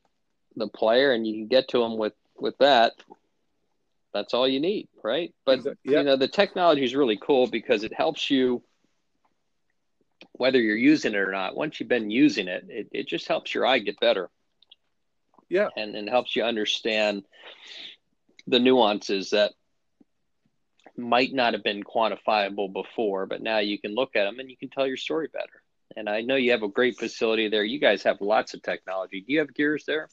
the 0.55 0.67
player 0.67 1.11
and 1.11 1.25
you 1.25 1.33
can 1.33 1.47
get 1.47 1.69
to 1.69 1.79
them 1.79 1.97
with 1.97 2.13
with 2.37 2.57
that, 2.59 2.93
that's 4.13 4.33
all 4.33 4.47
you 4.47 4.59
need, 4.59 4.87
right? 5.03 5.33
But 5.45 5.65
yep. 5.65 5.77
you 5.83 6.03
know, 6.03 6.15
the 6.15 6.27
technology 6.27 6.83
is 6.83 6.95
really 6.95 7.17
cool 7.17 7.47
because 7.47 7.83
it 7.83 7.93
helps 7.93 8.29
you 8.29 8.63
whether 10.33 10.59
you're 10.59 10.75
using 10.75 11.13
it 11.13 11.17
or 11.17 11.31
not. 11.31 11.55
Once 11.55 11.79
you've 11.79 11.89
been 11.89 12.09
using 12.09 12.47
it, 12.47 12.65
it, 12.69 12.87
it 12.91 13.07
just 13.07 13.27
helps 13.27 13.53
your 13.53 13.65
eye 13.65 13.79
get 13.79 13.99
better. 13.99 14.29
Yeah. 15.49 15.69
And 15.75 15.95
and 15.95 16.09
helps 16.09 16.35
you 16.35 16.43
understand 16.43 17.23
the 18.47 18.59
nuances 18.59 19.31
that 19.31 19.53
might 20.95 21.33
not 21.33 21.53
have 21.53 21.63
been 21.63 21.83
quantifiable 21.83 22.71
before, 22.71 23.25
but 23.25 23.41
now 23.41 23.59
you 23.59 23.79
can 23.79 23.95
look 23.95 24.15
at 24.15 24.25
them 24.25 24.39
and 24.39 24.49
you 24.49 24.57
can 24.57 24.69
tell 24.69 24.85
your 24.85 24.97
story 24.97 25.27
better. 25.31 25.62
And 25.95 26.09
I 26.09 26.21
know 26.21 26.35
you 26.35 26.51
have 26.51 26.63
a 26.63 26.67
great 26.67 26.97
facility 26.97 27.49
there. 27.49 27.63
You 27.63 27.79
guys 27.79 28.03
have 28.03 28.19
lots 28.21 28.53
of 28.53 28.61
technology. 28.61 29.21
Do 29.25 29.31
you 29.33 29.39
have 29.39 29.53
gears 29.53 29.85
there? 29.85 30.09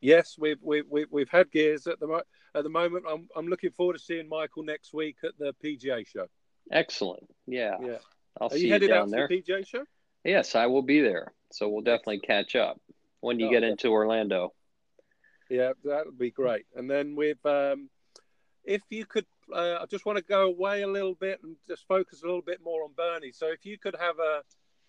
Yes, 0.00 0.36
we've 0.38 0.58
we've 0.62 0.84
we've, 0.88 1.06
we've 1.10 1.28
had 1.30 1.50
gears 1.50 1.86
at 1.86 1.98
the 1.98 2.22
at 2.54 2.62
the 2.62 2.68
moment. 2.70 3.04
I'm 3.10 3.28
I'm 3.34 3.46
looking 3.48 3.70
forward 3.70 3.94
to 3.94 3.98
seeing 3.98 4.28
Michael 4.28 4.62
next 4.64 4.92
week 4.92 5.16
at 5.24 5.32
the 5.38 5.54
PGA 5.64 6.06
show. 6.06 6.26
Excellent. 6.70 7.24
Yeah. 7.46 7.76
Yeah. 7.82 7.96
I'll 8.40 8.48
Are 8.48 8.50
see 8.50 8.66
you 8.66 8.72
headed 8.72 8.90
down 8.90 9.02
out 9.02 9.10
there. 9.10 9.28
to 9.28 9.34
the 9.34 9.42
PGA 9.42 9.66
show? 9.66 9.84
Yes, 10.24 10.54
I 10.54 10.66
will 10.66 10.82
be 10.82 11.00
there. 11.00 11.32
So 11.50 11.68
we'll 11.68 11.82
definitely 11.82 12.20
catch 12.20 12.54
up. 12.54 12.80
When 13.20 13.38
do 13.38 13.44
you 13.44 13.48
Oh, 13.48 13.52
get 13.52 13.64
into 13.64 13.88
Orlando? 13.88 14.52
Yeah, 15.50 15.72
that 15.84 16.06
would 16.06 16.18
be 16.18 16.30
great. 16.30 16.66
And 16.76 16.88
then 16.90 17.16
with, 17.16 17.44
um, 17.46 17.88
if 18.64 18.82
you 18.90 19.06
could, 19.06 19.24
uh, 19.52 19.78
I 19.80 19.86
just 19.90 20.04
want 20.04 20.18
to 20.18 20.24
go 20.24 20.42
away 20.42 20.82
a 20.82 20.86
little 20.86 21.14
bit 21.14 21.40
and 21.42 21.56
just 21.66 21.86
focus 21.88 22.22
a 22.22 22.26
little 22.26 22.42
bit 22.42 22.60
more 22.62 22.84
on 22.84 22.90
Bernie. 22.94 23.32
So 23.32 23.46
if 23.46 23.64
you 23.64 23.78
could 23.78 23.96
have 23.98 24.18
a, 24.18 24.42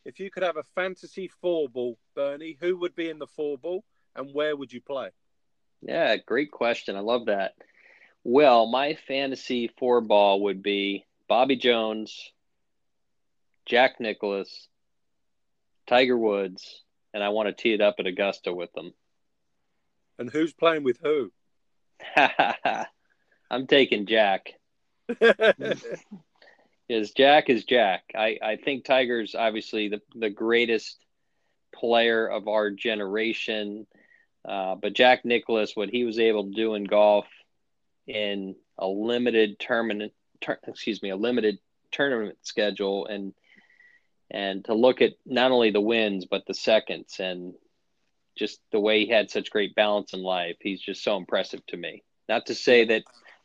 if 0.09 0.19
you 0.19 0.31
could 0.31 0.41
have 0.41 0.57
a 0.57 0.63
fantasy 0.63 1.27
four 1.27 1.69
ball, 1.69 1.95
Bernie, 2.15 2.57
who 2.59 2.75
would 2.77 2.95
be 2.95 3.11
in 3.11 3.19
the 3.19 3.27
four 3.27 3.59
ball 3.59 3.83
and 4.15 4.33
where 4.33 4.55
would 4.57 4.73
you 4.73 4.81
play? 4.81 5.11
Yeah, 5.83 6.17
great 6.17 6.49
question. 6.49 6.95
I 6.95 7.01
love 7.01 7.27
that. 7.27 7.53
Well, 8.23 8.65
my 8.65 8.97
fantasy 9.07 9.69
four 9.77 10.01
ball 10.01 10.41
would 10.41 10.63
be 10.63 11.05
Bobby 11.27 11.57
Jones, 11.57 12.31
Jack 13.67 13.99
Nicklaus, 13.99 14.67
Tiger 15.85 16.17
Woods, 16.17 16.81
and 17.13 17.23
I 17.23 17.29
want 17.29 17.47
to 17.47 17.53
tee 17.53 17.73
it 17.73 17.81
up 17.81 17.97
at 17.99 18.07
Augusta 18.07 18.51
with 18.51 18.73
them. 18.73 18.93
And 20.17 20.31
who's 20.31 20.53
playing 20.53 20.83
with 20.83 20.97
who? 21.03 21.31
I'm 23.51 23.67
taking 23.67 24.07
Jack. 24.07 24.53
Is 26.89 27.11
Jack 27.11 27.49
is 27.49 27.65
Jack. 27.65 28.03
I, 28.15 28.39
I 28.41 28.55
think 28.55 28.83
Tiger's 28.83 29.35
obviously 29.35 29.89
the, 29.89 30.01
the 30.15 30.31
greatest 30.31 30.97
player 31.73 32.27
of 32.27 32.47
our 32.47 32.71
generation. 32.71 33.85
Uh, 34.47 34.73
but 34.75 34.93
Jack 34.93 35.23
Nicklaus, 35.23 35.75
what 35.75 35.89
he 35.89 36.03
was 36.03 36.17
able 36.17 36.45
to 36.45 36.51
do 36.51 36.73
in 36.73 36.85
golf 36.85 37.27
in 38.07 38.55
a 38.79 38.87
limited 38.87 39.59
tournament, 39.59 40.13
tur- 40.41 40.59
excuse 40.65 41.03
me, 41.03 41.11
a 41.11 41.15
limited 41.15 41.59
tournament 41.91 42.37
schedule, 42.41 43.05
and 43.05 43.33
and 44.31 44.65
to 44.65 44.73
look 44.73 45.01
at 45.01 45.13
not 45.25 45.51
only 45.51 45.71
the 45.71 45.81
wins 45.81 46.25
but 46.25 46.45
the 46.47 46.53
seconds, 46.53 47.19
and 47.19 47.53
just 48.35 48.59
the 48.71 48.79
way 48.79 49.05
he 49.05 49.11
had 49.11 49.29
such 49.29 49.51
great 49.51 49.75
balance 49.75 50.13
in 50.13 50.23
life, 50.23 50.55
he's 50.59 50.81
just 50.81 51.03
so 51.03 51.17
impressive 51.17 51.63
to 51.67 51.77
me. 51.77 52.03
Not 52.27 52.47
to 52.47 52.55
say 52.55 52.85
that, 52.85 53.03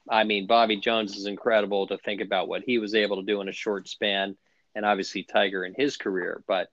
I 0.09 0.24
mean, 0.24 0.46
Bobby 0.46 0.76
Jones 0.76 1.16
is 1.16 1.26
incredible 1.26 1.86
to 1.88 1.98
think 1.98 2.20
about 2.20 2.48
what 2.48 2.62
he 2.64 2.78
was 2.78 2.94
able 2.94 3.16
to 3.16 3.22
do 3.22 3.40
in 3.40 3.48
a 3.48 3.52
short 3.52 3.88
span, 3.88 4.36
and 4.74 4.84
obviously 4.84 5.22
Tiger 5.22 5.64
in 5.64 5.74
his 5.76 5.96
career, 5.96 6.42
but. 6.46 6.68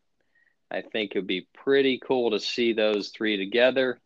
I 0.74 0.82
think 0.82 1.12
it 1.12 1.20
would 1.20 1.28
be 1.28 1.50
pretty 1.54 2.00
cool 2.00 2.32
to 2.32 2.40
see 2.40 2.72
those 2.72 3.10
three 3.10 3.36
together 3.36 4.00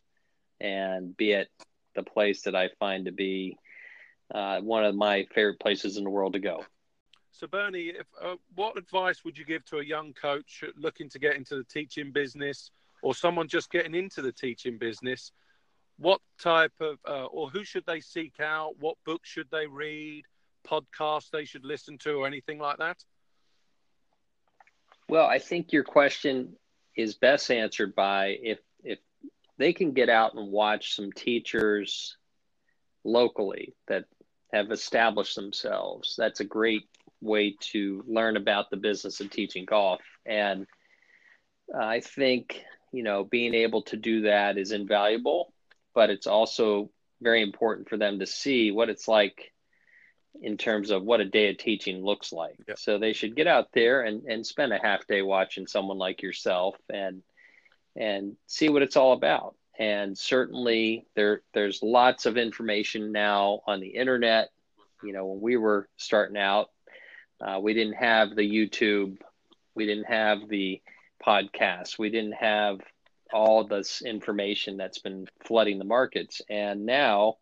and 0.60 1.16
be 1.16 1.32
at 1.32 1.46
the 1.94 2.02
place 2.02 2.42
that 2.42 2.56
I 2.56 2.70
find 2.80 3.04
to 3.04 3.12
be 3.12 3.56
uh, 4.34 4.60
one 4.62 4.84
of 4.84 4.96
my 4.96 5.26
favorite 5.32 5.60
places 5.60 5.96
in 5.96 6.02
the 6.02 6.10
world 6.10 6.32
to 6.32 6.40
go. 6.40 6.64
So 7.30 7.46
Bernie, 7.46 7.92
if, 7.96 8.06
uh, 8.20 8.34
what 8.56 8.76
advice 8.76 9.24
would 9.24 9.38
you 9.38 9.44
give 9.44 9.64
to 9.66 9.78
a 9.78 9.84
young 9.84 10.12
coach 10.12 10.64
looking 10.76 11.08
to 11.10 11.20
get 11.20 11.36
into 11.36 11.54
the 11.54 11.62
teaching 11.62 12.10
business, 12.10 12.72
or 13.00 13.14
someone 13.14 13.46
just 13.46 13.70
getting 13.70 13.94
into 13.94 14.20
the 14.20 14.32
teaching 14.32 14.76
business? 14.76 15.30
What 15.98 16.20
type 16.40 16.72
of 16.80 16.98
uh, 17.06 17.26
or 17.26 17.48
who 17.50 17.64
should 17.64 17.84
they 17.86 18.00
seek 18.00 18.40
out? 18.40 18.74
What 18.78 18.96
books 19.04 19.28
should 19.28 19.48
they 19.50 19.66
read? 19.66 20.24
Podcasts 20.66 21.30
they 21.30 21.44
should 21.44 21.64
listen 21.64 21.96
to, 21.98 22.14
or 22.14 22.26
anything 22.26 22.58
like 22.58 22.78
that? 22.78 22.96
Well, 25.08 25.26
I 25.26 25.38
think 25.38 25.72
your 25.72 25.84
question 25.84 26.56
is 26.96 27.14
best 27.14 27.50
answered 27.50 27.94
by 27.94 28.36
if 28.42 28.58
if 28.82 28.98
they 29.58 29.72
can 29.72 29.92
get 29.92 30.08
out 30.08 30.34
and 30.34 30.50
watch 30.50 30.96
some 30.96 31.12
teachers 31.12 32.16
locally 33.04 33.74
that 33.88 34.04
have 34.52 34.70
established 34.70 35.36
themselves. 35.36 36.14
That's 36.18 36.40
a 36.40 36.44
great 36.44 36.88
way 37.20 37.56
to 37.72 38.04
learn 38.06 38.36
about 38.36 38.70
the 38.70 38.76
business 38.76 39.20
of 39.20 39.30
teaching 39.30 39.64
golf. 39.64 40.02
And 40.24 40.66
I 41.78 42.00
think, 42.00 42.62
you 42.92 43.02
know, 43.02 43.24
being 43.24 43.54
able 43.54 43.82
to 43.82 43.96
do 43.96 44.22
that 44.22 44.58
is 44.58 44.72
invaluable, 44.72 45.52
but 45.96 46.10
it's 46.10 46.26
also 46.26 46.90
very 47.22 47.42
important 47.42 47.88
for 47.88 47.96
them 47.96 48.18
to 48.18 48.26
see 48.26 48.70
what 48.70 48.90
it's 48.90 49.08
like 49.08 49.50
in 50.42 50.58
terms 50.58 50.90
of 50.90 51.02
what 51.02 51.22
a 51.22 51.24
day 51.24 51.48
of 51.48 51.56
teaching 51.56 52.04
looks 52.04 52.32
like. 52.34 52.58
Yep. 52.68 52.78
So 52.78 52.98
they 52.98 53.14
should 53.14 53.34
get 53.34 53.46
out 53.46 53.68
there 53.72 54.02
and, 54.02 54.22
and 54.26 54.46
spend 54.46 54.74
a 54.74 54.78
half 54.78 55.06
day 55.06 55.22
watching 55.22 55.66
someone 55.66 55.96
like 55.96 56.22
yourself 56.22 56.76
and 56.92 57.22
and 57.96 58.36
see 58.46 58.68
what 58.68 58.82
it's 58.82 58.96
all 58.96 59.14
about. 59.14 59.56
And 59.78 60.16
certainly 60.16 61.06
there 61.16 61.40
there's 61.54 61.82
lots 61.82 62.26
of 62.26 62.36
information 62.36 63.10
now 63.10 63.60
on 63.66 63.80
the 63.80 63.88
internet. 63.88 64.50
You 65.02 65.14
know, 65.14 65.24
when 65.24 65.40
we 65.40 65.56
were 65.56 65.88
starting 65.96 66.36
out, 66.36 66.68
uh, 67.40 67.58
we 67.58 67.72
didn't 67.72 67.94
have 67.94 68.36
the 68.36 68.42
YouTube, 68.42 69.16
we 69.74 69.86
didn't 69.86 70.08
have 70.08 70.46
the 70.48 70.82
podcast, 71.24 71.98
we 71.98 72.10
didn't 72.10 72.34
have 72.34 72.80
all 73.32 73.64
this 73.64 74.02
information 74.02 74.76
that's 74.76 74.98
been 74.98 75.26
flooding 75.44 75.78
the 75.78 75.84
markets. 75.84 76.42
And 76.48 76.86
now 76.86 77.36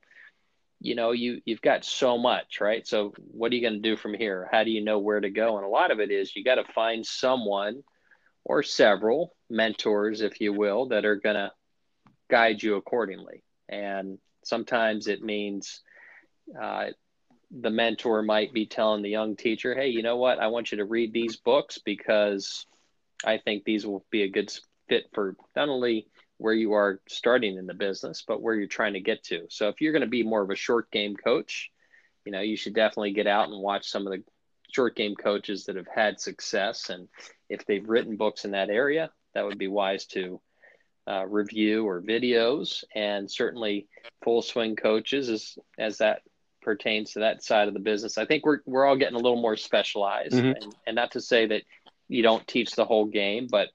you 0.80 0.94
know 0.94 1.12
you 1.12 1.40
you've 1.44 1.62
got 1.62 1.84
so 1.84 2.18
much 2.18 2.60
right? 2.60 2.86
So 2.86 3.14
what 3.30 3.52
are 3.52 3.54
you 3.54 3.62
going 3.62 3.82
to 3.82 3.88
do 3.88 3.96
from 3.96 4.14
here? 4.14 4.48
How 4.50 4.64
do 4.64 4.70
you 4.70 4.82
know 4.84 4.98
where 4.98 5.20
to 5.20 5.30
go? 5.30 5.56
And 5.56 5.64
a 5.64 5.68
lot 5.68 5.90
of 5.90 6.00
it 6.00 6.10
is 6.10 6.34
you 6.34 6.44
got 6.44 6.56
to 6.56 6.72
find 6.72 7.06
someone 7.06 7.82
or 8.44 8.62
several 8.62 9.34
mentors 9.48 10.20
if 10.20 10.40
you 10.40 10.52
will 10.52 10.88
that 10.88 11.04
are 11.04 11.16
going 11.16 11.36
to 11.36 11.52
guide 12.30 12.62
you 12.62 12.76
accordingly. 12.76 13.42
And 13.68 14.18
sometimes 14.44 15.06
it 15.06 15.22
means 15.22 15.80
uh, 16.60 16.86
the 17.50 17.70
mentor 17.70 18.22
might 18.22 18.52
be 18.52 18.66
telling 18.66 19.02
the 19.02 19.08
young 19.08 19.36
teacher 19.36 19.74
hey 19.74 19.88
you 19.88 20.02
know 20.02 20.16
what? 20.16 20.38
I 20.38 20.48
want 20.48 20.72
you 20.72 20.78
to 20.78 20.84
read 20.84 21.12
these 21.12 21.36
books 21.36 21.78
because 21.78 22.66
i 23.24 23.38
think 23.38 23.64
these 23.64 23.86
will 23.86 24.04
be 24.10 24.22
a 24.22 24.28
good 24.28 24.52
fit 24.94 25.10
for 25.12 25.36
not 25.56 25.68
only 25.68 26.06
where 26.38 26.54
you 26.54 26.72
are 26.72 27.00
starting 27.08 27.56
in 27.56 27.66
the 27.66 27.74
business, 27.74 28.24
but 28.26 28.40
where 28.40 28.54
you're 28.54 28.66
trying 28.66 28.92
to 28.92 29.00
get 29.00 29.24
to. 29.24 29.46
So 29.48 29.68
if 29.68 29.80
you're 29.80 29.92
going 29.92 30.02
to 30.02 30.08
be 30.08 30.22
more 30.22 30.42
of 30.42 30.50
a 30.50 30.56
short 30.56 30.90
game 30.90 31.16
coach, 31.16 31.70
you 32.24 32.32
know, 32.32 32.40
you 32.40 32.56
should 32.56 32.74
definitely 32.74 33.12
get 33.12 33.26
out 33.26 33.48
and 33.48 33.60
watch 33.60 33.88
some 33.88 34.06
of 34.06 34.12
the 34.12 34.22
short 34.72 34.96
game 34.96 35.14
coaches 35.14 35.64
that 35.64 35.76
have 35.76 35.88
had 35.92 36.20
success. 36.20 36.90
And 36.90 37.08
if 37.48 37.64
they've 37.66 37.88
written 37.88 38.16
books 38.16 38.44
in 38.44 38.52
that 38.52 38.70
area, 38.70 39.10
that 39.34 39.44
would 39.44 39.58
be 39.58 39.68
wise 39.68 40.06
to 40.06 40.40
uh, 41.08 41.26
review 41.26 41.86
or 41.86 42.00
videos. 42.00 42.84
And 42.94 43.30
certainly 43.30 43.88
full 44.22 44.42
swing 44.42 44.76
coaches 44.76 45.28
as, 45.28 45.58
as 45.78 45.98
that 45.98 46.22
pertains 46.62 47.12
to 47.12 47.20
that 47.20 47.42
side 47.42 47.68
of 47.68 47.74
the 47.74 47.80
business. 47.80 48.16
I 48.16 48.26
think 48.26 48.46
we're, 48.46 48.60
we're 48.64 48.86
all 48.86 48.96
getting 48.96 49.16
a 49.16 49.24
little 49.24 49.40
more 49.40 49.56
specialized 49.56 50.34
mm-hmm. 50.34 50.62
and, 50.62 50.76
and 50.86 50.96
not 50.96 51.12
to 51.12 51.20
say 51.20 51.46
that 51.46 51.62
you 52.08 52.22
don't 52.22 52.46
teach 52.46 52.72
the 52.72 52.84
whole 52.84 53.06
game, 53.06 53.48
but 53.50 53.68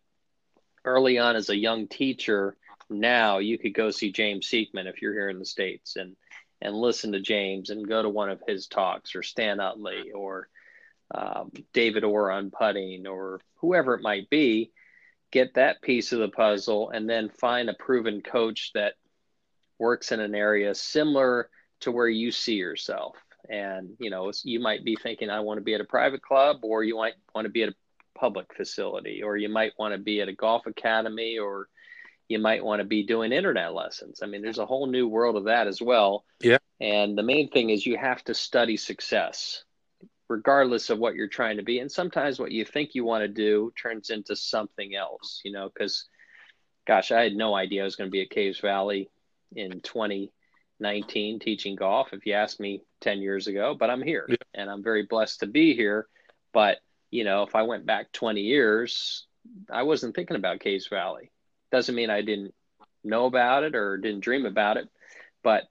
early 0.86 1.18
on 1.18 1.36
as 1.36 1.50
a 1.50 1.58
young 1.58 1.88
teacher, 1.88 2.56
now 2.90 3.38
you 3.38 3.58
could 3.58 3.74
go 3.74 3.92
see 3.92 4.12
James 4.12 4.48
Sieckmann 4.48 4.88
if 4.88 5.02
you're 5.02 5.14
here 5.14 5.30
in 5.30 5.40
the 5.40 5.46
States 5.46 5.96
and 5.96 6.16
and 6.62 6.76
listen 6.76 7.14
to 7.14 7.22
James 7.22 7.70
and 7.70 7.88
go 7.88 8.02
to 8.02 8.10
one 8.10 8.30
of 8.30 8.42
his 8.46 8.68
talks 8.68 9.16
or 9.16 9.24
Stan 9.24 9.60
Utley 9.60 10.12
or 10.12 10.50
um, 11.14 11.52
David 11.74 12.04
Orr 12.04 12.32
on 12.32 12.52
putting 12.52 13.08
or 13.08 13.40
whoever 13.56 13.94
it 13.96 14.02
might 14.02 14.30
be, 14.30 14.72
get 15.32 15.54
that 15.54 15.82
piece 15.82 16.12
of 16.12 16.20
the 16.20 16.28
puzzle 16.28 16.90
and 16.90 17.10
then 17.10 17.30
find 17.30 17.70
a 17.70 17.74
proven 17.74 18.22
coach 18.22 18.72
that 18.74 18.96
works 19.78 20.12
in 20.12 20.20
an 20.20 20.36
area 20.36 20.76
similar 20.76 21.50
to 21.80 21.92
where 21.92 22.10
you 22.10 22.32
see 22.32 22.56
yourself. 22.56 23.16
And, 23.50 23.92
you 24.00 24.10
know, 24.10 24.32
you 24.44 24.60
might 24.60 24.84
be 24.84 24.96
thinking, 24.96 25.30
I 25.30 25.40
want 25.40 25.60
to 25.60 25.64
be 25.64 25.74
at 25.74 25.82
a 25.82 25.86
private 25.86 26.22
club, 26.22 26.58
or 26.64 26.84
you 26.84 26.98
might 26.98 27.14
want 27.34 27.46
to 27.46 27.52
be 27.52 27.64
at 27.64 27.70
a 27.70 27.76
public 28.16 28.54
facility, 28.56 29.24
or 29.24 29.38
you 29.38 29.50
might 29.50 29.74
want 29.78 29.94
to 29.94 30.00
be 30.00 30.22
at 30.22 30.30
a 30.30 30.34
golf 30.34 30.66
academy, 30.66 31.38
or 31.38 31.68
you 32.28 32.40
might 32.40 32.64
want 32.64 32.80
to 32.80 32.86
be 32.86 33.04
doing 33.04 33.32
internet 33.32 33.74
lessons. 33.74 34.20
I 34.22 34.28
mean, 34.28 34.42
there's 34.42 34.60
a 34.60 34.66
whole 34.66 34.86
new 34.86 35.08
world 35.08 35.36
of 35.36 35.46
that 35.46 35.68
as 35.68 35.82
well. 35.82 36.24
Yeah. 36.40 36.60
And 36.80 37.18
the 37.18 37.24
main 37.24 37.50
thing 37.50 37.72
is 37.72 37.86
you 37.86 37.98
have 37.98 38.24
to 38.26 38.34
study 38.34 38.78
success, 38.78 39.64
regardless 40.30 40.92
of 40.92 41.00
what 41.00 41.16
you're 41.16 41.28
trying 41.28 41.58
to 41.58 41.64
be. 41.64 41.80
And 41.80 41.92
sometimes 41.92 42.40
what 42.40 42.52
you 42.52 42.64
think 42.64 42.94
you 42.94 43.04
want 43.04 43.24
to 43.24 43.28
do 43.28 43.74
turns 43.82 44.12
into 44.12 44.36
something 44.36 44.96
else, 44.96 45.42
you 45.44 45.52
know, 45.52 45.70
because 45.74 46.08
gosh, 46.90 47.12
I 47.12 47.22
had 47.22 47.36
no 47.36 47.56
idea 47.56 47.82
I 47.82 47.86
was 47.86 47.96
going 47.96 48.08
to 48.08 48.12
be 48.12 48.22
at 48.22 48.30
Caves 48.30 48.60
Valley 48.60 49.10
in 49.56 49.82
2019 49.82 51.40
teaching 51.40 51.76
golf 51.76 52.14
if 52.14 52.26
you 52.26 52.34
asked 52.34 52.60
me 52.60 52.84
10 53.02 53.22
years 53.22 53.48
ago, 53.48 53.76
but 53.78 53.90
I'm 53.90 54.02
here 54.02 54.26
yeah. 54.28 54.38
and 54.54 54.70
I'm 54.70 54.84
very 54.84 55.04
blessed 55.04 55.42
to 55.42 55.48
be 55.48 55.76
here. 55.76 56.08
But 56.54 56.78
you 57.12 57.24
know, 57.24 57.44
if 57.44 57.56
I 57.56 57.64
went 57.64 57.86
back 57.86 58.12
20 58.12 58.42
years, 58.42 59.26
I 59.72 59.84
wasn't 59.84 60.16
thinking 60.16 60.38
about 60.38 60.60
Caves 60.60 60.88
Valley. 60.88 61.32
Doesn't 61.72 61.96
mean 61.96 62.10
I 62.10 62.22
didn't 62.22 62.54
know 63.04 63.26
about 63.26 63.64
it 63.64 63.76
or 63.76 63.98
didn't 63.98 64.22
dream 64.22 64.46
about 64.46 64.78
it, 64.78 64.90
but 65.44 65.64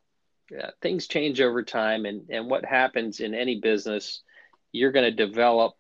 uh, 0.59 0.71
things 0.81 1.07
change 1.07 1.41
over 1.41 1.63
time. 1.63 2.07
And, 2.07 2.29
and 2.31 2.49
what 2.49 2.65
happens 2.65 3.21
in 3.21 3.35
any 3.35 3.61
business, 3.61 4.23
you're 4.73 4.93
going 4.93 5.05
to 5.05 5.27
develop 5.27 5.75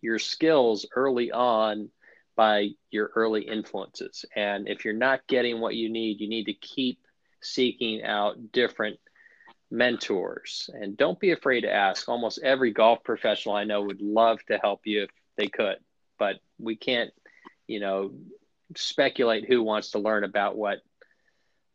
your 0.00 0.18
skills 0.18 0.86
early 0.94 1.30
on 1.32 1.90
by 2.36 2.70
your 2.90 3.10
early 3.14 3.42
influences. 3.42 4.24
And 4.34 4.68
if 4.68 4.84
you're 4.84 4.94
not 4.94 5.26
getting 5.26 5.60
what 5.60 5.74
you 5.74 5.88
need, 5.88 6.20
you 6.20 6.28
need 6.28 6.44
to 6.44 6.52
keep 6.52 7.00
seeking 7.40 8.02
out 8.02 8.52
different 8.52 8.98
mentors. 9.70 10.70
And 10.72 10.96
don't 10.96 11.18
be 11.18 11.32
afraid 11.32 11.62
to 11.62 11.72
ask. 11.72 12.08
Almost 12.08 12.40
every 12.42 12.72
golf 12.72 13.02
professional 13.04 13.56
i 13.56 13.64
know 13.64 13.82
would 13.82 14.00
love 14.00 14.38
to 14.46 14.58
help 14.58 14.80
you 14.84 15.04
if 15.04 15.10
they 15.36 15.48
could. 15.48 15.76
But 16.18 16.36
we 16.58 16.76
can't 16.76 17.10
you 17.66 17.80
know 17.80 18.12
speculate 18.76 19.46
who 19.46 19.62
wants 19.62 19.92
to 19.92 19.98
learn 19.98 20.24
about 20.24 20.56
what 20.56 20.78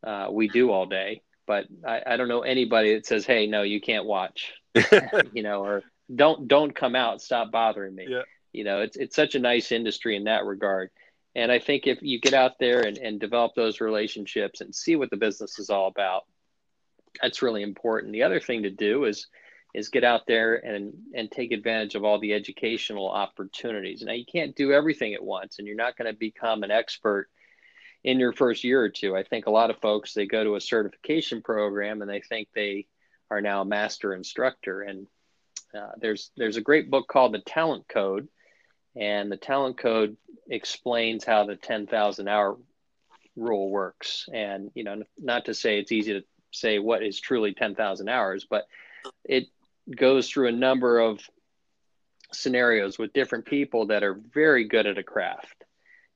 uh, 0.04 0.28
we 0.30 0.48
do 0.48 0.70
all 0.70 0.86
day. 0.86 1.22
But 1.46 1.66
I, 1.86 2.02
I 2.06 2.16
don't 2.16 2.28
know 2.28 2.42
anybody 2.42 2.94
that 2.94 3.06
says 3.06 3.26
hey 3.26 3.46
no 3.46 3.62
you 3.62 3.80
can't 3.80 4.06
watch 4.06 4.52
you 5.32 5.42
know 5.42 5.64
or 5.64 5.82
don't 6.14 6.48
don't 6.48 6.74
come 6.74 6.96
out. 6.96 7.20
Stop 7.20 7.50
bothering 7.50 7.94
me. 7.94 8.06
Yeah. 8.08 8.22
you 8.52 8.64
know 8.64 8.80
it's, 8.80 8.96
it's 8.96 9.16
such 9.16 9.34
a 9.34 9.38
nice 9.40 9.72
industry 9.72 10.16
in 10.16 10.24
that 10.24 10.44
regard. 10.44 10.90
And 11.34 11.50
i 11.50 11.58
think 11.58 11.86
if 11.86 11.98
you 12.02 12.20
get 12.20 12.34
out 12.34 12.58
there 12.58 12.82
and, 12.82 12.98
and 12.98 13.20
develop 13.20 13.52
those 13.54 13.80
relationships 13.80 14.60
and 14.60 14.74
see 14.74 14.96
what 14.96 15.10
the 15.10 15.16
business 15.16 15.58
is 15.58 15.70
all 15.70 15.88
about 15.88 16.24
that's 17.20 17.42
really 17.42 17.62
important. 17.62 18.12
The 18.12 18.22
other 18.22 18.40
thing 18.40 18.62
to 18.62 18.70
do 18.70 19.04
is 19.04 19.26
is 19.74 19.88
get 19.88 20.04
out 20.04 20.26
there 20.26 20.56
and 20.56 20.92
and 21.14 21.30
take 21.30 21.52
advantage 21.52 21.94
of 21.94 22.04
all 22.04 22.18
the 22.18 22.34
educational 22.34 23.10
opportunities. 23.10 24.02
Now 24.02 24.12
you 24.12 24.26
can't 24.26 24.54
do 24.54 24.72
everything 24.72 25.14
at 25.14 25.24
once, 25.24 25.58
and 25.58 25.66
you're 25.66 25.76
not 25.76 25.96
going 25.96 26.12
to 26.12 26.18
become 26.18 26.62
an 26.62 26.70
expert 26.70 27.28
in 28.04 28.18
your 28.18 28.32
first 28.32 28.64
year 28.64 28.82
or 28.82 28.88
two. 28.88 29.16
I 29.16 29.22
think 29.22 29.46
a 29.46 29.50
lot 29.50 29.70
of 29.70 29.80
folks 29.80 30.12
they 30.12 30.26
go 30.26 30.42
to 30.44 30.56
a 30.56 30.60
certification 30.60 31.42
program 31.42 32.02
and 32.02 32.10
they 32.10 32.20
think 32.20 32.48
they 32.54 32.86
are 33.30 33.40
now 33.40 33.62
a 33.62 33.66
master 33.66 34.12
instructor. 34.12 34.82
And 34.82 35.06
uh, 35.76 35.92
there's 36.00 36.30
there's 36.36 36.56
a 36.56 36.62
great 36.62 36.90
book 36.90 37.08
called 37.08 37.32
The 37.32 37.40
Talent 37.40 37.88
Code, 37.88 38.28
and 38.96 39.30
the 39.30 39.36
Talent 39.36 39.78
Code 39.78 40.16
explains 40.50 41.24
how 41.24 41.46
the 41.46 41.56
10,000 41.56 42.28
hour 42.28 42.58
rule 43.36 43.70
works. 43.70 44.28
And 44.32 44.70
you 44.74 44.84
know, 44.84 45.02
not 45.18 45.46
to 45.46 45.54
say 45.54 45.78
it's 45.78 45.92
easy 45.92 46.14
to 46.14 46.24
say 46.52 46.78
what 46.78 47.02
is 47.02 47.20
truly 47.20 47.52
10,000 47.54 48.08
hours, 48.08 48.46
but 48.48 48.66
it 49.24 49.48
goes 49.96 50.28
through 50.28 50.48
a 50.48 50.52
number 50.52 50.98
of 50.98 51.20
scenarios 52.32 52.98
with 52.98 53.12
different 53.12 53.44
people 53.44 53.86
that 53.86 54.02
are 54.02 54.20
very 54.32 54.68
good 54.68 54.86
at 54.86 54.98
a 54.98 55.02
craft 55.02 55.64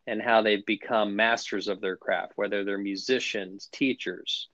and 0.07 0.22
how 0.22 0.43
they've 0.43 0.64
become 0.64 1.16
masters 1.16 1.68
of 1.68 1.80
their 1.80 1.97
craft, 1.97 2.32
whether 2.37 2.64
they're 2.64 2.78
musicians, 2.78 3.68
teachers, 3.72 4.49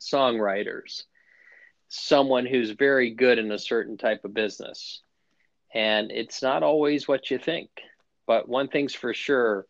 songwriters, 0.00 1.04
someone 1.88 2.46
who's 2.46 2.70
very 2.70 3.10
good 3.10 3.38
in 3.38 3.50
a 3.50 3.58
certain 3.58 3.96
type 3.96 4.24
of 4.24 4.32
business. 4.32 5.02
And 5.74 6.10
it's 6.10 6.42
not 6.42 6.62
always 6.62 7.08
what 7.08 7.30
you 7.30 7.38
think. 7.38 7.70
But 8.26 8.48
one 8.48 8.68
thing's 8.68 8.94
for 8.94 9.12
sure 9.12 9.66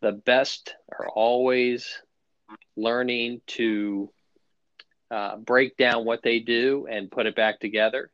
the 0.00 0.12
best 0.12 0.74
are 0.98 1.08
always 1.08 2.00
learning 2.76 3.42
to 3.46 4.10
uh, 5.10 5.36
break 5.36 5.76
down 5.76 6.04
what 6.04 6.22
they 6.22 6.40
do 6.40 6.86
and 6.90 7.10
put 7.10 7.26
it 7.26 7.36
back 7.36 7.60
together 7.60 8.10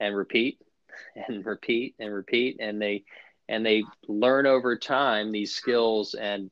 and 0.00 0.16
repeat 0.16 0.60
and 1.28 1.44
repeat 1.44 1.94
and 1.98 2.12
repeat 2.12 2.56
and 2.60 2.80
they 2.80 3.04
and 3.48 3.64
they 3.64 3.82
learn 4.08 4.46
over 4.46 4.76
time 4.76 5.32
these 5.32 5.54
skills 5.54 6.14
and 6.14 6.50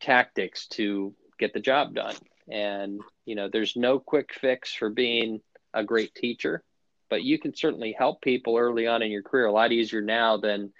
tactics 0.00 0.66
to 0.68 1.14
get 1.38 1.52
the 1.52 1.60
job 1.60 1.94
done 1.94 2.14
And, 2.50 3.00
you 3.24 3.34
know, 3.34 3.48
there's 3.48 3.76
no 3.76 3.98
quick 3.98 4.32
fix 4.32 4.72
for 4.72 4.88
being 4.88 5.40
a 5.74 5.82
great 5.84 6.14
teacher, 6.14 6.62
but 7.10 7.22
you 7.22 7.38
can 7.38 7.54
certainly 7.54 7.94
help 7.96 8.22
people 8.22 8.56
early 8.56 8.86
on 8.86 9.02
in 9.02 9.10
your 9.10 9.22
career 9.22 9.46
a 9.46 9.52
lot 9.52 9.72
easier 9.72 10.00
now 10.00 10.36
than 10.36 10.72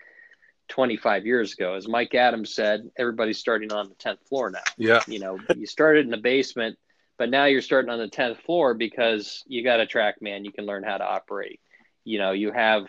25 0.69 1.27
years 1.27 1.53
ago. 1.53 1.75
As 1.75 1.89
Mike 1.89 2.15
Adams 2.15 2.55
said, 2.55 2.91
everybody's 2.97 3.39
starting 3.39 3.73
on 3.73 3.89
the 3.89 3.95
10th 3.97 4.27
floor 4.29 4.51
now. 4.51 4.61
Yeah. 4.77 5.01
You 5.07 5.19
know, 5.19 5.39
you 5.57 5.67
started 5.67 6.05
in 6.05 6.11
the 6.11 6.17
basement, 6.17 6.79
but 7.19 7.31
now 7.31 7.45
you're 7.47 7.63
starting 7.63 7.91
on 7.91 7.99
the 7.99 8.09
10th 8.09 8.43
floor 8.43 8.75
because 8.75 9.43
you 9.47 9.65
got 9.65 9.81
a 9.81 9.87
TrackMan, 9.87 10.45
you 10.45 10.53
can 10.53 10.67
learn 10.67 10.83
how 10.83 10.99
to 10.99 11.05
operate. 11.05 11.61
You 12.05 12.19
know, 12.19 12.33
you 12.33 12.53
have 12.53 12.87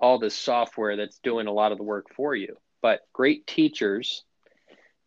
all 0.00 0.18
this 0.18 0.36
software 0.36 0.96
that's 0.96 1.18
doing 1.18 1.46
a 1.46 1.52
lot 1.52 1.72
of 1.72 1.78
the 1.78 1.84
work 1.84 2.06
for 2.14 2.34
you. 2.34 2.56
But 2.80 3.00
great 3.12 3.46
teachers 3.46 4.24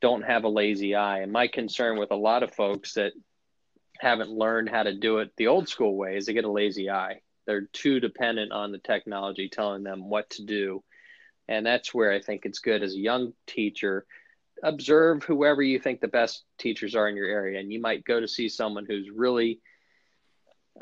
don't 0.02 0.24
have 0.24 0.44
a 0.44 0.50
lazy 0.50 0.96
eye. 0.96 1.20
And 1.20 1.32
my 1.32 1.48
concern 1.48 1.98
with 1.98 2.12
a 2.12 2.16
lot 2.16 2.44
of 2.44 2.54
folks 2.54 2.94
that 2.94 3.14
haven't 4.00 4.30
learned 4.30 4.70
how 4.70 4.84
to 4.84 4.94
do 4.94 5.20
it 5.20 5.32
the 5.38 5.48
old 5.48 5.68
school 5.68 5.98
way 5.98 6.18
is 6.18 6.26
they 6.26 6.34
get 6.34 6.46
a 6.46 6.52
lazy 6.52 6.90
eye. 6.90 7.22
They're 7.46 7.68
too 7.74 8.00
dependent 8.00 8.52
on 8.52 8.72
the 8.72 8.78
technology 8.78 9.50
telling 9.50 9.84
them 9.84 10.10
what 10.10 10.30
to 10.32 10.46
do 10.46 10.84
and 11.48 11.66
that's 11.66 11.94
where 11.94 12.12
I 12.12 12.20
think 12.20 12.46
it's 12.46 12.60
good 12.60 12.84
as 12.84 12.94
a 12.94 13.00
young 13.00 13.34
teacher. 13.48 14.06
Observe 14.64 15.24
whoever 15.24 15.62
you 15.62 15.80
think 15.80 16.02
the 16.02 16.08
best 16.08 16.44
teachers 16.58 16.96
are 16.96 17.08
in 17.08 17.16
your 17.16 17.28
area. 17.28 17.60
And 17.60 17.72
you 17.72 17.80
might 17.82 18.06
go 18.06 18.20
to 18.20 18.28
see 18.28 18.50
someone 18.50 18.86
who's 18.86 19.10
really 19.10 19.60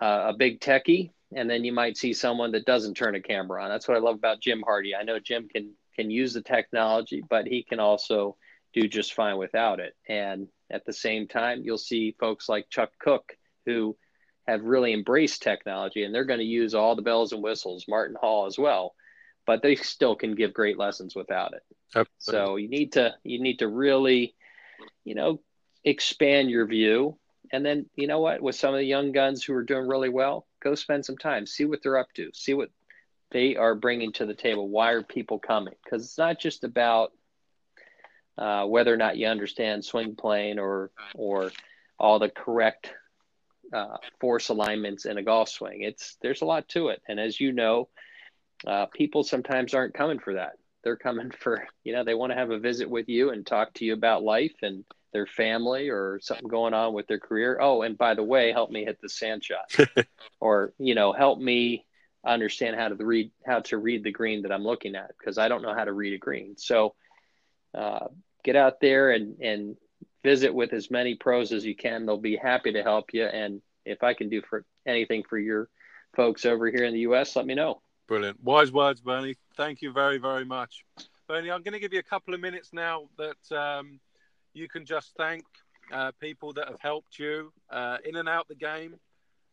uh, 0.02 0.30
a 0.30 0.34
big 0.34 0.60
techie, 0.60 1.12
and 1.36 1.50
then 1.50 1.64
you 1.64 1.74
might 1.74 1.98
see 1.98 2.14
someone 2.14 2.52
that 2.52 2.66
doesn't 2.66 2.96
turn 2.96 3.16
a 3.16 3.22
camera 3.22 3.64
on. 3.64 3.70
That's 3.70 3.88
what 3.88 3.98
I 3.98 4.02
love 4.02 4.16
about 4.16 4.42
Jim 4.42 4.64
Hardy. 4.66 4.96
I 4.96 5.04
know 5.04 5.20
Jim 5.20 5.48
can 5.48 5.74
can 5.96 6.10
use 6.10 6.34
the 6.34 6.42
technology, 6.42 7.24
but 7.30 7.46
he 7.46 7.64
can 7.64 7.80
also 7.80 8.36
do 8.74 8.88
just 8.88 9.14
fine 9.14 9.38
without 9.38 9.80
it. 9.80 9.94
And 10.10 10.48
at 10.72 10.86
the 10.86 10.94
same 10.94 11.28
time, 11.28 11.62
you'll 11.64 11.78
see 11.78 12.16
folks 12.20 12.50
like 12.50 12.70
Chuck 12.70 12.90
Cook 13.00 13.38
who 13.68 13.96
have 14.48 14.64
really 14.64 14.92
embraced 14.92 15.44
technology 15.44 16.04
and 16.04 16.14
they're 16.14 16.26
going 16.26 16.40
to 16.40 16.46
use 16.46 16.74
all 16.74 16.96
the 16.96 17.04
bells 17.04 17.32
and 17.32 17.44
whistles, 17.44 17.86
Martin 17.88 18.18
Hall 18.20 18.48
as 18.48 18.58
well 18.58 18.96
but 19.46 19.62
they 19.62 19.76
still 19.76 20.16
can 20.16 20.36
give 20.36 20.54
great 20.54 20.78
lessons 20.78 21.16
without 21.16 21.54
it. 21.54 21.64
Absolutely. 21.96 22.46
So 22.46 22.56
you 22.56 22.70
need 22.70 22.94
to 22.94 23.14
you 23.24 23.42
need 23.42 23.60
to 23.60 23.68
really, 23.68 24.36
you 25.04 25.16
know, 25.16 25.42
expand 25.84 26.50
your 26.50 26.66
view. 26.66 27.18
And 27.52 27.66
then 27.66 27.86
you 27.96 28.08
know 28.08 28.20
what, 28.20 28.42
with 28.42 28.56
some 28.56 28.74
of 28.74 28.80
the 28.80 28.86
young 28.86 29.12
guns 29.12 29.44
who 29.44 29.54
are 29.54 29.64
doing 29.64 29.88
really 29.88 30.10
well, 30.10 30.48
go 30.62 30.76
spend 30.76 31.06
some 31.06 31.18
time, 31.18 31.46
see 31.46 31.66
what 31.66 31.84
they're 31.84 31.98
up 31.98 32.12
to, 32.14 32.32
see 32.34 32.54
what 32.54 32.70
they 33.32 33.56
are 33.56 33.76
bringing 33.76 34.12
to 34.14 34.26
the 34.26 34.34
table. 34.34 34.70
Why 34.70 34.92
are 34.92 35.04
people 35.04 35.40
coming? 35.40 35.76
Because 35.84 36.04
it's 36.04 36.18
not 36.18 36.40
just 36.40 36.64
about 36.64 37.12
uh, 38.38 38.66
whether 38.66 38.94
or 38.94 38.98
not 38.98 39.18
you 39.18 39.28
understand 39.28 39.86
swing 39.86 40.16
plane 40.16 40.58
or 40.58 40.92
or 41.14 41.52
all 42.00 42.20
the 42.20 42.30
correct 42.30 42.92
uh, 43.72 43.98
force 44.20 44.50
alignments 44.50 45.06
in 45.06 45.18
a 45.18 45.24
golf 45.24 45.50
swing. 45.50 45.82
It's 45.82 46.18
there's 46.22 46.42
a 46.42 46.46
lot 46.46 46.68
to 46.70 46.88
it, 46.90 47.02
and 47.08 47.20
as 47.20 47.40
you 47.40 47.52
know, 47.52 47.90
uh, 48.68 48.86
people 48.88 49.24
sometimes 49.24 49.74
aren't 49.74 49.94
coming 49.94 50.20
for 50.20 50.34
that. 50.36 50.54
They're 50.84 50.98
coming 50.98 51.32
for, 51.40 51.68
you 51.84 51.94
know, 51.94 52.04
they 52.04 52.16
want 52.16 52.32
to 52.32 52.38
have 52.38 52.52
a 52.52 52.60
visit 52.60 52.90
with 52.90 53.10
you 53.10 53.32
and 53.32 53.46
talk 53.46 53.74
to 53.76 53.86
you 53.86 53.94
about 53.94 54.24
life 54.24 54.56
and 54.62 54.84
their 55.14 55.28
family 55.28 55.90
or 55.90 56.20
something 56.22 56.48
going 56.48 56.74
on 56.74 56.94
with 56.94 57.08
their 57.08 57.20
career. 57.20 57.60
Oh, 57.62 57.84
and 57.84 57.98
by 57.98 58.16
the 58.16 58.24
way, 58.24 58.52
help 58.52 58.72
me 58.72 58.84
hit 58.84 59.00
the 59.02 59.10
sand 59.10 59.44
shot, 59.44 59.72
or 60.40 60.74
you 60.80 60.96
know, 60.96 61.14
help 61.14 61.40
me 61.40 61.86
understand 62.26 62.76
how 62.76 62.88
to 62.88 62.96
read 62.96 63.32
how 63.46 63.60
to 63.60 63.78
read 63.78 64.04
the 64.04 64.12
green 64.12 64.42
that 64.42 64.52
I'm 64.52 64.64
looking 64.64 64.96
at 64.96 65.12
because 65.18 65.38
I 65.38 65.50
don't 65.50 65.62
know 65.62 65.74
how 65.74 65.84
to 65.84 65.94
read 65.94 66.14
a 66.14 66.18
green. 66.18 66.58
So, 66.58 66.96
uh, 67.78 68.08
get 68.44 68.56
out 68.56 68.82
there 68.82 69.12
and 69.12 69.40
and 69.40 69.78
visit 70.24 70.54
with 70.54 70.74
as 70.74 70.90
many 70.90 71.16
pros 71.16 71.52
as 71.52 71.64
you 71.64 71.76
can. 71.76 72.06
They'll 72.06 72.18
be 72.18 72.38
happy 72.38 72.74
to 72.74 72.82
help 72.82 73.14
you. 73.14 73.26
And 73.26 73.62
if 73.86 74.04
I 74.04 74.16
can 74.16 74.30
do 74.30 74.42
for 74.42 74.66
anything 74.88 75.24
for 75.30 75.38
your 75.38 75.70
folks 76.16 76.46
over 76.46 76.72
here 76.72 76.86
in 76.86 76.94
the 76.94 77.02
U.S., 77.02 77.36
let 77.36 77.46
me 77.46 77.56
know. 77.56 77.83
Brilliant. 78.08 78.44
Wise 78.44 78.72
words, 78.72 79.02
Bernie. 79.02 79.36
Thank 79.56 79.82
you 79.82 79.92
very, 79.92 80.18
very 80.18 80.46
much. 80.46 80.86
Bernie, 81.28 81.50
I'm 81.50 81.64
going 81.64 81.74
to 81.74 81.80
give 81.80 81.94
you 81.94 82.00
a 82.00 82.04
couple 82.04 82.34
of 82.34 82.42
minutes 82.42 82.72
now 82.74 83.08
that 83.18 83.58
um, 83.58 84.00
you 84.54 84.68
can 84.68 84.86
just 84.86 85.14
thank 85.16 85.46
uh, 85.92 86.12
people 86.20 86.52
that 86.54 86.68
have 86.68 86.82
helped 86.82 87.18
you 87.18 87.54
uh, 87.70 87.98
in 88.04 88.18
and 88.18 88.28
out 88.28 88.48
the 88.48 88.56
game. 88.56 88.96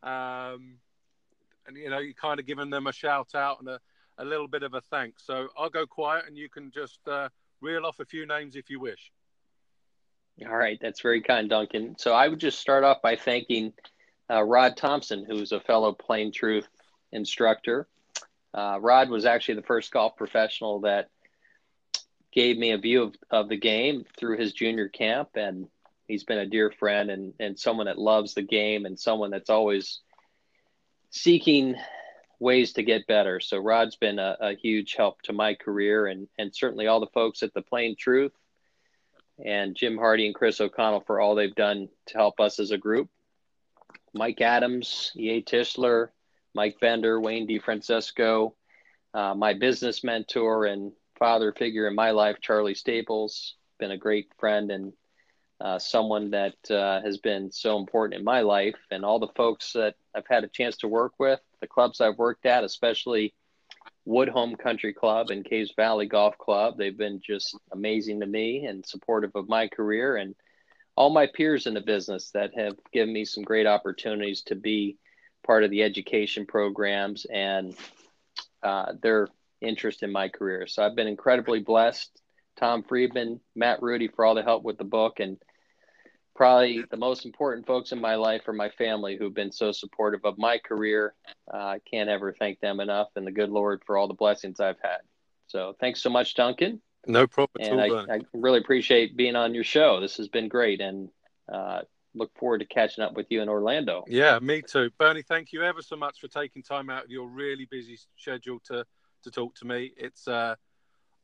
Um, 0.02 0.78
and, 1.66 1.76
you 1.76 1.90
know, 1.90 1.98
you 1.98 2.12
kind 2.12 2.40
of 2.40 2.46
given 2.46 2.70
them 2.70 2.86
a 2.86 2.92
shout 2.92 3.34
out 3.34 3.60
and 3.60 3.68
a, 3.68 3.80
a 4.18 4.24
little 4.24 4.48
bit 4.48 4.64
of 4.64 4.74
a 4.74 4.80
thanks. 4.80 5.24
So 5.24 5.48
I'll 5.56 5.70
go 5.70 5.86
quiet 5.86 6.24
and 6.26 6.36
you 6.36 6.48
can 6.48 6.72
just 6.72 6.98
uh, 7.06 7.28
reel 7.60 7.86
off 7.86 8.00
a 8.00 8.04
few 8.04 8.26
names 8.26 8.56
if 8.56 8.68
you 8.68 8.80
wish. 8.80 9.12
All 10.44 10.56
right. 10.56 10.78
That's 10.80 11.00
very 11.00 11.22
kind, 11.22 11.48
Duncan. 11.48 11.96
So 11.98 12.14
I 12.14 12.26
would 12.26 12.40
just 12.40 12.58
start 12.58 12.82
off 12.82 13.00
by 13.00 13.14
thanking 13.14 13.74
uh, 14.28 14.42
Rod 14.42 14.76
Thompson, 14.76 15.24
who's 15.24 15.52
a 15.52 15.60
fellow 15.60 15.92
Plane 15.92 16.32
Truth 16.32 16.68
instructor. 17.12 17.86
Uh, 18.52 18.78
Rod 18.80 19.10
was 19.10 19.24
actually 19.24 19.54
the 19.54 19.62
first 19.62 19.92
golf 19.92 20.16
professional 20.16 20.80
that 20.80 21.08
gave 22.32 22.58
me 22.58 22.72
a 22.72 22.78
view 22.78 23.02
of, 23.02 23.14
of 23.30 23.48
the 23.48 23.56
game 23.56 24.04
through 24.18 24.38
his 24.38 24.52
junior 24.52 24.88
camp. 24.88 25.30
And 25.34 25.68
he's 26.06 26.24
been 26.24 26.38
a 26.38 26.46
dear 26.46 26.70
friend 26.70 27.10
and, 27.10 27.34
and 27.38 27.58
someone 27.58 27.86
that 27.86 27.98
loves 27.98 28.34
the 28.34 28.42
game 28.42 28.86
and 28.86 28.98
someone 28.98 29.30
that's 29.30 29.50
always 29.50 30.00
seeking 31.10 31.76
ways 32.38 32.72
to 32.72 32.82
get 32.82 33.06
better. 33.06 33.40
So 33.40 33.58
Rod's 33.58 33.96
been 33.96 34.18
a, 34.18 34.36
a 34.40 34.54
huge 34.54 34.94
help 34.94 35.20
to 35.22 35.32
my 35.32 35.54
career 35.54 36.06
and, 36.06 36.28
and 36.38 36.54
certainly 36.54 36.86
all 36.86 37.00
the 37.00 37.06
folks 37.08 37.42
at 37.42 37.52
the 37.54 37.62
Plane 37.62 37.96
Truth 37.98 38.32
and 39.44 39.74
Jim 39.74 39.96
Hardy 39.96 40.26
and 40.26 40.34
Chris 40.34 40.60
O'Connell 40.60 41.04
for 41.06 41.20
all 41.20 41.34
they've 41.34 41.54
done 41.54 41.88
to 42.06 42.14
help 42.14 42.40
us 42.40 42.58
as 42.58 42.70
a 42.70 42.78
group. 42.78 43.08
Mike 44.12 44.40
Adams, 44.40 45.12
E.A. 45.16 45.42
Tischler, 45.42 46.08
Mike 46.54 46.78
Bender, 46.80 47.20
Wayne 47.20 47.46
DeFrancesco, 47.46 48.52
uh, 49.14 49.34
my 49.34 49.54
business 49.54 50.04
mentor 50.04 50.66
and 50.66 50.92
father 51.18 51.52
figure 51.52 51.86
in 51.86 51.94
my 51.94 52.10
life, 52.10 52.36
Charlie 52.40 52.74
Staples, 52.74 53.54
been 53.78 53.90
a 53.90 53.96
great 53.96 54.30
friend 54.38 54.70
and 54.70 54.92
uh, 55.60 55.78
someone 55.78 56.30
that 56.30 56.54
uh, 56.70 57.02
has 57.02 57.18
been 57.18 57.52
so 57.52 57.78
important 57.78 58.18
in 58.18 58.24
my 58.24 58.40
life, 58.40 58.76
and 58.90 59.04
all 59.04 59.18
the 59.18 59.28
folks 59.36 59.74
that 59.74 59.94
I've 60.14 60.26
had 60.26 60.42
a 60.42 60.48
chance 60.48 60.78
to 60.78 60.88
work 60.88 61.12
with, 61.18 61.40
the 61.60 61.66
clubs 61.66 62.00
I've 62.00 62.16
worked 62.16 62.46
at, 62.46 62.64
especially 62.64 63.34
Woodholme 64.08 64.58
Country 64.58 64.94
Club 64.94 65.30
and 65.30 65.44
Caves 65.44 65.72
Valley 65.76 66.06
Golf 66.06 66.38
Club. 66.38 66.78
They've 66.78 66.96
been 66.96 67.20
just 67.20 67.54
amazing 67.72 68.20
to 68.20 68.26
me 68.26 68.64
and 68.64 68.84
supportive 68.86 69.32
of 69.34 69.50
my 69.50 69.68
career, 69.68 70.16
and 70.16 70.34
all 70.96 71.10
my 71.10 71.26
peers 71.26 71.66
in 71.66 71.74
the 71.74 71.80
business 71.82 72.30
that 72.30 72.56
have 72.56 72.76
given 72.92 73.12
me 73.12 73.26
some 73.26 73.44
great 73.44 73.66
opportunities 73.66 74.42
to 74.42 74.54
be 74.54 74.96
part 75.44 75.64
of 75.64 75.70
the 75.70 75.82
education 75.82 76.46
programs 76.46 77.26
and 77.26 77.74
uh, 78.62 78.92
their 79.02 79.28
interest 79.60 80.02
in 80.02 80.12
my 80.12 80.28
career. 80.28 80.66
So 80.66 80.82
I've 80.82 80.96
been 80.96 81.06
incredibly 81.06 81.60
blessed. 81.60 82.10
Tom 82.58 82.82
Friedman, 82.82 83.40
Matt 83.54 83.82
Rudy 83.82 84.08
for 84.08 84.24
all 84.24 84.34
the 84.34 84.42
help 84.42 84.64
with 84.64 84.76
the 84.78 84.84
book, 84.84 85.20
and 85.20 85.38
probably 86.34 86.84
the 86.90 86.96
most 86.96 87.24
important 87.24 87.66
folks 87.66 87.92
in 87.92 88.00
my 88.00 88.16
life 88.16 88.46
are 88.48 88.52
my 88.52 88.70
family 88.70 89.16
who've 89.16 89.34
been 89.34 89.52
so 89.52 89.72
supportive 89.72 90.20
of 90.24 90.38
my 90.38 90.58
career. 90.58 91.14
Uh, 91.52 91.56
I 91.56 91.80
can't 91.90 92.10
ever 92.10 92.32
thank 92.32 92.60
them 92.60 92.80
enough, 92.80 93.08
and 93.16 93.26
the 93.26 93.32
good 93.32 93.50
Lord 93.50 93.82
for 93.86 93.96
all 93.96 94.08
the 94.08 94.14
blessings 94.14 94.60
I've 94.60 94.80
had. 94.82 94.98
So 95.46 95.74
thanks 95.80 96.02
so 96.02 96.10
much, 96.10 96.34
Duncan. 96.34 96.80
No 97.06 97.26
problem. 97.26 97.66
And 97.66 97.80
all, 97.80 98.10
I, 98.10 98.16
I, 98.16 98.20
really 98.34 98.58
appreciate 98.58 99.16
being 99.16 99.36
on 99.36 99.54
your 99.54 99.64
show. 99.64 100.00
This 100.00 100.18
has 100.18 100.28
been 100.28 100.48
great, 100.48 100.80
and 100.80 101.08
uh, 101.50 101.80
look 102.14 102.36
forward 102.36 102.58
to 102.58 102.66
catching 102.66 103.04
up 103.04 103.14
with 103.14 103.26
you 103.30 103.42
in 103.42 103.48
Orlando. 103.48 104.04
Yeah, 104.08 104.38
me 104.40 104.62
too. 104.62 104.90
Bernie, 104.98 105.22
thank 105.22 105.52
you 105.52 105.62
ever 105.62 105.82
so 105.82 105.96
much 105.96 106.20
for 106.20 106.28
taking 106.28 106.62
time 106.62 106.90
out 106.90 107.04
of 107.04 107.10
your 107.10 107.28
really 107.28 107.66
busy 107.70 107.98
schedule 108.16 108.60
to 108.66 108.84
to 109.22 109.30
talk 109.30 109.54
to 109.56 109.66
me. 109.66 109.92
It's 109.96 110.26
uh 110.26 110.54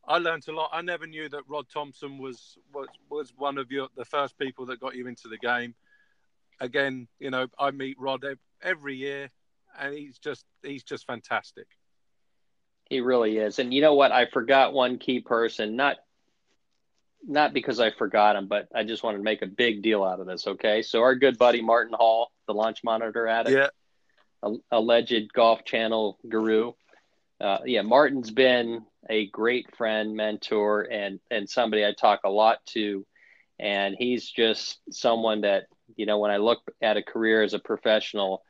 I 0.08 0.18
learned 0.18 0.46
a 0.48 0.52
lot. 0.52 0.70
I 0.72 0.82
never 0.82 1.06
knew 1.06 1.28
that 1.28 1.42
Rod 1.48 1.66
Thompson 1.72 2.18
was 2.18 2.56
was 2.72 2.88
was 3.10 3.32
one 3.36 3.58
of 3.58 3.70
your 3.70 3.88
the 3.96 4.04
first 4.04 4.38
people 4.38 4.66
that 4.66 4.80
got 4.80 4.94
you 4.94 5.06
into 5.06 5.28
the 5.28 5.38
game. 5.38 5.74
Again, 6.60 7.08
you 7.18 7.30
know, 7.30 7.48
I 7.58 7.70
meet 7.70 7.98
Rod 7.98 8.24
every 8.62 8.96
year 8.96 9.30
and 9.78 9.94
he's 9.94 10.18
just 10.18 10.44
he's 10.62 10.84
just 10.84 11.06
fantastic. 11.06 11.66
He 12.88 13.00
really 13.00 13.38
is. 13.38 13.58
And 13.58 13.74
you 13.74 13.80
know 13.80 13.94
what? 13.94 14.12
I 14.12 14.26
forgot 14.26 14.72
one 14.72 14.98
key 14.98 15.20
person, 15.20 15.74
not 15.74 15.96
not 17.26 17.52
because 17.52 17.80
I 17.80 17.90
forgot 17.90 18.36
him, 18.36 18.46
but 18.46 18.68
I 18.74 18.84
just 18.84 19.02
wanted 19.02 19.18
to 19.18 19.24
make 19.24 19.42
a 19.42 19.46
big 19.46 19.82
deal 19.82 20.04
out 20.04 20.20
of 20.20 20.26
this. 20.26 20.46
Okay, 20.46 20.82
so 20.82 21.02
our 21.02 21.14
good 21.14 21.38
buddy 21.38 21.60
Martin 21.60 21.94
Hall, 21.96 22.30
the 22.46 22.54
launch 22.54 22.84
monitor 22.84 23.26
addict, 23.26 23.56
yeah, 23.56 23.68
a, 24.42 24.54
alleged 24.70 25.32
golf 25.34 25.64
channel 25.64 26.18
guru. 26.28 26.72
Uh, 27.40 27.58
yeah, 27.66 27.82
Martin's 27.82 28.30
been 28.30 28.84
a 29.10 29.28
great 29.28 29.74
friend, 29.76 30.14
mentor, 30.14 30.82
and 30.82 31.20
and 31.30 31.48
somebody 31.48 31.84
I 31.84 31.92
talk 31.92 32.20
a 32.24 32.30
lot 32.30 32.64
to, 32.66 33.04
and 33.58 33.96
he's 33.98 34.30
just 34.30 34.78
someone 34.90 35.42
that 35.42 35.64
you 35.96 36.06
know 36.06 36.18
when 36.18 36.30
I 36.30 36.36
look 36.38 36.60
at 36.80 36.96
a 36.96 37.02
career 37.02 37.42
as 37.42 37.54
a 37.54 37.58
professional, 37.58 38.42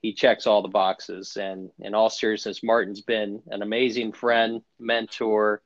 he 0.00 0.14
checks 0.14 0.46
all 0.46 0.62
the 0.62 0.68
boxes. 0.68 1.36
And 1.36 1.70
in 1.78 1.94
all 1.94 2.10
seriousness, 2.10 2.62
Martin's 2.62 3.02
been 3.02 3.42
an 3.48 3.62
amazing 3.62 4.12
friend, 4.12 4.62
mentor 4.78 5.62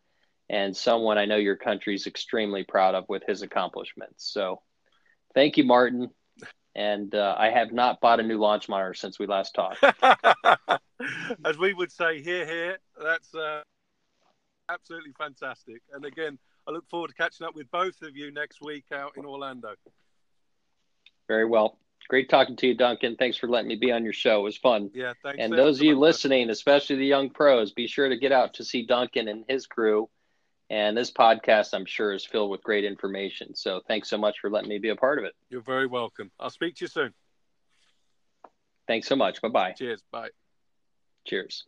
and 0.51 0.77
someone 0.77 1.19
I 1.19 1.27
know 1.27 1.37
your 1.37 1.57
country 1.57 1.95
is 1.95 2.07
extremely 2.07 2.65
proud 2.65 2.95
of 2.95 3.05
with 3.09 3.23
his 3.27 3.43
accomplishments. 3.43 4.31
So 4.33 4.63
thank 5.35 5.57
you, 5.57 5.65
Martin. 5.65 6.11
and 6.75 7.15
uh, 7.15 7.35
I 7.39 7.51
have 7.51 7.73
not 7.73 8.01
bought 8.01 8.21
a 8.21 8.23
new 8.23 8.39
launch 8.39 8.69
monitor 8.69 8.95
since 8.95 9.19
we 9.19 9.27
last 9.27 9.55
talked. 9.55 9.83
As 11.45 11.59
we 11.59 11.75
would 11.75 11.93
say 11.93 12.23
here, 12.23 12.47
here, 12.47 12.79
that's 13.01 13.35
uh, 13.35 13.63
absolutely 14.69 15.13
fantastic. 15.19 15.83
And 15.93 16.05
again, 16.05 16.39
I 16.67 16.71
look 16.71 16.89
forward 16.89 17.09
to 17.09 17.15
catching 17.15 17.47
up 17.47 17.55
with 17.55 17.71
both 17.71 18.03
of 18.03 18.17
you 18.17 18.31
next 18.31 18.61
week 18.63 18.85
out 18.93 19.13
in 19.17 19.25
Orlando. 19.25 19.75
Very 21.27 21.45
well. 21.45 21.79
Great 22.09 22.31
talking 22.31 22.57
to 22.57 22.67
you, 22.67 22.75
Duncan. 22.75 23.17
Thanks 23.17 23.37
for 23.37 23.49
letting 23.49 23.69
me 23.69 23.77
be 23.77 23.93
on 23.93 24.03
your 24.03 24.13
show. 24.15 24.41
It 24.41 24.45
was 24.45 24.57
fun. 24.57 24.91
Yeah, 24.95 25.13
thanks. 25.23 25.39
And 25.41 25.53
those 25.53 25.79
of 25.79 25.85
you 25.85 25.99
listening, 25.99 26.49
especially 26.49 26.97
the 26.97 27.07
young 27.07 27.29
pros, 27.29 27.73
be 27.73 27.87
sure 27.87 28.09
to 28.09 28.17
get 28.17 28.33
out 28.33 28.55
to 28.55 28.65
see 28.65 28.87
Duncan 28.87 29.29
and 29.29 29.45
his 29.47 29.67
crew. 29.67 30.09
And 30.71 30.97
this 30.97 31.11
podcast, 31.11 31.73
I'm 31.73 31.87
sure, 31.87 32.13
is 32.13 32.25
filled 32.25 32.51
with 32.51 32.63
great 32.63 32.85
information. 32.85 33.55
So 33.55 33.81
thanks 33.89 34.11
so 34.11 34.19
much 34.19 34.39
for 34.41 34.51
letting 34.51 34.69
me 34.69 34.79
be 34.79 34.91
a 34.91 34.97
part 34.97 35.19
of 35.19 35.25
it. 35.25 35.33
You're 35.49 35.63
very 35.63 35.87
welcome. 35.87 36.31
I'll 36.39 36.51
speak 36.51 36.77
to 36.77 36.85
you 36.85 36.89
soon. 36.89 37.15
Thanks 38.87 39.09
so 39.09 39.17
much. 39.17 39.41
Bye 39.41 39.49
bye. 39.49 39.73
Cheers. 39.73 40.03
Bye. 40.13 40.31
Cheers. 41.27 41.65